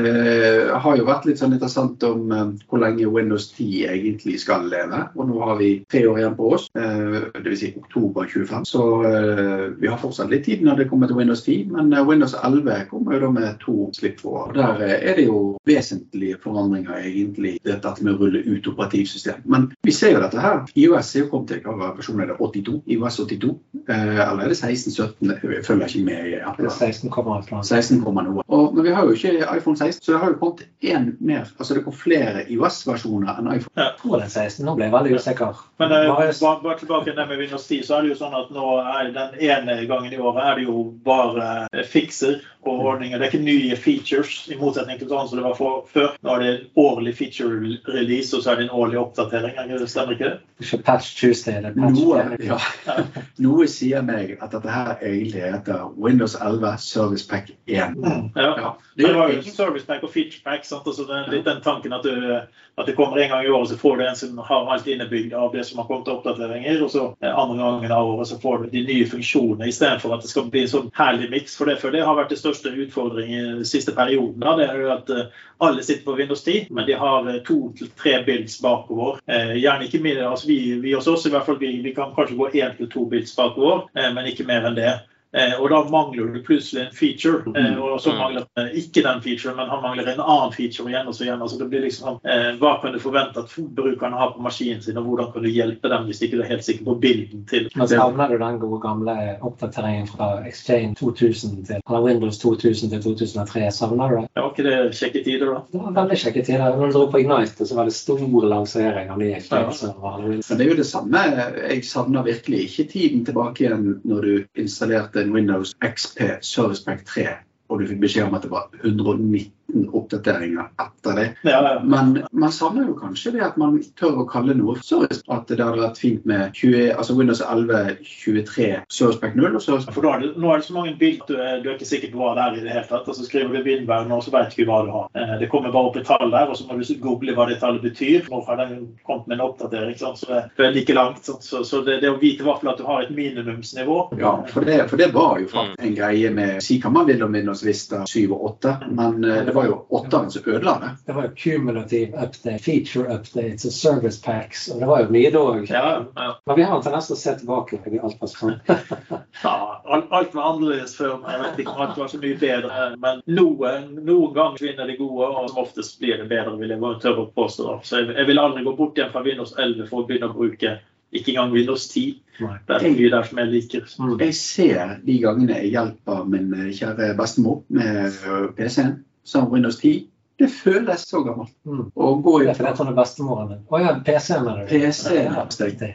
har 0.84 0.98
jo 0.98 1.08
vært 1.08 1.26
litt 1.28 1.42
sånn 1.42 1.56
interessant 1.56 2.04
om 2.08 2.32
eh, 2.34 2.52
hvor 2.70 2.82
lenge 2.84 3.10
Windows 3.10 3.50
10 3.56 3.88
egentlig 3.94 4.38
skal 4.44 4.68
leve. 4.72 5.04
Og 5.18 5.30
nå 5.30 5.40
har 5.42 5.58
vi 5.62 5.72
tre 5.92 6.04
år 6.10 6.22
igjen 6.22 6.38
på 6.38 6.52
oss, 6.58 6.68
eh, 6.78 7.20
dvs. 7.40 7.64
Si 7.64 7.72
oktober 7.80 8.28
25. 8.30 8.68
Så 8.68 8.86
eh, 9.10 9.66
vi 9.80 9.90
har 9.90 10.02
fortsatt 10.02 10.32
litt 10.32 10.46
tid 10.48 10.64
når 10.66 10.84
det 10.84 10.90
kommer 10.92 11.10
til 11.10 11.20
Windows 11.20 11.44
10, 11.46 11.74
men 11.74 11.94
Windows 12.08 12.36
11 12.38 12.88
kommer 12.92 13.18
jo 13.18 13.24
da 13.26 13.32
med 13.40 13.60
to 13.64 13.78
slipp 13.96 14.22
for 14.22 14.44
år. 14.44 14.54
Der 14.58 14.84
er 15.00 15.18
det 15.18 15.28
jo 15.28 15.42
vesentlige 15.68 16.40
forandringer, 16.44 16.98
egentlig, 17.00 17.56
dette 17.66 17.94
med 18.04 18.16
å 18.16 18.26
rulle 18.26 18.44
ut 18.46 18.70
operativsystem. 18.70 19.44
Men 19.50 19.70
vi 19.86 19.96
ser 19.96 20.18
jo 20.18 20.24
dette 20.24 20.42
her. 20.42 20.64
IOS 20.78 21.14
er 21.16 21.26
jo 21.26 21.32
kommet 21.32 21.54
til 21.54 21.64
hva 21.66 21.94
versjonen 21.96 22.26
er 22.26 22.34
det 22.34 22.40
82? 22.42 22.80
IOS 22.96 23.20
82? 23.24 23.54
Eller 23.88 24.46
er 24.46 24.52
det 24.52 24.60
16-17? 24.60 25.34
Jeg 25.54 25.66
følger 25.68 25.90
ikke 25.90 26.06
med. 26.08 26.28
i 26.28 26.36
ja. 26.38 26.54
16,1 26.84 27.64
16, 27.64 28.02
noe. 28.04 28.44
Og, 28.48 28.76
men 28.76 28.86
vi 28.86 28.94
har 28.96 29.08
jo 29.08 29.16
ikke 29.16 29.48
iPhone 29.58 29.78
16, 29.78 30.04
så 30.04 30.14
det 30.14 30.22
har 30.22 30.34
jo 30.34 30.40
kommet 30.42 30.66
én 30.84 31.12
mer. 31.20 31.48
Altså 31.58 31.78
det 31.78 31.84
kom 31.86 31.96
flere 31.96 32.46
iOS-versjoner 32.52 33.40
enn 33.40 33.52
iPhone. 33.56 33.74
Ja. 33.80 33.92
tror 34.00 34.20
den 34.20 34.30
16, 34.30 34.66
nå 34.68 34.76
ble 34.78 34.88
jeg 34.88 34.96
veldig 34.96 35.20
usikker. 35.20 35.62
Men 35.82 35.94
det, 35.94 36.02
bare, 36.10 36.56
bare 36.64 36.80
tilbake 36.80 37.10
til 37.10 37.20
det 37.20 37.28
med 37.30 37.44
Windows 37.44 37.68
10, 37.68 37.84
så 37.88 37.98
er 37.98 38.06
det 38.06 38.14
jo 38.14 38.20
sånn 38.22 38.38
at 38.38 38.52
nå 38.54 38.72
er 38.82 39.14
den 39.16 39.38
ene 39.50 39.78
gangen 39.90 40.14
i 40.14 40.22
året 40.22 40.44
er 40.44 40.60
det 40.60 40.68
jo 40.68 40.88
bare 41.06 41.48
eh, 41.72 41.86
fikser 41.88 42.42
og 42.64 42.80
ordninger. 42.80 43.18
Det 43.18 43.26
er 43.26 43.32
ikke 43.32 43.46
nye 43.46 43.78
features, 43.78 44.36
i 44.52 44.58
motsetning 44.60 45.00
til 45.00 45.10
sånn 45.12 45.30
som 45.30 45.40
det 45.40 45.46
var 45.46 45.56
for, 45.58 45.84
før. 45.92 46.14
Nå 46.24 46.36
er 46.36 46.44
det 46.44 46.54
årlig 46.80 47.16
feature-release, 47.20 48.32
og 48.38 48.44
så 48.44 48.54
er 48.54 48.62
det 48.62 48.68
en 48.68 48.76
årlig 48.84 49.00
oppdatering. 49.02 49.58
Det 49.72 49.90
stemmer 49.92 50.16
ikke 50.16 50.30
det? 50.32 50.38
Ikke 50.64 50.80
patch 50.88 51.16
Tuesday, 51.20 51.60
det 51.64 51.74
er 51.74 51.78
patch 51.78 52.00
noe, 52.00 52.24
ja. 52.44 52.60
noe 53.46 53.68
sier 53.72 54.06
meg 54.06 54.38
at 54.40 54.56
dette 54.56 54.72
her 54.72 54.94
egentlig 55.02 55.44
heter 55.44 55.90
Windows 56.00 56.38
11 56.40 56.73
Service 56.78 57.28
Pack 57.30 57.50
1. 57.50 57.56
Ja. 57.66 57.92
Ja, 58.36 58.78
Det 58.96 59.14
var 59.14 59.30
jo 59.30 59.42
service 59.42 59.86
pack 59.86 60.04
og 60.04 60.12
Fitch 60.14 60.44
pack. 60.44 60.66
Sant? 60.66 60.88
Altså, 60.88 61.06
det 61.10 61.16
er 61.18 61.32
litt 61.34 61.48
den 61.48 61.62
tanken 61.66 61.94
at, 61.96 62.06
du, 62.06 62.42
at 62.78 62.90
det 62.90 62.96
kommer 62.98 63.18
en 63.18 63.30
gang 63.30 63.46
i 63.46 63.50
året, 63.50 63.72
så 63.72 63.78
får 63.78 63.98
du 63.98 64.04
en 64.06 64.18
som 64.18 64.38
har 64.38 64.70
alt 64.74 64.88
innebygd 64.88 65.34
av 65.34 65.54
det 65.54 65.64
som 65.66 65.82
har 65.82 65.88
kommet 65.90 66.06
til 66.06 66.18
oppdateringer. 66.18 66.84
Og 66.86 66.92
så 66.94 67.06
eh, 67.22 67.32
andre 67.32 67.58
gangen 67.58 67.96
av 67.96 68.12
året 68.14 68.30
så 68.30 68.38
får 68.42 68.64
du 68.64 68.76
de 68.76 68.84
nye 68.90 69.08
funksjonene, 69.10 69.70
istedenfor 69.72 70.14
at 70.16 70.26
det 70.26 70.34
skal 70.34 70.50
bli 70.54 70.66
en 70.66 70.74
sånn 70.76 70.92
herlig 70.98 71.32
miks. 71.34 71.58
For 71.58 71.70
det, 71.70 71.80
for 71.82 71.96
det 71.96 72.04
har 72.06 72.20
vært 72.20 72.34
det 72.34 72.42
største 72.42 72.74
utfordringen 72.74 73.40
i 73.40 73.56
den 73.62 73.70
siste 73.70 73.96
perioden. 73.98 74.40
Da. 74.44 74.58
Det 74.60 74.70
er 74.70 74.84
jo 74.84 74.92
at 74.94 75.14
eh, 75.14 75.40
alle 75.64 75.86
sitter 75.86 76.06
på 76.06 76.18
Windows 76.20 76.44
10, 76.46 76.70
men 76.76 76.90
de 76.90 76.98
har 77.00 77.30
eh, 77.32 77.42
to 77.48 77.60
til 77.80 77.90
tre 78.00 78.20
bilds 78.28 78.60
bakover. 78.62 79.22
Gjerne 79.28 79.88
ikke 79.88 80.02
mindre, 80.04 80.28
altså 80.30 80.48
vi, 80.50 80.60
vi 80.84 80.94
hos 80.94 81.08
oss 81.10 81.26
i 81.26 81.32
hvert 81.34 81.48
fall, 81.48 81.58
vi, 81.62 81.72
vi 81.82 81.94
kan 81.96 82.14
kanskje 82.16 82.38
gå 82.38 82.50
én 82.54 82.78
til 82.78 82.90
to 82.92 83.06
bilds 83.10 83.34
bakover, 83.38 83.88
men 83.94 84.28
ikke 84.30 84.46
mer 84.48 84.68
enn 84.68 84.78
det. 84.78 84.94
Eh, 85.34 85.56
og 85.60 85.70
da 85.72 85.80
mangler 85.90 86.28
du 86.34 86.42
plutselig 86.46 86.84
en 86.86 86.92
feature, 86.94 87.42
eh, 87.58 87.78
og 87.82 88.00
så 88.02 88.12
Mm. 88.14 88.18
mangler 88.20 88.44
han 88.56 88.68
ikke 88.70 89.02
den 89.04 89.22
featuren, 89.22 89.56
men 89.58 89.70
han 89.70 89.82
mangler 89.82 90.08
en 90.14 90.20
annen 90.20 90.52
feature 90.54 90.90
igjen 90.90 91.08
og 91.08 91.14
så 91.16 91.24
igjen. 91.26 91.42
Altså 91.42 91.58
det 91.58 91.70
blir 91.70 91.82
liksom 91.82 92.04
sånn, 92.04 92.20
eh, 92.30 92.56
Hva 92.58 92.82
kan 92.82 92.94
du 92.94 93.00
forvente 93.00 93.38
at 93.40 93.50
brukerne 93.76 94.14
har 94.18 94.32
på 94.34 94.42
maskinen 94.42 94.82
sin, 94.82 94.98
og 94.98 95.06
hvordan 95.06 95.34
kan 95.34 95.42
du 95.44 95.50
hjelpe 95.50 95.90
dem 95.90 96.06
hvis 96.06 96.22
ikke 96.22 96.38
du 96.38 96.42
er 96.44 96.50
helt 96.54 96.64
sikker 96.64 96.86
på 96.86 97.00
bilden 97.02 97.46
til 97.50 97.70
Men 97.76 97.88
savner 97.88 98.30
du 98.30 98.38
den 98.38 98.60
gode 98.60 98.82
gamle 98.82 99.38
oppdateringen 99.42 100.08
fra 100.08 100.44
Exchange 100.46 100.96
2000 100.96 101.66
til 101.66 101.82
eller 101.90 102.02
Windows 102.04 102.38
2000 102.38 102.90
til 102.92 103.02
2003? 103.02 103.72
Savner 103.72 104.10
du 104.10 104.16
det? 104.22 104.30
Det 104.36 104.44
var 104.44 104.52
ikke 104.54 104.64
det 104.70 104.94
kjekke 104.94 105.24
tider, 105.24 105.46
da? 105.54 105.62
Det 105.72 105.82
var 105.82 105.92
veldig 106.04 106.18
kjekke 106.18 106.46
tider. 106.46 106.78
Når 106.78 106.92
du 106.92 106.94
dro 106.94 107.08
på 107.10 107.20
Ignite, 107.24 107.66
så 107.66 107.76
var 107.76 107.86
det 107.86 107.94
stor 107.94 108.20
lansering 108.46 109.10
av 109.10 109.18
nye 109.18 109.36
Exchange-servere. 109.40 110.22
Men 110.50 110.58
det 110.58 110.62
er 110.62 110.70
jo 110.70 110.76
det 110.76 110.86
samme. 110.86 111.24
Jeg 111.70 111.84
savner 111.84 112.24
virkelig 112.24 112.60
ikke 112.70 112.90
tiden 112.92 113.26
tilbake 113.26 113.66
igjen 113.66 114.02
når 114.06 114.22
du 114.22 114.46
installerte 114.62 115.23
en 115.24 115.34
Windows 115.36 115.74
XP 115.82 116.22
Service 116.42 116.84
Pack 116.86 117.06
3, 117.10 117.28
og 117.70 117.82
du 117.82 117.88
fikk 117.90 118.04
beskjed 118.04 118.28
om 118.28 118.38
at 118.38 118.46
det 118.46 118.52
var 118.54 118.70
119 118.84 119.52
oppdateringer 119.94 120.70
etter 120.82 121.16
det. 121.20 121.28
Ja, 121.42 121.60
ja. 121.64 121.80
Men 121.84 122.24
man 122.32 122.52
savner 122.52 122.88
jo 122.88 122.96
kanskje 123.00 123.32
det 123.36 123.44
at 123.46 123.58
man 123.58 123.80
tør 124.00 124.24
å 124.24 124.28
kalle 124.30 124.56
noe 124.58 124.78
service. 124.84 125.22
At 125.32 125.48
det 125.50 125.60
hadde 125.62 125.82
vært 125.82 126.02
fint 126.02 126.26
med 126.30 126.54
20, 126.58 126.94
altså 126.98 127.16
Windows 127.18 127.42
11 127.42 127.98
23 128.04 128.70
Service 128.92 129.20
Pack 129.22 129.38
0 129.40 129.56
og 129.56 129.64
Service 129.64 129.88
For 129.94 130.06
da 130.06 130.16
er 130.18 130.26
det, 130.26 130.32
nå 130.42 130.52
er 130.52 130.62
det 130.62 130.68
så 130.68 130.76
mange 130.76 130.96
bilder 131.00 131.30
du, 131.30 131.36
du 131.64 131.70
er 131.70 131.78
ikke 131.78 131.90
sikker 131.90 132.12
på 132.14 132.20
hva 132.22 132.34
det 132.38 132.46
er 132.46 132.58
i 132.58 132.66
det 132.66 132.74
hele 132.76 132.86
tatt. 132.90 133.08
Og 133.08 133.18
så 133.18 133.28
skriver 133.28 133.56
du 133.56 133.64
Vindberg 133.68 134.10
nå, 134.10 134.20
så 134.26 134.34
vet 134.34 134.52
du 134.52 134.58
ikke 134.58 134.70
hva 134.72 134.82
du 134.88 134.92
har. 134.94 135.08
Eh, 135.18 135.36
Det 135.44 135.50
kommer 135.52 135.74
bare 135.74 135.92
opp 135.92 136.00
et 136.00 136.08
tall 136.08 136.34
der, 136.34 136.50
og 136.50 136.60
så 136.60 136.68
må 136.68 136.80
du 136.80 136.86
google 137.04 137.38
hva 137.38 137.48
det 137.50 137.60
tallet 137.64 137.84
betyr. 137.86 138.28
Nå 138.32 138.44
har 138.48 138.60
den 138.62 138.76
kommet 139.08 139.30
med 139.32 139.40
en 139.40 139.48
oppdatering, 139.48 139.96
sant? 140.00 140.22
så 140.22 140.30
det 140.30 140.44
det 140.58 140.70
er 140.70 140.76
like 140.76 140.94
langt. 140.94 141.26
Sant? 141.26 141.44
Så, 141.44 141.64
så 141.64 141.82
det, 141.82 142.00
det 142.02 142.12
å 142.12 142.18
vite 142.22 142.44
i 142.44 142.48
hvert 142.48 142.62
fall 142.62 142.74
at 142.74 142.80
du 142.80 142.86
har 142.88 143.04
et 143.04 143.12
minimumsnivå 143.14 143.98
Ja, 144.20 144.34
for 144.50 144.66
det, 144.68 144.78
for 144.90 145.00
det 145.00 145.10
var 145.16 145.40
jo 145.42 145.50
faktisk 145.52 145.84
en 145.84 145.96
greie 145.98 146.32
med 146.34 146.62
Si 146.64 146.78
hva 146.82 146.92
man 146.94 147.08
vil 147.10 147.24
om 147.26 147.34
Windows 147.36 147.64
Vista 147.66 148.04
7 148.10 148.32
og 148.32 148.46
8, 148.54 148.76
men 148.96 149.24
eh, 149.28 149.53
det 149.54 149.60
var 149.60 149.66
jo 149.70 149.76
8-en 149.90 150.32
som 150.32 150.48
ødela 150.50 150.72
det. 150.82 150.90
Det 151.06 151.14
var 151.14 151.24
jo 151.28 151.36
cumulative 151.36 152.24
update, 152.26 152.60
feature 152.60 153.16
updates 153.16 153.66
og 153.70 153.72
service 153.72 154.22
packs. 154.24 154.64
og 154.72 154.80
Det 154.80 154.88
var 154.90 155.04
jo 155.04 155.12
mye 155.14 155.30
da 155.34 155.44
òg. 155.52 155.68
Ja, 155.70 155.92
ja. 156.16 156.30
Men 156.46 156.58
vi 156.58 156.64
har 156.66 156.78
en 156.78 156.86
tendens 156.86 157.10
til 157.12 157.14
å 157.14 157.20
se 157.22 157.36
tilbake. 157.38 157.78
i 157.86 158.00
alt 158.00 158.22
var 158.22 158.32
sånn. 158.32 158.56
Ja, 159.44 159.54
alt, 159.86 160.34
var 160.34 160.48
annerledes 160.54 160.96
før. 160.98 161.20
Jeg 161.30 161.42
vet 161.44 161.62
ikke 161.62 161.76
om 161.76 161.84
alt 161.86 162.00
var 162.02 162.10
så 162.10 162.22
mye 162.24 162.40
bedre. 162.42 162.88
Men 163.04 163.22
noen, 163.30 163.92
noen 164.08 164.34
ganger 164.34 164.66
vinner 164.66 164.90
de 164.90 164.98
gode, 164.98 165.30
og 165.30 165.52
som 165.52 165.62
oftest 165.68 166.00
blir 166.02 166.18
det 166.18 166.30
bedre, 166.32 166.56
vil 166.58 166.74
jeg 166.74 166.82
bare 166.82 167.02
tørre 167.04 167.28
å 167.28 167.32
påstå. 167.38 167.68
da. 167.70 167.78
Så 167.86 168.02
jeg, 168.02 168.10
jeg 168.18 168.32
vil 168.32 168.42
aldri 168.42 168.66
gå 168.66 168.74
bort 168.80 168.98
igjen 168.98 169.14
fra 169.14 169.22
Windows 169.28 169.54
11 169.54 169.86
for 169.92 170.02
å 170.02 170.10
begynne 170.10 170.32
å 170.32 170.38
bruke 170.38 170.80
ikke 171.14 171.32
engang 171.36 171.54
Windows 171.54 171.88
10. 171.94 172.20
Det 172.40 172.76
er 172.76 172.86
mye 172.90 173.10
der 173.14 173.28
som 173.30 173.40
jeg 173.42 173.52
liker. 173.52 173.88
Mm. 174.00 174.14
Jeg 174.20 174.36
ser 174.38 174.96
de 175.06 175.18
gangene 175.22 175.60
jeg 175.62 175.74
hjelper 175.76 176.24
min 176.30 176.54
eh, 176.58 176.70
kjære 176.74 177.14
bestemor 177.20 177.62
med 177.74 178.08
eh, 178.10 178.48
PC-en, 178.58 178.96
som 179.24 179.52
Windows 179.52 179.80
10. 179.80 180.08
Det 180.40 180.48
føles 180.50 181.02
så 181.08 181.22
gammelt. 181.24 181.54
Mm. 181.66 181.92
Å 181.94 182.14
gå 182.26 182.40
Det 182.42 182.48
i 182.48 182.48
er 182.50 182.58
er 182.90 182.96
bestemoren 182.98 183.52
din. 183.52 183.60
Å 183.70 183.82
ja, 183.84 183.92
PC, 184.06 184.40
mener 184.42 184.64
du? 184.64 184.72
PC. 184.72 185.14
Ja. 185.20 185.44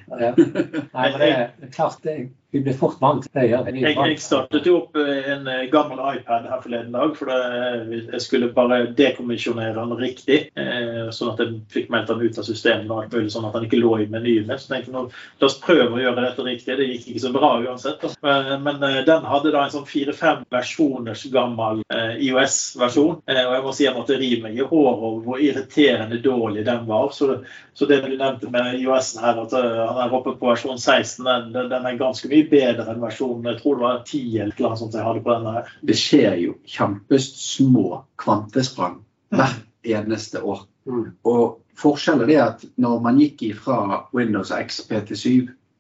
Ja. 0.09 0.31
Nei, 0.95 1.09
men 1.11 1.19
det 1.21 1.31
er 1.33 1.73
klart, 1.75 1.99
det, 2.07 2.15
vi 2.51 2.61
blir 2.65 2.73
fort 2.81 2.97
vant 3.03 3.27
til 3.29 3.51
å. 3.59 3.59
Jeg, 3.69 3.93
jeg 3.93 4.21
startet 4.25 4.65
jo 4.65 4.79
opp 4.79 4.97
eh, 4.97 5.27
en 5.35 5.49
eh, 5.53 5.67
gammel 5.69 5.99
iPad 6.15 6.47
her 6.49 6.63
forleden 6.65 6.95
dag, 6.97 7.11
for 7.19 7.29
det, 7.29 7.99
jeg 8.15 8.23
skulle 8.25 8.49
bare 8.57 8.79
dekommisjonere 8.97 9.75
den 9.77 9.93
riktig. 10.01 10.39
Eh, 10.57 11.11
sånn 11.13 11.35
at 11.35 11.43
jeg 11.45 11.59
fikk 11.75 11.91
meldt 11.93 12.09
den 12.09 12.23
ut 12.25 12.39
av 12.41 12.47
systemet, 12.49 12.89
og 12.89 13.03
alt 13.03 13.13
mulig, 13.19 13.33
sånn 13.35 13.45
at 13.51 13.59
den 13.59 13.67
ikke 13.69 13.83
lå 13.83 13.93
i 14.01 14.07
menyene. 14.09 14.57
Så 14.57 14.73
tenkte 14.73 14.89
jeg 14.89 14.97
nå, 14.97 15.03
la 15.43 15.51
oss 15.51 15.59
prøve 15.61 15.99
å 15.99 16.01
gjøre 16.01 16.25
dette 16.25 16.47
riktig. 16.49 16.79
Det 16.81 16.89
gikk 16.89 17.11
ikke 17.13 17.25
så 17.27 17.35
bra 17.37 17.51
uansett. 17.67 18.07
Men, 18.25 18.51
men 18.65 18.89
eh, 18.89 18.99
den 19.11 19.29
hadde 19.29 19.53
da 19.53 19.67
en 19.67 19.75
sånn 19.77 19.87
fire-fem 19.93 20.47
versjoners 20.57 21.27
gammel 21.37 21.85
eh, 21.93 22.17
IOS-versjon. 22.31 23.21
Eh, 23.29 23.43
og 23.45 23.59
jeg 23.59 23.67
må 23.69 23.77
si 23.77 23.85
jeg 23.91 23.97
måtte 24.01 24.19
ri 24.25 24.33
meg 24.47 24.57
i 24.57 24.65
håret 24.65 25.05
over 25.05 25.21
hvor 25.29 25.45
irriterende 25.45 26.23
dårlig 26.25 26.65
den 26.69 26.89
var. 26.89 27.13
Så 27.13 27.29
det, 27.35 27.39
så 27.77 27.87
det 27.93 28.01
du 28.09 28.11
nevnte 28.17 28.49
med 28.51 28.81
IOS-en 28.81 29.21
her, 29.29 29.45
at 29.45 29.53
eh, 29.61 29.85
han 29.85 30.03
er 30.09 30.17
oppe 30.17 30.33
på 30.41 30.49
versjon 30.49 30.81
16, 30.81 31.25
den, 31.29 31.53
den- 31.55 31.69
den 31.69 31.85
er 31.93 31.99
ganske 32.01 32.25
mye 32.31 32.38
bedre 32.51 32.87
enn 32.93 33.03
versjonen 33.03 33.51
jeg 33.51 33.61
tror 33.61 33.79
det 33.79 33.87
var 33.87 34.03
10 34.05 34.41
eller 34.45 34.65
noe 34.65 34.81
sånt 34.81 34.97
jeg 34.97 35.07
hadde 35.07 35.23
på 35.25 35.35
denne 35.35 35.55
her. 35.59 35.71
Det 35.91 35.97
skjer 35.99 36.37
jo 36.43 36.57
kjempesmå 36.77 37.87
kvantesprang 38.23 39.01
hvert 39.35 39.65
eneste 39.89 40.43
år. 40.43 40.65
Mm. 40.89 41.07
Og 41.29 41.59
forskjellen 41.79 42.31
er 42.33 42.45
at 42.47 42.65
når 42.81 43.01
man 43.05 43.21
gikk 43.21 43.45
ifra 43.51 44.05
Windows 44.17 44.53
XP 44.55 44.95
til 45.11 45.23
7, 45.23 45.33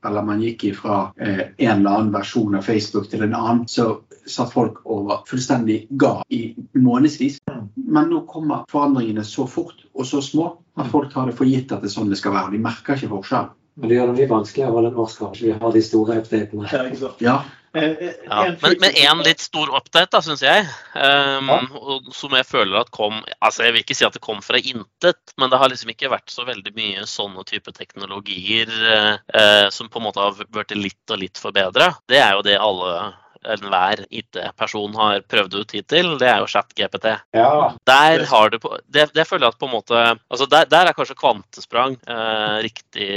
eller 0.07 0.23
man 0.27 0.43
gikk 0.43 0.69
ifra 0.69 1.09
eh, 1.19 1.49
en 1.57 1.81
eller 1.81 1.91
annen 1.91 2.13
versjon 2.15 2.55
av 2.55 2.67
Facebook 2.67 3.09
til 3.11 3.25
en 3.27 3.35
annen, 3.35 3.65
så 3.69 3.99
satt 4.29 4.53
folk 4.53 4.83
og 4.87 5.09
var 5.09 5.25
fullstendig 5.29 5.87
ga 6.01 6.19
i 6.35 6.53
månedsvis. 6.77 7.41
Men 7.89 8.11
nå 8.13 8.23
kommer 8.29 8.67
forandringene 8.71 9.25
så 9.25 9.47
fort 9.49 9.87
og 9.95 10.07
så 10.07 10.21
små 10.25 10.51
at 10.79 10.91
folk 10.93 11.13
tar 11.13 11.31
det 11.31 11.39
for 11.39 11.49
gitt 11.49 11.73
at 11.73 11.83
det 11.83 11.91
er 11.91 11.97
sånn 11.97 12.13
det 12.13 12.21
skal 12.21 12.37
være. 12.37 12.53
De 12.55 12.63
merker 12.63 12.99
ikke 12.99 13.15
forskjell. 13.17 13.49
Men 13.79 13.91
det 13.91 13.99
gjør 13.99 14.11
det 14.11 14.19
mye 14.19 14.33
vanskeligere 14.33 14.73
å 14.73 14.77
holde 14.81 14.91
en 14.91 15.01
årskamp. 15.05 15.39
Vi 15.39 15.55
har 15.55 15.73
de 15.75 15.85
store 15.87 16.19
updatene. 16.19 16.67
Ja, 16.73 16.83
ikke 16.89 17.01
sant? 17.05 17.23
Ja. 17.23 17.37
Eh, 17.77 17.85
eh, 17.85 18.15
Ja, 18.25 18.55
men, 18.63 18.85
en 18.97 19.21
litt 19.23 19.43
stor 19.45 19.71
update, 19.77 20.11
da, 20.11 20.23
syns 20.25 20.43
jeg. 20.43 20.65
Um, 20.95 21.51
Ja. 21.53 21.59
og 21.77 22.09
Som 22.17 22.33
jeg 22.33 22.47
føler 22.47 22.81
at 22.81 22.91
kom 22.91 23.23
altså 23.45 23.65
Jeg 23.65 23.73
vil 23.73 23.83
ikke 23.85 23.95
si 23.95 24.07
at 24.07 24.13
det 24.17 24.25
kom 24.25 24.41
fra 24.43 24.57
intet, 24.59 25.21
men 25.37 25.51
det 25.51 25.59
har 25.59 25.69
liksom 25.69 25.93
ikke 25.93 26.11
vært 26.11 26.33
så 26.33 26.47
veldig 26.49 26.75
mye 26.75 27.07
sånne 27.07 27.45
type 27.45 27.71
teknologier 27.77 28.69
eh, 28.69 29.19
eh, 29.35 29.69
som 29.71 29.89
på 29.89 30.01
en 30.01 30.09
måte 30.09 30.21
har 30.21 30.35
blitt 30.49 30.75
litt 30.77 31.11
og 31.11 31.19
litt 31.19 31.39
forbedra. 31.39 31.95
Det 32.09 32.19
er 32.19 32.35
jo 32.35 32.43
det 32.43 32.59
alle 32.59 33.13
enhver 33.45 34.05
IT-person 34.11 34.95
har 34.99 35.21
prøvd 35.29 35.55
ut 35.61 35.75
hittil, 35.77 36.15
det 36.21 36.29
er 36.31 36.43
jo 36.43 36.49
ChatGPT. 36.51 37.07
Ja, 37.37 37.75
Der 37.87 38.25
har 38.31 38.51
du 38.51 38.59
på, 38.63 38.77
det, 38.89 39.09
det 39.15 39.27
føler 39.29 39.47
jeg 39.49 39.55
at 39.55 39.61
på 39.61 39.69
en 39.69 39.75
måte 39.77 40.03
altså 40.31 40.47
der, 40.51 40.65
der 40.71 40.89
er 40.91 40.97
kanskje 40.97 41.17
kvantesprang 41.19 41.97
eh, 42.09 42.59
riktig 42.65 43.09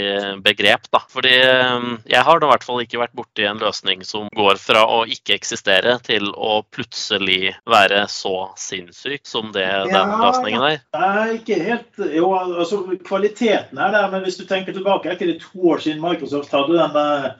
begrep. 0.43 0.87
da. 0.91 1.03
Fordi 1.11 1.33
eh, 1.41 1.87
jeg 2.11 2.23
har 2.27 2.39
da 2.41 2.47
i 2.47 2.51
hvert 2.53 2.67
fall 2.67 2.81
ikke 2.83 3.01
vært 3.01 3.15
borti 3.17 3.45
en 3.47 3.61
løsning 3.61 4.03
som 4.07 4.29
går 4.35 4.59
fra 4.61 4.85
å 4.87 5.01
ikke 5.09 5.35
eksistere 5.37 5.97
til 6.05 6.29
å 6.35 6.61
plutselig 6.71 7.55
være 7.69 8.05
så 8.11 8.51
sinnssyk 8.59 9.25
som 9.27 9.51
det 9.55 9.67
den 9.67 9.95
Ja. 9.95 10.05
løsningen 10.21 10.63
er. 10.67 10.81
Nei, 10.97 11.37
ikke 11.39 11.57
helt. 11.63 12.01
Jo, 12.15 12.31
altså 12.37 12.83
kvaliteten 13.07 13.77
er 13.77 13.91
der, 13.93 14.09
men 14.11 14.23
hvis 14.25 14.37
du 14.39 14.45
tenker 14.49 14.73
tilbake, 14.75 15.09
er 15.09 15.17
ikke 15.17 15.29
det 15.33 15.41
to 15.43 15.61
år 15.73 15.81
siden 15.83 16.01
Microsoft 16.03 16.51
hadde 16.55 16.77
denne 16.77 17.05
eh, 17.25 17.31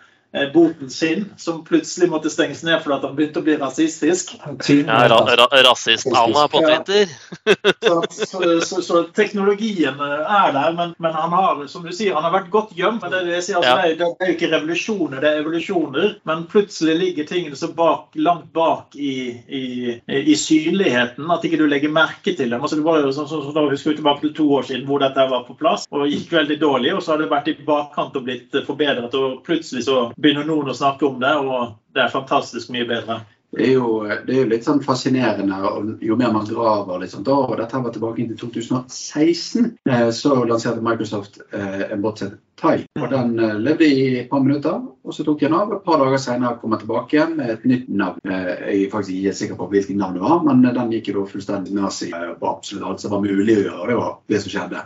boten 0.53 0.89
sin, 0.89 1.25
som 1.37 1.63
plutselig 1.67 2.07
måtte 2.09 2.29
stenges 2.31 2.63
ned 2.63 2.79
fordi 2.83 3.07
han 3.07 3.15
begynte 3.17 3.41
å 3.41 3.45
bli 3.45 3.57
rasistisk. 3.59 4.31
Ja, 4.39 5.01
ra, 5.11 5.19
ra, 5.35 5.47
Rasist-Anna 5.67 6.47
på 6.47 6.61
Ja. 6.61 6.77
Twitter. 6.83 7.11
Så, 7.81 8.03
så, 8.09 8.61
så, 8.61 8.81
så 8.81 9.03
teknologien 9.03 9.97
eh, 9.99 10.33
er 10.45 10.51
der, 10.53 10.73
men, 10.77 10.93
men 11.01 11.13
han 11.13 11.33
har 11.33 11.65
som 11.67 11.83
du 11.83 11.89
sier, 11.93 12.13
han 12.15 12.23
har 12.23 12.31
vært 12.35 12.49
godt 12.53 12.71
gjemt. 12.77 13.01
men 13.01 13.11
Det, 13.11 13.21
det, 13.27 13.41
sier, 13.43 13.57
altså, 13.57 13.71
Ja. 13.71 13.87
det, 13.89 13.97
det 13.97 14.25
er 14.25 14.31
jo 14.31 14.35
ikke 14.37 14.49
revolusjoner, 14.53 15.21
det 15.23 15.29
er 15.31 15.39
evolusjoner. 15.41 16.13
Men 16.29 16.45
plutselig 16.51 16.95
ligger 16.99 17.27
tingene 17.29 17.57
så 17.59 17.71
bak, 17.75 18.13
langt 18.15 18.51
bak 18.55 18.95
i, 18.95 19.13
i, 19.47 19.63
i 20.07 20.35
synligheten 20.37 21.31
at 21.33 21.45
ikke 21.47 21.59
du 21.61 21.65
legger 21.69 21.91
merke 21.93 22.35
til 22.37 22.49
dem. 22.53 22.61
Altså, 22.61 22.77
det 22.79 22.85
var 22.87 23.01
jo 23.01 23.11
sånn, 23.15 23.27
som 23.31 23.43
så, 23.43 23.53
da 23.55 23.65
husker 23.71 23.91
vi 23.93 23.99
tilbake 23.99 24.25
til 24.27 24.35
to 24.37 24.47
år 24.59 24.69
siden 24.69 24.87
hvor 24.87 25.01
dette 25.03 25.27
var 25.33 25.43
på 25.49 25.57
plass 25.59 25.87
og 25.91 26.07
gikk 26.11 26.31
veldig 26.37 26.59
dårlig. 26.61 26.93
Og 26.95 27.03
så 27.03 27.15
har 27.15 27.23
det 27.23 27.31
vært 27.33 27.51
i 27.51 27.57
bakkant 27.67 28.15
og 28.21 28.27
blitt 28.29 28.55
eh, 28.55 28.65
forbedret, 28.67 29.17
og 29.17 29.41
plutselig 29.47 29.85
så 29.89 29.99
begynner 30.21 30.47
noen 30.47 30.71
å 30.71 30.77
snakke 30.77 31.07
om 31.07 31.19
det, 31.21 31.35
og 31.37 31.77
det 31.95 32.05
er 32.05 32.13
fantastisk 32.13 32.71
mye 32.73 32.87
bedre. 32.89 33.21
Det 33.51 33.65
er, 33.65 33.73
jo, 33.73 33.87
det 34.27 34.35
er 34.39 34.47
litt 34.47 34.63
sånn 34.63 34.79
fascinerende, 34.83 35.57
jo 35.99 36.15
mer 36.15 36.31
man 36.31 36.47
graver 36.47 37.01
Liksom. 37.01 37.25
Da, 37.27 37.35
og 37.35 37.57
dette 37.59 37.81
var 37.83 37.91
tilbake 37.91 38.23
til 38.29 38.37
2016, 38.39 39.73
eh, 39.91 40.07
så 40.15 40.37
lanserte 40.47 40.83
Microsoft 40.85 41.41
eh, 41.51 41.83
en 41.91 42.05
bot 42.05 42.21
Tai. 42.59 42.77
Og 42.99 43.07
Den 43.09 43.39
eh, 43.39 43.55
levde 43.57 43.87
i 43.87 44.01
et 44.19 44.27
par 44.29 44.41
minutter, 44.43 44.75
og 45.01 45.13
så 45.15 45.23
tok 45.25 45.39
jeg 45.41 45.49
den 45.49 45.57
av. 45.57 45.71
Et 45.73 45.81
par 45.85 45.97
dager 45.97 46.19
senere 46.21 46.59
kom 46.61 46.75
jeg 46.75 46.83
tilbake 46.83 47.15
igjen 47.15 47.31
med 47.39 47.49
et 47.55 47.63
nytt 47.65 47.87
navn. 47.89 48.19
Eh, 48.27 48.49
Jeg 48.71 48.83
er 48.85 48.91
faktisk 48.91 49.15
ikke 49.17 49.33
sikker 49.39 49.57
på 49.57 49.67
hvilket 49.71 49.97
navn 49.97 50.13
det 50.19 50.21
var, 50.21 50.43
men 50.45 50.61
eh, 50.69 50.73
den 50.75 50.91
gikk 50.93 51.09
jo 51.13 51.23
fullstendig 51.25 51.73
nazi 51.73 52.11
på 52.11 52.49
absolutt 52.51 52.85
alt 52.85 53.01
som 53.01 53.15
var 53.15 53.23
mulig 53.23 53.55
å 53.55 53.63
gjøre. 53.63 53.87
Det 53.89 53.97
var 53.97 54.11
det 54.29 54.41
som 54.43 54.53
skjedde. 54.53 54.83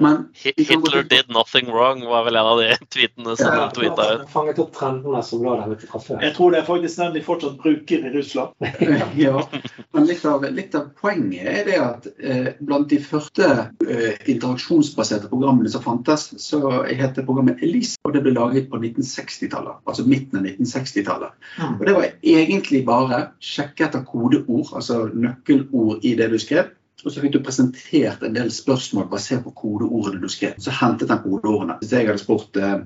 Men 0.00 0.22
Hitler 0.40 1.02
did 1.10 1.28
nothing 1.34 1.68
wrong, 1.74 2.00
var 2.08 2.24
vel 2.24 2.40
en 2.40 2.48
av 2.54 2.62
de 2.62 2.70
tweetene 2.94 3.36
som 3.36 3.52
Ja. 3.52 3.66
tweeta 3.76 4.06
ut. 4.22 4.24
Fanget 4.32 4.62
opp 4.64 4.72
trendene 4.78 5.20
som 5.26 5.44
lå 5.44 5.58
der 5.60 5.76
ute 5.76 5.90
fra 5.92 6.00
før. 6.00 6.22
Jeg 6.24 6.34
tror 6.38 6.54
det 6.56 6.62
er 6.62 6.68
faktisk 6.70 7.02
den 7.02 7.18
de 7.18 7.24
fortsatt 7.26 7.60
bruker 7.60 8.06
i 8.08 8.14
Russland. 8.16 8.56
ja, 9.26 9.44
men 9.92 10.08
litt 10.08 10.24
av, 10.24 10.48
litt 10.56 10.74
av 10.78 10.88
poenget 10.96 11.44
er 11.52 11.68
det 11.68 11.78
at 11.84 12.08
eh, 12.16 12.50
blant 12.64 12.88
de 12.88 13.02
første 13.04 13.50
eh, 13.84 14.16
interaksjonsbaserte 14.32 15.28
programmene 15.28 15.68
som 15.72 15.84
fantes, 15.84 16.30
så 16.40 16.62
heter 17.00 17.26
programmet 17.26 17.62
Elise, 17.64 17.98
og 18.04 18.14
det 18.14 18.22
ble 18.24 18.34
laget 18.36 18.68
på 18.70 18.80
1960-tallet. 18.80 19.80
Altså 19.86 20.06
midten 20.08 20.40
av 20.40 20.50
1960-tallet. 20.50 21.38
Mm. 21.60 21.78
Og 21.78 21.86
det 21.86 21.94
var 21.96 22.10
egentlig 22.34 22.82
bare 22.88 23.22
sjekke 23.44 23.86
etter 23.86 24.04
kodeord, 24.08 24.74
altså 24.76 25.06
nøkkelord 25.14 26.04
i 26.06 26.14
det 26.18 26.30
du 26.32 26.38
skrev. 26.42 26.70
Og 27.04 27.12
så 27.12 27.22
fikk 27.22 27.32
du 27.32 27.40
presentert 27.44 28.22
en 28.24 28.34
del 28.36 28.50
spørsmål 28.52 29.08
basert 29.08 29.44
på 29.46 29.54
kodeordene 29.56 30.20
du 30.20 30.28
skrev. 30.32 30.58
Så 30.60 30.74
hentet 30.74 31.12
han 31.12 31.22
kodeordene. 31.24 31.78
Hvis 31.80 31.94
jeg 31.96 32.08
hadde 32.08 32.20
spurt 32.20 32.60
eh, 32.60 32.76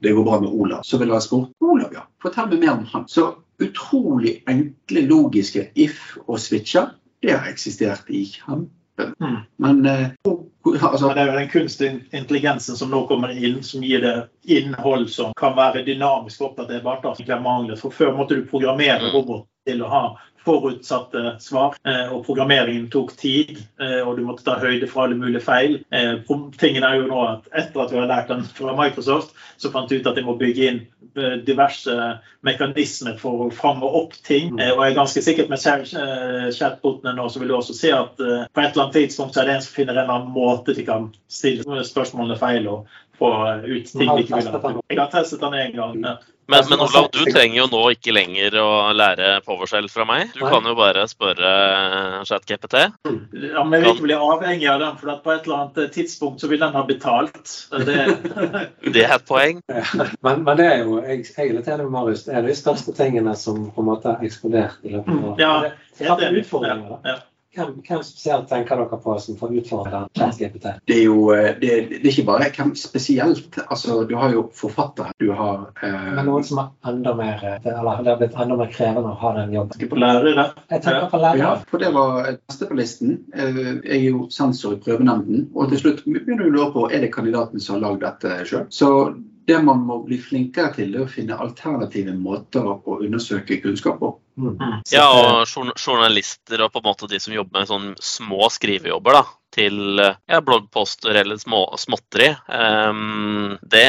det 0.00 0.14
går 0.16 0.26
bra 0.26 0.40
med 0.40 0.48
Olav, 0.48 0.84
så 0.88 1.00
ville 1.00 1.16
jeg 1.16 1.26
spurt 1.28 1.52
Olav, 1.60 1.92
ja. 1.96 2.06
Fortell 2.22 2.48
meg 2.52 2.64
mer 2.64 2.78
om 2.78 2.86
han. 2.94 3.06
Så 3.10 3.34
utrolig 3.60 4.38
enkle, 4.48 5.04
logiske 5.10 5.66
if 5.76 6.14
og 6.26 6.40
switcher, 6.40 6.94
det 7.20 7.36
har 7.36 7.50
eksistert 7.52 8.08
i 8.08 8.24
kjempe... 8.32 9.10
Men 9.60 9.84
eh, 9.88 10.08
altså, 10.64 11.06
Men 11.06 11.16
det 11.16 11.22
er 11.22 11.26
jo 11.26 11.38
den 11.38 11.48
kunstige 11.48 12.00
intelligensen 12.12 12.76
som 12.76 12.90
nå 12.90 13.06
kommer 13.08 13.32
inn, 13.32 13.62
som 13.64 13.84
gir 13.84 14.02
det 14.04 14.16
innhold 14.44 15.08
som 15.10 15.32
kan 15.36 15.56
være 15.56 15.84
dynamisk 15.86 16.42
oppdaterbart. 16.42 17.02
da, 17.02 17.14
som 17.14 17.24
ikke 17.24 17.38
er 17.38 17.44
manglet. 17.44 17.80
For 17.80 17.90
Før 17.90 18.16
måtte 18.16 18.36
du 18.36 18.46
programmere 18.48 19.00
roboten 19.10 19.20
robot 19.20 19.46
til 19.68 19.82
å 19.84 19.88
ha 19.88 20.04
forutsatte 20.44 21.36
svar, 21.40 21.74
eh, 21.84 22.12
og 22.12 22.24
programmeringen 22.26 22.88
tok 22.90 23.12
tid, 23.16 23.58
eh, 23.80 24.00
og 24.00 24.16
du 24.16 24.22
måtte 24.24 24.44
ta 24.46 24.54
høyde 24.60 24.88
for 24.88 25.04
alle 25.04 25.18
mulige 25.18 25.42
feil. 25.44 25.80
Eh, 25.92 26.16
Tingen 26.58 26.84
er 26.84 26.96
jo 27.00 27.08
nå 27.10 27.20
at 27.26 27.48
Etter 27.52 27.82
at 27.84 27.92
vi 27.92 27.98
har 28.00 28.08
lært 28.08 28.28
den 28.28 28.42
fra 28.44 28.72
Microsoft, 28.78 29.34
så 29.60 29.70
fant 29.70 29.90
vi 29.90 30.00
ut 30.00 30.06
at 30.06 30.16
de 30.16 30.24
må 30.24 30.38
bygge 30.40 30.70
inn 30.70 30.80
diverse 31.44 31.90
mekanismer 32.46 33.16
for 33.18 33.48
å 33.48 33.52
fange 33.52 33.82
opp 33.82 34.12
ting. 34.24 34.58
Eh, 34.60 34.70
Og 34.70 34.84
jeg 34.84 34.92
er 34.92 34.96
ganske 35.00 35.22
sikkert 35.26 35.50
med 35.50 35.58
chatbotene 36.54 37.14
nå, 37.16 37.28
så 37.28 37.40
vil 37.40 37.48
du 37.48 37.56
også 37.56 37.74
se 37.74 37.90
at 37.92 38.16
på 38.16 38.60
et 38.62 38.72
eller 38.72 38.84
annet 38.84 38.94
tidspunkt 38.94 39.34
så 39.34 39.42
er 39.42 39.46
det 39.50 39.54
en 39.56 39.62
som 39.62 39.74
finner 39.74 39.94
en 39.98 40.04
eller 40.04 40.14
annen 40.14 40.32
måte 40.34 40.74
de 40.76 40.84
kan 40.86 41.10
stille 41.28 41.84
spørsmålene 41.84 42.38
feil 42.38 42.68
og 42.70 42.86
få 43.18 43.32
ut 43.66 43.90
ting 43.90 44.06
de 44.08 44.22
ikke 44.22 44.38
vil 44.38 44.52
ha. 44.54 44.74
Jeg 44.88 44.98
har 44.98 45.10
testet 45.12 45.40
den 45.42 45.54
en 45.54 45.72
gang. 45.76 46.04
Ja. 46.50 46.56
Men, 46.60 46.64
men 46.70 46.80
Olav, 46.82 47.06
du 47.14 47.20
trenger 47.30 47.56
jo 47.60 47.66
nå 47.70 47.80
ikke 47.94 48.12
lenger 48.16 48.56
å 48.58 48.68
lære 48.96 49.36
PowerShell 49.46 49.86
fra 49.92 50.04
meg. 50.08 50.32
Du 50.34 50.40
Nei. 50.42 50.50
kan 50.50 50.66
jo 50.66 50.74
bare 50.78 51.04
spørre 51.10 51.50
ChatGPT. 52.26 52.74
Ja, 52.80 53.62
men 53.64 53.76
jeg 53.76 53.84
vil 53.84 53.92
ikke 53.94 54.06
bli 54.08 54.16
avhengig 54.18 54.68
av 54.72 54.80
den, 54.82 54.96
for 55.00 55.12
at 55.14 55.22
på 55.24 55.32
et 55.34 55.46
eller 55.46 55.60
annet 55.64 55.92
tidspunkt 55.94 56.42
så 56.42 56.50
vil 56.50 56.60
den 56.62 56.74
ha 56.74 56.82
betalt. 56.88 57.54
Det, 57.86 57.98
Det 58.96 59.04
er 59.06 59.14
et 59.16 59.26
poeng. 59.28 59.62
Men, 60.26 60.42
men 60.44 60.56
det 60.58 60.66
er 60.66 60.82
jo, 60.84 60.98
jeg, 61.04 61.24
jeg 61.36 61.48
er 61.50 61.56
litt 61.56 61.68
enig 61.70 61.86
med 61.86 61.94
Marius, 61.94 62.24
det 62.26 62.34
er 62.36 62.44
de 62.46 62.54
største 62.58 62.92
tingene 62.96 63.32
som 63.38 63.70
på 63.74 63.82
en 63.82 63.88
måte 63.88 64.10
har 64.12 64.24
eksplodert 64.26 64.82
i 64.84 64.92
løpet 64.96 65.14
av. 65.30 65.38
Ja, 65.40 65.52
Det- 65.64 66.06
helt 66.06 66.20
det 66.20 66.28
enig. 66.30 66.42
utfordringer, 66.44 66.88
da? 66.90 66.98
Ja, 67.04 67.14
ja. 67.14 67.18
Hvem, 67.50 67.70
hvem 67.82 68.02
spesielt 68.06 68.46
tenker 68.46 68.78
dere 68.78 68.98
på 69.02 69.14
som 69.18 69.34
får 69.38 69.54
utfordre 69.58 70.04
ChatGPT? 70.14 70.68
det 70.86 70.98
er 71.00 71.02
jo 71.08 71.32
eh, 71.34 71.48
det, 71.58 71.70
det 71.90 71.98
er 72.04 72.12
ikke 72.12 72.26
bare 72.28 72.50
hvem 72.54 72.74
spesielt. 72.78 73.58
Altså, 73.64 74.04
du 74.06 74.14
har 74.20 74.30
jo 74.30 74.44
forfattere. 74.54 75.10
Du 75.18 75.32
har 75.34 75.64
eh, 75.82 76.12
Men 76.14 76.28
noen 76.30 76.46
som 76.46 76.60
er 76.62 76.92
enda 76.92 77.16
mer 77.18 77.42
eh, 77.42 77.58
Eller 77.72 78.04
det 78.04 78.12
har 78.12 78.20
blitt 78.20 78.38
enda 78.38 78.58
mer 78.60 78.70
krevende 78.70 79.10
å 79.10 79.18
ha 79.24 79.32
den 79.40 79.56
jobben. 79.56 79.74
Skal 79.74 79.90
på 79.90 79.98
lærere. 79.98 80.46
Jeg 80.70 80.84
tenker 80.86 81.10
på 81.10 81.22
Ja, 81.40 81.50
for 81.72 81.82
det 81.82 81.90
var 81.96 82.30
neste 82.36 82.70
på 82.70 82.78
listen. 82.78 83.18
Eh, 83.34 83.60
Jeg 83.82 83.98
er 83.98 84.06
jo 84.06 84.28
sensor 84.30 84.78
i 84.78 84.80
prøvenemnden. 84.86 85.48
Og 85.54 85.74
til 85.74 85.82
slutt 85.82 86.04
begynner 86.06 86.46
du 86.46 86.52
å 86.52 86.54
lure 86.54 86.70
på 86.76 86.86
er 86.86 87.02
det 87.02 87.10
kandidaten 87.16 87.58
som 87.58 87.80
har 87.80 87.88
lagd 87.88 88.06
dette 88.06 88.44
sjøl. 88.46 88.70
Det 89.50 89.58
man 89.66 89.82
må 89.86 89.98
bli 90.06 90.20
flinkere 90.22 90.70
til, 90.76 90.94
er 90.94 91.04
å 91.04 91.10
finne 91.10 91.38
alternative 91.42 92.14
måter 92.14 92.66
å 92.70 93.00
undersøke 93.00 93.58
kunnskap 93.64 93.98
på. 93.98 94.12
Mm. 94.40 94.80
Ja, 94.92 95.04
og 95.10 95.74
journalister 95.74 96.62
og 96.64 96.72
på 96.72 96.80
en 96.80 96.88
måte 96.88 97.10
de 97.10 97.20
som 97.20 97.34
jobber 97.34 97.60
med 97.60 97.70
sånn 97.70 97.90
små 98.00 98.48
skrivejobber 98.54 99.18
da, 99.18 99.24
til 99.52 100.00
ja, 100.00 100.40
bloggposter 100.46 101.18
eller 101.20 101.40
små, 101.42 101.64
småtteri, 101.80 102.30
um, 102.46 103.56
det 103.74 103.86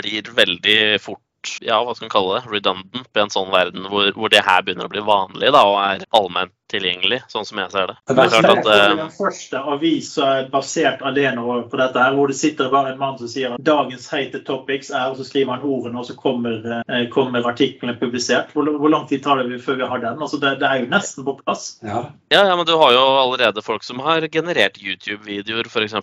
blir 0.00 0.32
veldig 0.34 0.80
fort 1.04 1.22
ja, 1.62 1.78
hva 1.84 1.94
skal 1.94 2.08
man 2.08 2.12
kalle 2.12 2.38
det, 2.38 2.50
redundant 2.50 3.14
i 3.14 3.22
en 3.22 3.32
sånn 3.32 3.52
verden 3.52 3.86
hvor, 3.92 4.10
hvor 4.16 4.32
det 4.32 4.42
her 4.44 4.64
begynner 4.64 4.88
å 4.88 4.92
bli 4.92 5.04
vanlig 5.06 5.52
da, 5.54 5.62
og 5.68 5.78
er 5.84 6.06
allment 6.18 6.54
tilgjengelig, 6.68 7.22
sånn 7.32 7.46
som 7.48 7.60
jeg 7.62 7.72
ser 7.72 7.90
det. 7.90 7.96
Det 8.08 8.24
er 8.24 8.32
klart 8.32 8.50
at 8.52 8.70
eh, 8.72 8.84
den 8.98 9.12
første 9.14 9.62
avis 9.74 10.10
som 10.16 10.28
er 10.28 10.48
basert 10.52 11.02
alene 11.06 11.44
på 11.70 11.80
dette, 11.80 12.02
her, 12.02 12.16
hvor 12.16 12.30
det 12.30 12.38
sitter 12.38 12.70
bare 12.72 12.92
en 12.92 13.00
mann 13.00 13.18
som 13.20 13.30
sier 13.30 13.54
at 13.56 13.64
dagens 13.64 14.08
heite 14.12 14.42
topics 14.46 14.90
er, 14.92 15.10
og 15.12 15.18
så 15.18 15.26
skriver 15.26 15.56
han 15.56 15.66
ordene, 15.66 16.00
og 16.00 16.08
så 16.08 16.16
kommer, 16.18 16.60
eh, 16.84 17.06
kommer 17.14 17.46
artiklene 17.48 17.96
publisert. 18.00 18.52
Hvor, 18.54 18.68
hvor 18.80 18.92
lang 18.92 19.06
tid 19.10 19.24
tar 19.24 19.42
det 19.42 19.60
før 19.64 19.80
vi 19.80 19.88
har 19.92 20.02
den? 20.04 20.20
Altså, 20.20 20.40
det, 20.42 20.56
det 20.62 20.68
er 20.68 20.82
jo 20.82 20.90
nesten 20.92 21.26
på 21.26 21.38
plass. 21.40 21.70
Ja. 21.84 22.04
Ja, 22.32 22.42
ja, 22.44 22.56
men 22.56 22.66
du 22.68 22.74
har 22.76 22.92
jo 22.92 23.04
allerede 23.22 23.64
folk 23.64 23.86
som 23.86 24.02
har 24.04 24.26
generert 24.28 24.76
YouTube-videoer, 24.82 25.70
f.eks. 25.70 25.96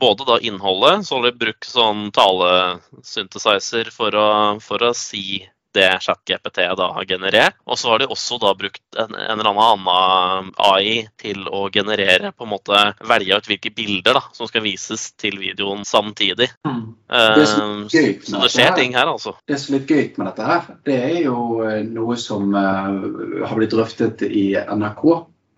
Både 0.00 0.28
da 0.28 0.36
innholdet, 0.44 1.06
så 1.08 1.18
har 1.18 1.30
de 1.30 1.40
brukt 1.40 1.68
sånn 1.68 2.10
talesynthesizer 2.16 3.92
for 3.94 4.16
å, 4.16 4.28
for 4.64 4.84
å 4.84 4.92
si 4.96 5.46
det 5.76 5.88
ChatGPT 6.04 6.62
da 6.78 6.88
har 6.96 7.06
generert. 7.08 7.56
Og 7.66 7.78
så 7.78 7.92
har 7.92 8.02
de 8.02 8.08
også 8.10 8.38
da 8.42 8.52
brukt 8.58 8.82
en, 8.98 9.14
en 9.14 9.42
eller 9.42 9.60
annen 9.62 10.52
AI 10.60 11.06
til 11.20 11.46
å 11.48 11.66
generere 11.72 12.32
på 12.32 12.46
en 12.46 12.52
måte 12.52 12.82
velge 13.06 13.38
ut 13.38 13.50
hvilke 13.50 13.72
bilder 13.74 14.18
da, 14.20 14.24
som 14.36 14.50
skal 14.50 14.64
vises 14.64 15.10
til 15.20 15.38
videoen 15.40 15.84
samtidig. 15.88 16.50
Mm. 16.66 16.82
Eh, 17.10 17.32
Det 17.36 17.44
er 17.44 17.50
så 17.52 17.68
gøy 17.90 18.12
så 18.26 18.42
det 18.44 18.52
skjer 18.54 18.70
her. 18.70 18.76
ting 18.78 18.96
her, 18.98 19.12
altså. 19.14 19.34
Det 19.46 19.60
som 19.60 19.74
er 19.74 19.82
litt 19.82 19.94
gøy 19.94 20.04
med 20.18 20.30
dette 20.30 20.50
her, 20.50 20.70
det 20.86 21.00
er 21.10 21.18
jo 21.24 21.38
eh, 21.66 21.80
noe 21.86 22.18
som 22.20 22.54
uh, 22.54 23.44
har 23.46 23.56
blitt 23.58 23.74
drøftet 23.74 24.24
i 24.26 24.46
NRK 24.58 25.04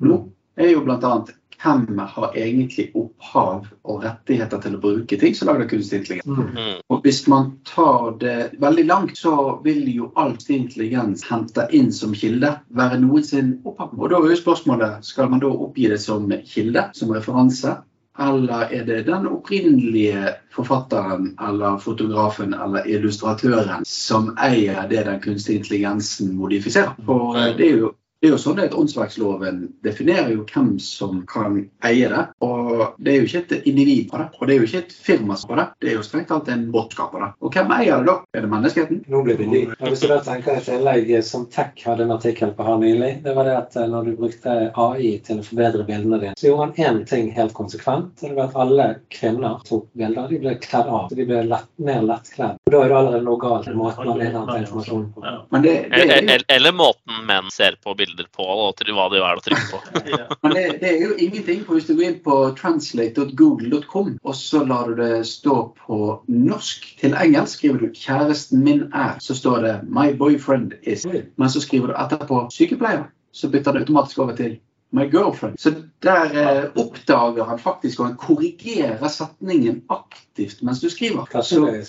nå. 0.03 0.19
er 0.59 0.75
jo 0.75 0.83
blant 0.85 1.05
annet 1.09 1.37
hvem 1.63 1.99
har 1.99 2.37
egentlig 2.39 2.91
opphav 2.99 3.67
og 3.83 4.05
rettigheter 4.05 4.63
til 4.63 4.77
å 4.77 4.83
bruke 4.83 5.19
ting 5.19 5.37
som 5.39 5.51
lager 5.51 5.69
kunstig 5.71 6.01
intelligens. 6.01 6.27
Mm. 6.27 6.57
Mm. 6.57 6.81
Og 6.91 7.07
hvis 7.07 7.23
man 7.31 7.53
tar 7.69 8.19
det 8.23 8.37
veldig 8.63 8.87
langt, 8.89 9.17
så 9.19 9.61
vil 9.65 9.87
jo 9.93 10.11
all 10.17 10.35
kunstig 10.37 10.59
intelligens 10.59 11.25
hente 11.29 11.69
inn 11.73 11.93
som 11.93 12.15
kilde 12.17 12.57
være 12.75 13.01
noen 13.03 13.25
sin 13.27 13.55
opphav. 13.65 13.95
Og 13.99 14.11
da 14.11 14.19
er 14.19 14.35
jo 14.35 14.43
spørsmålet 14.43 15.07
skal 15.07 15.31
man 15.31 15.43
da 15.43 15.51
oppgi 15.53 15.89
det 15.93 16.01
som 16.03 16.29
kilde, 16.47 16.89
som 16.99 17.15
referanse? 17.15 17.79
Eller 18.21 18.69
er 18.69 18.85
det 18.85 19.07
den 19.07 19.27
opprinnelige 19.27 20.35
forfatteren 20.53 21.31
eller 21.41 21.79
fotografen 21.81 22.53
eller 22.53 22.85
illustratøren 22.85 23.87
som 23.89 24.35
eier 24.37 24.85
det 24.91 25.07
den 25.07 25.21
kunstige 25.21 25.63
intelligensen 25.63 26.35
modifiserer? 26.37 26.93
For 27.07 27.39
det 27.57 27.71
er 27.71 27.79
jo 27.87 27.93
det 28.23 28.29
er 28.29 28.37
jo 28.37 28.39
sånn 28.39 28.61
at 28.63 28.75
Åndsverksloven 28.79 29.57
definerer 29.83 30.29
jo 30.31 30.45
hvem 30.47 30.77
som 30.79 31.25
kan 31.27 31.57
eie 31.83 32.07
det. 32.07 32.21
Og 32.47 32.93
det 33.03 33.11
er 33.11 33.17
jo 33.19 33.27
ikke 33.27 33.41
et 33.43 33.67
individ 33.67 34.13
på 34.13 34.21
det, 34.21 34.27
og 34.39 34.47
det 34.47 34.55
er 34.55 34.61
jo 34.61 34.69
ikke 34.69 34.83
et 34.85 34.93
firma 34.95 35.35
på 35.43 35.57
det. 35.59 35.65
Det 35.83 35.91
er 35.91 35.97
jo 35.97 36.05
strengt 36.07 36.29
tatt 36.31 36.51
en 36.55 36.69
båtskap 36.71 37.11
på 37.11 37.19
det. 37.19 37.33
Og 37.43 37.57
hvem 37.57 37.75
eier 37.75 37.99
det 37.99 38.07
da? 38.13 38.15
Er 38.39 38.45
det 38.45 38.51
menneskeheten? 38.53 39.01
Nå 39.11 39.25
blir 39.27 39.41
det 39.41 39.49
dyrt. 39.51 39.75
Hvis 39.83 40.05
du 40.05 40.07
da 40.13 40.21
tenker 40.23 40.61
et 40.61 40.71
innlegg 40.71 41.11
som 41.27 41.49
Tech 41.51 41.83
hadde 41.83 42.07
en 42.07 42.15
artikkel 42.15 42.55
på 42.55 42.69
her 42.69 42.79
nylig, 42.85 43.11
det 43.25 43.35
var 43.35 43.51
det 43.51 43.57
at 43.59 43.75
eh, 43.83 43.89
når 43.91 44.07
du 44.07 44.15
brukte 44.21 44.55
AI 44.71 45.11
til 45.27 45.43
å 45.43 45.49
forbedre 45.49 45.89
bildene 45.91 46.23
dine, 46.23 46.37
så 46.39 46.47
gjorde 46.53 46.69
han 46.69 47.03
én 47.03 47.03
ting 47.11 47.33
helt 47.35 47.57
konsekvent. 47.59 48.15
Det 48.23 48.31
var 48.39 48.53
at 48.53 48.61
alle 48.69 48.89
kvinner 49.11 49.59
tok 49.67 49.91
bilder. 49.99 50.31
De 50.31 50.39
ble 50.45 50.55
kledd 50.63 50.87
av. 50.87 51.11
De 51.11 51.27
ble 51.27 51.43
lett, 51.51 51.67
mer 51.83 52.07
lettkledd. 52.07 52.63
Og 52.71 52.77
da 52.77 52.85
er 52.85 52.95
det 52.95 52.99
allerede 53.01 53.27
noe 53.27 53.43
galt 53.43 53.67
med 53.73 53.81
måten 53.83 54.13
man 54.13 54.23
leder 54.23 54.57
informasjonen 54.63 55.11
på. 55.19 55.37
Men 55.51 55.67
det, 55.67 55.77
det, 55.91 56.23
er 56.23 56.49
eller 56.55 56.79
måten 56.79 57.12
menn 57.27 57.51
ser 57.55 57.77
på 57.85 57.95
bilder 57.99 58.27
på, 58.35 58.45
og 58.45 58.83
hva 58.83 59.07
de 59.13 59.21
er 59.23 59.41
å 59.41 59.45
trykke 59.45 59.69
på. 59.71 59.81
Ja. 60.13 60.27
men 60.43 60.55
det, 60.57 60.65
det 60.83 60.89
er 60.91 61.05
jo 61.07 61.13
ingenting. 61.17 61.63
For 61.67 61.79
hvis 61.79 61.87
du 61.89 61.95
går 61.95 62.09
inn 62.09 62.19
på 62.25 62.37
translate.google.com, 62.59 64.17
og 64.23 64.37
så 64.37 64.65
lar 64.69 64.91
du 64.91 65.01
det 65.01 65.23
stå 65.29 65.57
på 65.79 66.01
norsk 66.29 66.89
til 67.01 67.17
engelsk, 67.17 67.61
skriver 67.61 67.85
du 67.85 67.89
'kjæresten 67.97 68.65
min 68.67 68.85
er', 68.91 69.17
så 69.21 69.37
står 69.39 69.65
det 69.67 69.75
'my 69.87 70.13
boyfriend 70.19 70.75
is'. 70.83 71.07
Men 71.37 71.51
så 71.51 71.63
skriver 71.65 71.93
du 71.93 71.95
etterpå 71.95 72.47
'sykepleier', 72.53 73.09
så 73.33 73.49
bytter 73.49 73.73
det 73.73 73.87
automatisk 73.87 74.19
over 74.19 74.37
til 74.37 74.59
My 74.93 75.07
girlfriend. 75.09 75.61
Så 75.61 75.73
der 76.03 76.25
eh, 76.37 76.65
oppdager 76.77 77.45
han 77.45 77.59
faktisk 77.59 78.01
og 78.01 78.07
han 78.07 78.17
korrigerer 78.17 79.09
setningen 79.09 79.83
aktivt 79.89 80.63
mens 80.63 80.81
du 80.81 80.91
skriver. 80.91 81.43
Så, 81.43 81.83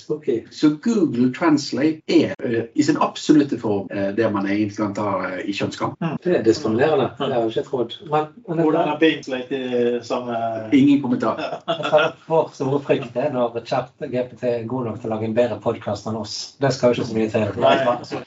så 0.51 0.69
Google 0.83 1.33
Translate 1.33 2.01
er 2.07 2.33
uh, 2.45 2.63
i 2.75 2.83
sin 2.83 2.97
absolutte 3.01 3.59
form 3.59 3.87
uh, 3.93 4.09
det 4.15 4.27
man 4.33 4.47
egentlig 4.47 4.77
kan 4.77 4.93
ta 4.95 5.07
uh, 5.19 5.37
i 5.39 5.55
kjønnskamp. 5.55 5.95
Det 6.23 6.37
er 6.37 6.43
diskriminerende. 6.43 7.09
Det 7.17 7.29
har 7.31 7.39
jeg 7.39 7.53
ikke 7.53 7.63
trodd. 7.69 7.95
Men, 8.11 8.27
men 8.47 8.63
Hvordan 8.63 8.91
er 8.93 8.99
Binklate 8.99 9.59
i 9.59 9.99
samme 10.03 10.35
Ingen 10.73 11.01
kommentar. 11.01 11.39
vår 12.31 12.51
store 12.53 12.81
frykt 12.83 13.15
er 13.15 13.31
når 13.33 13.61
chat 13.65 13.91
GPT 13.99 14.43
er 14.51 14.67
god 14.67 14.89
nok 14.89 14.99
til 15.01 15.11
å 15.11 15.15
lage 15.15 15.29
en 15.29 15.37
bedre 15.37 15.59
podkast 15.63 16.07
enn 16.11 16.19
oss. 16.19 16.37
Det 16.59 16.73
skal 16.75 16.91
jo 16.91 16.99
ikke 16.99 17.09
så 17.09 17.17
mye 17.17 17.31
til. 17.31 17.63
Nei, 17.63 17.75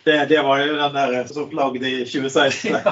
det, 0.08 0.18
det 0.32 0.42
var 0.48 0.64
jo 0.64 0.78
den 0.80 0.96
der 0.96 1.32
som 1.32 1.56
lagde 1.56 1.92
i 1.92 2.04
2016. 2.08 2.76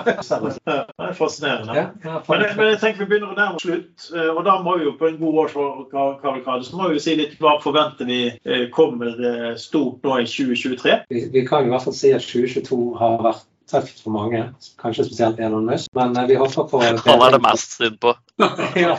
Det 0.64 1.08
er 1.08 1.16
fascinerende. 1.16 1.73
Ja, 1.74 1.86
ja, 2.04 2.20
Men, 2.28 2.40
jeg- 2.46 2.56
men 2.56 2.66
jeg 2.72 2.80
tenker 2.80 3.04
vi 3.04 3.08
begynner 3.12 3.32
å 3.34 3.38
nærme 3.38 3.56
oss 3.58 3.62
slutt, 3.66 4.10
eh, 4.16 4.30
og 4.34 4.44
da 4.46 4.58
må 4.62 4.76
vi 4.78 4.84
jo 4.88 4.92
på 5.00 5.08
en 5.08 5.18
god 5.18 5.40
årskavalkade 5.46 6.64
så 6.68 6.76
må 6.78 6.90
vi 6.92 7.00
si 7.02 7.16
litt 7.18 7.38
hva 7.42 7.56
forventer 7.62 8.06
vi 8.08 8.20
eh, 8.44 8.68
kommer 8.74 9.14
eh, 9.18 9.56
stort 9.60 10.02
nå 10.04 10.18
i 10.22 10.28
2023. 10.28 11.00
vi, 11.10 11.24
vi 11.34 11.46
kan 11.46 11.66
i 11.66 11.72
hvert 11.74 11.82
fall 11.88 11.96
si 11.96 12.12
at 12.16 12.22
2022 12.22 12.94
har 13.00 13.18
vært 13.24 13.44
tøft 13.70 14.02
for 14.04 14.12
mange. 14.12 14.42
Kanskje 14.78 15.06
spesielt 15.06 15.38
Elon 15.40 15.64
Musk. 15.64 15.88
Men 15.96 16.12
vi 16.28 16.34
håper 16.36 16.66
på 16.68 16.80
Han 17.08 17.22
er 17.24 17.30
det 17.32 17.40
mest 17.42 17.78
synd 17.78 17.96
på. 18.02 18.12
ja. 18.76 18.98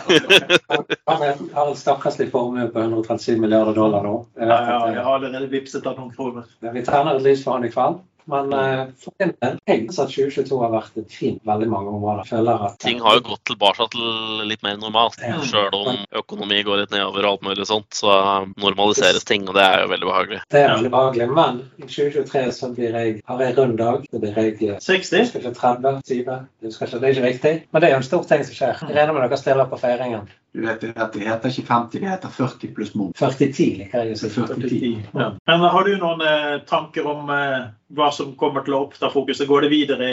Han 1.07 1.21
har 1.53 1.67
en 1.69 1.75
stakkarslig 1.77 2.31
formue 2.31 2.65
på 2.73 2.79
137 2.81 3.37
milliarder 3.43 3.77
dollar 3.77 4.03
nå. 4.03 4.15
Ja, 4.39 4.47
ja, 4.47 4.79
jeg 4.95 5.03
har 5.05 5.19
allerede 5.19 5.51
vippset 5.53 5.85
av 5.85 5.99
noen 5.99 6.09
kroner. 6.15 6.49
Vi 6.65 6.81
tenner 6.87 7.15
et 7.19 7.21
lys 7.27 7.43
for 7.45 7.59
han 7.59 7.67
i 7.67 7.69
kveld. 7.69 8.01
Men 8.31 8.53
uh, 8.53 8.87
for 9.01 9.13
min 9.21 9.33
del, 9.41 9.57
jeg 9.69 9.83
at 9.85 10.11
2022 10.11 10.59
har 10.61 10.73
vært 10.73 10.99
et 11.01 11.13
fint 11.13 11.41
veldig 11.45 11.67
mange 11.71 11.93
områder. 11.93 12.23
Jeg 12.23 12.31
føler 12.33 12.65
at 12.67 12.77
Ting 12.81 13.01
har 13.03 13.19
jo 13.19 13.25
gått 13.31 13.43
tilbake 13.51 13.87
til 13.93 14.45
litt 14.49 14.63
mer 14.65 14.79
normalt. 14.81 15.19
Ja. 15.21 15.39
Sjøl 15.45 15.75
om 15.77 16.01
økonomi 16.21 16.61
går 16.65 16.83
litt 16.83 16.95
nedover 16.95 17.27
og 17.27 17.35
alt 17.35 17.45
mulig 17.49 17.67
sånt, 17.69 17.89
så 17.95 18.15
normaliseres 18.61 19.27
ting, 19.27 19.45
og 19.49 19.57
det 19.57 19.65
er 19.65 19.83
jo 19.83 19.91
veldig 19.93 20.09
behagelig. 20.09 20.41
Det 20.53 20.63
er 20.63 20.73
veldig 20.73 20.93
behagelig. 20.95 21.29
Men 21.35 21.61
i 21.81 21.87
2023 21.87 22.45
så 22.55 22.71
blir 22.75 22.97
jeg, 22.99 23.19
har 23.29 23.45
jeg 23.45 23.57
rund 23.59 23.77
dag. 23.81 24.07
Det 24.11 24.23
blir 24.23 24.39
jeg 24.41 24.55
eh, 24.69 24.79
60? 24.79 25.13
jeg 25.15 25.27
husker 25.27 25.43
ikke 25.43 25.53
30, 25.59 26.01
20, 26.09 26.39
husker 26.65 26.89
ikke, 26.89 27.01
det 27.01 27.09
er 27.09 27.15
ikke 27.15 27.27
riktig. 27.27 27.53
Men 27.71 27.81
det 27.81 27.89
er 27.89 27.95
jo 27.95 28.01
en 28.01 28.09
stor 28.09 28.25
ting 28.31 28.47
som 28.47 28.57
skjer. 28.57 28.81
Jeg 28.87 28.97
regner 28.97 29.15
med 29.15 29.25
dere 29.25 29.39
stiller 29.41 29.69
på 29.69 29.79
feiringen. 29.81 30.27
Du 30.55 30.61
vet 30.63 30.83
at 30.95 31.13
Det 31.13 31.27
heter 31.27 31.49
ikke 31.51 31.67
50, 31.67 31.99
det 31.99 32.09
heter 32.09 32.29
40 32.31 32.75
pluss 32.75 32.93
moms. 32.95 33.19
40-10 33.19 33.79
liker 33.81 34.05
jeg 34.05 34.15
å 34.15 34.19
si. 34.21 34.29
40. 34.31 35.01
Ja. 35.11 35.31
Men 35.49 35.65
har 35.73 35.87
du 35.87 35.97
noen 35.99 36.23
eh, 36.23 36.53
tanker 36.69 37.09
om 37.11 37.31
eh, 37.33 37.65
hva 37.93 38.07
som 38.13 38.31
kommer 38.39 38.63
til 38.65 38.73
å 38.73 38.81
oppta 38.87 39.11
fokuset? 39.13 39.45
Går 39.49 39.65
det 39.65 39.69
videre 39.69 40.07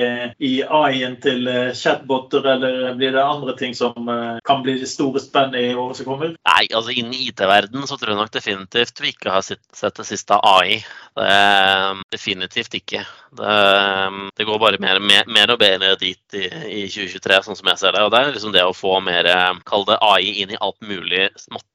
i 0.45 0.53
AI-en 0.63 1.17
til 1.23 1.47
eh, 1.49 1.73
chatboter, 1.77 2.45
eller 2.55 2.93
blir 2.99 3.15
det 3.15 3.23
andre 3.25 3.55
ting 3.57 3.73
som 3.77 4.09
eh, 4.13 4.41
kan 4.45 4.61
bli 4.65 4.77
det 4.83 4.91
store 4.91 5.23
spennet 5.23 5.71
i 5.71 5.73
året 5.73 5.97
som 5.97 6.11
kommer? 6.11 6.35
Nei, 6.37 6.65
altså 6.69 6.93
innen 6.93 7.17
IT-verden 7.17 7.89
så 7.89 7.97
tror 7.97 8.13
jeg 8.13 8.21
nok 8.21 8.35
definitivt 8.35 9.03
vi 9.03 9.15
ikke 9.15 9.33
har 9.39 9.47
sett 9.47 9.99
det 9.99 10.09
siste 10.09 10.37
av 10.37 10.45
AI. 10.61 10.83
Det 11.17 11.29
er 11.33 12.05
definitivt 12.13 12.77
ikke. 12.77 13.05
Det, 13.41 13.57
det 14.37 14.49
går 14.49 14.61
bare 14.61 14.81
mer, 14.83 15.01
mer, 15.01 15.29
mer 15.33 15.55
og 15.55 15.61
bedre 15.63 15.95
dit 16.01 16.37
i, 16.37 16.47
i 16.49 16.87
2023, 16.93 17.43
sånn 17.49 17.61
som 17.63 17.73
jeg 17.73 17.81
ser 17.81 17.97
det. 17.97 18.05
Og 18.05 18.13
det 18.13 18.21
er 18.21 18.35
liksom 18.37 18.55
det 18.55 18.67
å 18.69 18.77
få 18.77 18.99
mer, 19.05 19.29
kall 19.69 19.89
det 19.89 20.01
AI 20.05 20.43
inn 20.45 20.53
i 20.53 20.61
alt 20.61 20.81
mulig 20.85 21.31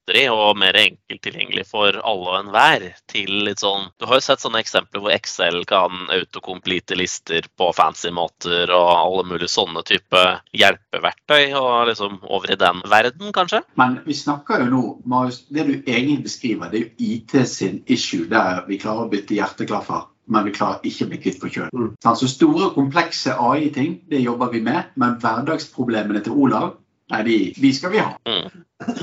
småtteri, 0.08 0.30
og 0.30 0.58
mer 0.58 0.76
enkelt 0.76 1.22
tilgjengelig 1.22 1.66
for 1.68 1.91
alle 2.03 2.30
og 2.32 2.39
enhver. 2.39 2.95
Til 3.08 3.45
litt 3.45 3.60
sånn 3.60 3.91
Du 3.99 4.05
har 4.05 4.18
jo 4.18 4.22
sett 4.22 4.41
sånne 4.41 4.60
eksempler 4.62 5.01
hvor 5.01 5.12
Excel 5.12 5.66
kan 5.66 6.08
autocomplete 6.10 6.95
lister 6.95 7.47
på 7.58 7.74
fancy 7.74 8.12
måter, 8.12 8.72
og 8.72 8.89
alle 8.89 9.24
mulige 9.28 9.49
sånne 9.49 9.84
type 9.84 10.41
hjelpeverktøy, 10.53 11.53
og 11.53 11.88
liksom 11.89 12.20
over 12.24 12.51
i 12.51 12.60
den 12.60 12.82
verden, 12.88 13.32
kanskje. 13.34 13.64
Men 13.76 13.99
vi 14.05 14.14
snakker 14.14 14.64
jo 14.64 14.70
nå, 14.72 14.84
Marius, 15.05 15.45
det 15.49 15.68
du 15.68 15.74
egentlig 15.86 16.24
beskriver, 16.24 16.70
det 16.72 16.80
er 16.80 16.86
jo 16.86 17.12
IT 17.14 17.47
sin 17.47 17.84
issue, 17.88 18.28
der 18.28 18.66
vi 18.68 18.80
klarer 18.80 19.05
å 19.08 19.12
bytte 19.12 19.36
hjerteklaffer. 19.36 20.08
Men 20.28 20.43
vi 20.43 20.51
klarer 20.51 20.84
ikke 20.84 21.05
å 21.05 21.12
bli 21.12 21.18
kvitt 21.24 21.38
på 21.39 21.47
kjøl. 21.47 21.70
Mm. 21.72 21.93
Så 22.03 22.28
store, 22.28 22.74
komplekse 22.76 23.32
AI-ting, 23.39 24.01
det 24.12 24.20
jobber 24.20 24.51
vi 24.51 24.60
med. 24.60 24.91
Men 24.99 25.16
hverdagsproblemene 25.22 26.20
til 26.26 26.36
Olav, 26.36 26.74
nei, 27.12 27.24
de, 27.24 27.36
de 27.58 27.74
skal 27.74 27.91
vi 27.93 27.99
ha. 28.03 28.14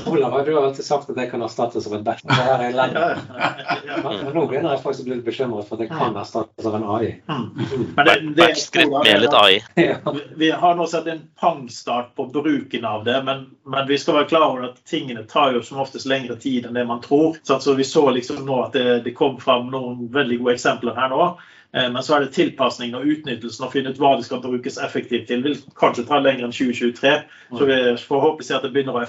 Olav, 0.07 0.45
du 0.45 0.53
har 0.55 0.63
alltid 0.69 0.85
sagt 0.85 1.09
at 1.09 1.17
det 1.17 1.25
kan 1.31 1.41
erstattes 1.43 1.87
av 1.87 1.93
en 1.97 2.03
bett. 2.05 2.21
Det 2.23 2.35
her 2.37 2.61
er 2.63 2.75
ja. 2.77 3.07
Men 4.03 4.21
nå 4.35 4.45
begynner 4.47 4.75
jeg 4.75 4.81
faktisk 4.83 5.03
å 5.03 5.07
bli 5.09 5.15
litt 5.17 5.25
bekymret 5.25 5.67
for 5.67 5.75
at 5.75 5.81
det 5.83 5.87
kan 5.91 6.15
erstattes 6.21 6.67
av 6.69 6.77
en 6.77 6.85
AI. 6.95 7.09
Mm. 7.27 7.49
Men 7.97 8.07
det, 8.07 8.15
det, 8.37 8.47
skritt 8.61 8.93
med 8.93 9.19
litt 9.25 9.35
AI. 9.35 9.57
Ja. 9.81 9.97
Vi- 10.15 10.23
Vi 10.45 10.51
har 10.51 10.75
nå 10.79 10.85
sett 10.87 11.07
en 11.11 11.25
pangstart 11.41 12.13
på 12.15 12.27
bruken 12.31 12.85
av 12.85 13.03
det, 13.03 13.17
men, 13.27 13.45
men 13.67 13.87
vi 13.87 13.97
skal 13.97 14.19
være 14.21 14.29
klar 14.31 14.47
over 14.51 14.69
at 14.69 14.79
tingene 14.87 15.25
tar 15.27 15.51
jo 15.57 15.63
som 15.65 15.81
oftest 15.83 16.05
lengre 16.07 16.35
tid 16.39 16.65
enn 16.69 16.77
det 16.79 16.85
man 16.87 17.01
tror. 17.03 17.35
Så 17.43 17.57
altså, 17.57 17.73
vi 17.75 17.83
så 17.83 18.05
liksom 18.15 18.45
nå 18.45 18.61
at 18.67 18.73
det, 18.77 19.01
det 19.03 19.15
kom 19.17 19.37
fram 19.43 19.67
noen 19.73 20.07
veldig 20.13 20.39
gode 20.43 20.55
eksempler 20.55 20.95
her 20.95 21.11
nå. 21.11 21.33
Eh, 21.75 21.91
Men 21.91 22.03
så 22.03 22.15
er 22.15 22.19
det 22.19 22.33
tilpasningen 22.35 22.95
og 22.95 23.05
utnyttelsen 23.05 23.65
og 23.67 23.73
finne 23.73 23.91
ut 23.91 23.99
hva 23.99 24.15
det 24.15 24.25
skal 24.27 24.41
brukes 24.43 24.77
effektivt 24.79 25.27
til. 25.27 25.43
vil 25.43 25.57
kanskje 25.75 26.07
ta 26.07 26.19
lenger 26.19 26.47
enn 26.47 26.55
2023. 26.55 27.15
Så 27.57 27.65
vi 27.65 27.97
får 28.07 28.21
håpe 28.21 28.43
at 28.55 28.63
det 28.63 28.71
begynner 28.73 28.95
å 28.95 29.01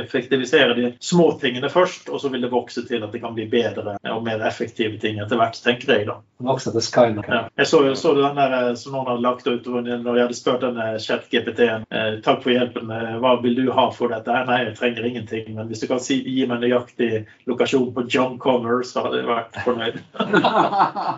effektivisere, 0.00 0.74
de 0.74 0.92
små 1.00 1.32
tingene 1.40 1.68
først, 1.70 2.08
og 2.08 2.20
så 2.20 2.28
vil 2.32 2.42
det 2.42 2.50
vokse 2.50 2.82
til 2.88 3.04
at 3.04 3.12
det 3.12 3.20
kan 3.20 3.34
bli 3.34 3.46
bedre 3.50 3.96
og 4.10 4.24
mer 4.24 4.40
effektive 4.46 4.98
ting 4.98 5.20
etter 5.20 5.36
hvert, 5.38 5.60
tenker 5.62 5.92
jeg 5.92 6.06
da. 6.08 6.16
Vokse 6.40 6.72
til 6.72 6.80
Skynet. 6.82 7.28
Ja. 7.28 7.42
Jeg 7.60 7.66
så, 7.68 7.82
så 7.94 8.14
den 8.16 8.36
der 8.40 8.56
eh, 8.58 8.74
som 8.80 8.96
noen 8.96 9.10
hadde 9.10 9.24
lagt 9.24 9.46
ut 9.46 9.66
når 9.66 9.82
de 9.86 10.22
hadde 10.22 10.34
spurt 10.38 10.64
denne 10.64 10.98
chat-GPT-en 11.02 11.84
eh, 11.90 12.18
takk 12.24 12.42
for 12.42 12.54
hjelpen, 12.54 12.90
hva 13.20 13.36
vil 13.44 13.58
du 13.58 13.70
ha 13.76 13.90
for 13.94 14.12
dette? 14.12 14.32
Nei, 14.48 14.62
jeg 14.64 14.76
trenger 14.80 15.04
ingenting, 15.06 15.54
men 15.54 15.68
hvis 15.68 15.84
du 15.84 15.88
kan 15.90 16.00
si, 16.02 16.20
gi 16.24 16.46
meg 16.48 16.64
nøyaktig 16.64 17.26
lokasjon 17.50 17.92
på 17.94 18.06
John 18.08 18.38
Connor, 18.40 18.82
så 18.88 19.04
hadde 19.04 19.20
jeg 19.20 19.30
vært 19.30 19.60
fornøyd. 19.66 20.00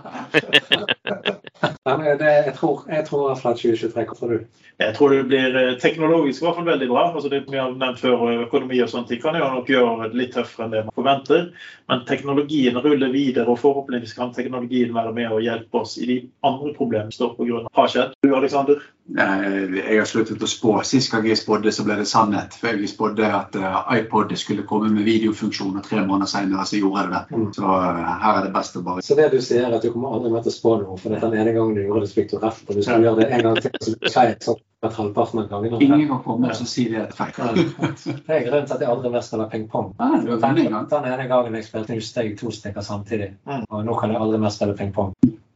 Jeg 1.63 2.55
tror 2.57 2.85
jeg 2.91 3.05
tror 3.07 3.23
i 3.23 3.29
hvert 3.29 3.41
fall 3.43 3.53
at 3.53 3.61
2023 3.63 4.05
kommer 4.09 4.35
du? 4.35 4.45
Jeg 4.81 4.95
tror 4.97 5.13
det 5.13 5.27
blir 5.29 5.57
eh, 5.59 5.75
teknologisk 5.81 6.43
i 6.43 6.47
hvert 6.47 6.57
fall 6.59 6.67
veldig 6.67 6.89
bra. 6.91 7.03
altså 7.13 7.29
det 7.29 7.43
vi 7.49 7.61
har 7.61 7.75
nevnt 7.77 8.01
før, 8.01 8.25
Økonomi 8.47 8.81
og 8.83 8.91
sånt 8.91 9.13
de 9.13 9.19
kan 9.21 9.37
jo 9.39 9.51
nok 9.53 9.69
gjøre 9.71 10.09
det 10.09 10.19
litt 10.19 10.33
tøffere 10.35 10.67
enn 10.67 10.75
det 10.75 10.85
man 10.87 10.97
forventer. 10.97 11.45
Men 11.93 12.07
teknologien 12.09 12.81
ruller 12.81 13.13
videre, 13.13 13.47
og 13.51 13.61
forhåpentligvis 13.63 14.17
kan 14.19 14.33
teknologien 14.35 14.95
være 14.97 15.13
med 15.17 15.31
og 15.31 15.45
hjelpe 15.45 15.85
oss 15.85 15.99
i 16.01 16.09
de 16.09 16.19
andre 16.47 16.73
problemene 16.79 17.13
som 17.13 17.37
står 17.37 17.61
av 17.61 17.71
har 17.81 17.95
skjedd. 17.95 18.17
Du, 18.25 18.33
Alexander? 18.37 18.83
Eh, 19.19 19.75
Jeg 19.75 19.99
har 19.99 20.07
sluttet 20.07 20.43
å 20.43 20.49
spå. 20.49 20.77
Sist 20.87 21.11
gang 21.13 21.27
jeg 21.27 21.41
spådde, 21.41 21.73
så 21.75 21.85
ble 21.87 21.99
det 22.01 22.07
sannhet. 22.09 22.55
For 22.59 22.71
jeg 22.71 22.91
spådde 22.93 23.29
at 23.39 23.59
eh, 23.59 23.79
iPod 23.99 24.33
skulle 24.39 24.67
komme 24.69 24.91
med 24.95 25.07
videofunksjon, 25.09 25.77
og 25.77 25.87
tre 25.87 26.05
måneder 26.07 26.31
senere 26.31 26.67
så 26.69 26.81
gjorde 26.81 27.07
det 27.09 27.15
det. 27.19 27.37
Mm. 27.37 27.47
Så 27.59 27.77
eh, 27.79 28.03
her 28.25 28.41
er 28.41 28.47
det 28.47 28.53
best 28.57 28.79
å 28.79 28.85
bare 28.87 29.07
Så 29.07 29.19
det 29.19 29.31
du 29.35 29.41
sier, 29.43 29.67
er 29.67 29.79
at 29.79 29.85
du 29.85 29.93
kommer 29.93 30.17
aldri 30.17 30.33
mer 30.33 30.45
til 30.47 30.55
å 30.55 30.59
spå 30.59 30.77
noe, 30.83 30.99
for 31.03 31.15
den 31.15 31.39
ene 31.41 31.57
gangen 31.57 31.77
du 31.77 31.83
gjorde 31.85 32.05
det, 32.07 32.13
så 32.13 32.21
fikk 32.21 32.35
du 32.35 32.37
rett, 32.43 32.63
og 32.69 32.77
du 32.79 32.85
skal 32.85 33.09
gjøre 33.09 33.23
det 33.25 33.31
en 33.33 33.49
gang 33.49 33.59
til, 33.65 33.75
så 33.81 33.97
blir 33.97 34.07
det 34.09 34.15
feil. 34.15 34.37
sånn 34.49 34.63
vært 34.83 34.97
halvparten 34.99 35.39
av 35.39 35.51
gangene. 35.51 35.79
Ingen 35.85 36.09
kan 36.11 36.23
komme 36.25 36.49
og 36.51 36.57
så 36.59 36.65
si 36.67 36.89
det 36.91 37.05
er 37.05 37.13
feil. 37.15 37.61
Det 37.63 38.35
er 38.35 38.47
grunnen 38.49 38.67
til 38.67 38.75
at 38.75 38.83
jeg 38.83 38.91
aldri 38.91 39.13
mer 39.15 39.23
spiller 39.23 39.51
ping-pong. 39.53 39.93
Ah. 40.03 40.17
Den 40.19 41.07
ene 41.13 41.29
gangen 41.31 41.55
jeg 41.55 41.69
spilte, 41.69 42.01
steg 42.03 42.33
jeg 42.33 42.39
to 42.41 42.51
stykker 42.51 42.83
samtidig. 42.83 43.31
Mm. 43.47 43.63
Og 43.71 43.87
nå 43.87 43.95
kan 44.01 44.11
jeg 44.11 44.19
aldri 44.25 44.43
mer 44.43 44.51
spille 44.55 44.75
ping-pong. 44.79 45.15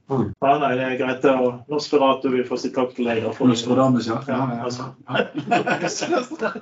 Mm. 0.08 0.34
Det 0.40 0.48
er 0.86 0.96
greit. 1.00 1.22
det, 1.22 1.30
og 1.34 1.64
Nosferatu 1.68 2.28
vil 2.30 2.44
få 2.46 2.56
si 2.62 2.70
takk 2.74 2.92
til 2.94 3.04
deg. 3.10 3.24
for- 3.34 3.46
Nostradamus, 3.50 4.06
ja. 4.06 4.20
Ja, 4.28 4.36
Ja, 4.36 4.54
ja, 4.54 4.64
altså. 4.64 4.82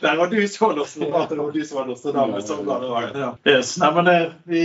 Der 0.00 0.16
var 0.16 0.26
du 0.26 0.48
som 0.48 0.68
var 0.68 0.76
Nostradamus. 0.76 1.38
Var 1.38 1.52
du 1.52 1.64
som 1.64 1.78
var 1.78 1.86
Nostradamus. 1.86 2.46
Sånn 2.48 2.66
var 2.66 2.80
det. 3.12 3.20
Ja. 3.20 3.34
Yes. 3.48 3.78
Nei, 3.80 3.90
men 3.94 4.04
det, 4.04 4.32
vi, 4.44 4.62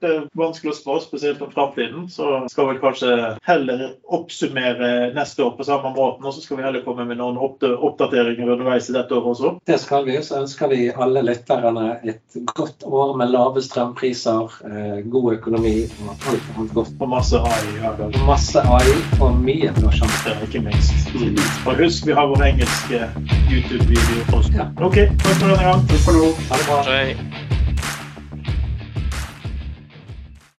det 0.00 0.10
er 0.14 0.26
vanskelig 0.38 0.72
å 0.72 0.76
spå, 0.76 0.96
spesielt 1.02 1.40
om 1.42 1.50
framtiden. 1.50 2.06
Så 2.10 2.44
skal 2.50 2.70
vi 2.70 2.78
kanskje 2.82 3.14
heller 3.46 3.84
oppsummere 4.14 5.10
neste 5.16 5.42
år 5.42 5.56
på 5.58 5.66
samme 5.66 5.90
måten. 5.96 6.26
Og 6.26 6.34
så 6.36 6.44
skal 6.44 6.60
vi 6.60 6.66
heller 6.66 6.84
komme 6.86 7.06
med 7.08 7.18
noen 7.18 7.38
opp 7.42 7.64
oppdateringer 7.66 8.52
underveis 8.54 8.90
i 8.90 8.94
dette 8.94 9.16
året 9.16 9.32
også. 9.32 9.52
Det 9.66 9.80
skal 9.82 10.06
vi. 10.06 10.18
Så 10.22 10.38
ønsker 10.42 10.70
vi 10.70 10.86
alle 10.94 11.24
lytterne 11.26 11.98
et 12.06 12.38
godt 12.54 12.86
år 12.86 13.16
med 13.18 13.34
lave 13.34 13.62
strømpriser, 13.64 14.54
eh, 14.70 15.02
god 15.10 15.32
økonomi 15.40 15.76
og 16.06 16.14
alt 16.14 16.48
annet 16.54 16.74
godt. 16.78 16.94
Og 17.00 17.12
masse 17.16 17.42
AI 17.42 17.60
i 17.74 17.82
hverdagen. 17.82 18.26
Masse 18.30 18.62
AI 18.62 18.96
og 19.18 19.42
mye 19.42 19.74
blåskjerm. 19.80 20.16
Ja, 20.28 20.38
ikke 20.46 20.62
minst. 20.62 21.10
Og 21.66 21.74
husk, 21.82 22.06
vi 22.06 22.14
har 22.14 22.30
vår 22.30 22.46
engelske 22.52 23.02
YouTube-video 23.50 24.26
også. 24.30 24.54
Ja. 24.54 24.70
OK, 24.78 25.02
takk 25.26 25.38
for 25.42 25.46
denne 25.48 25.62
gang. 25.70 25.86
Takk 25.90 26.02
for 26.06 26.22
nå. 26.22 26.34
Ha 26.50 26.62
det 26.62 26.68
bra. 26.70 26.82
Hei. 26.92 27.57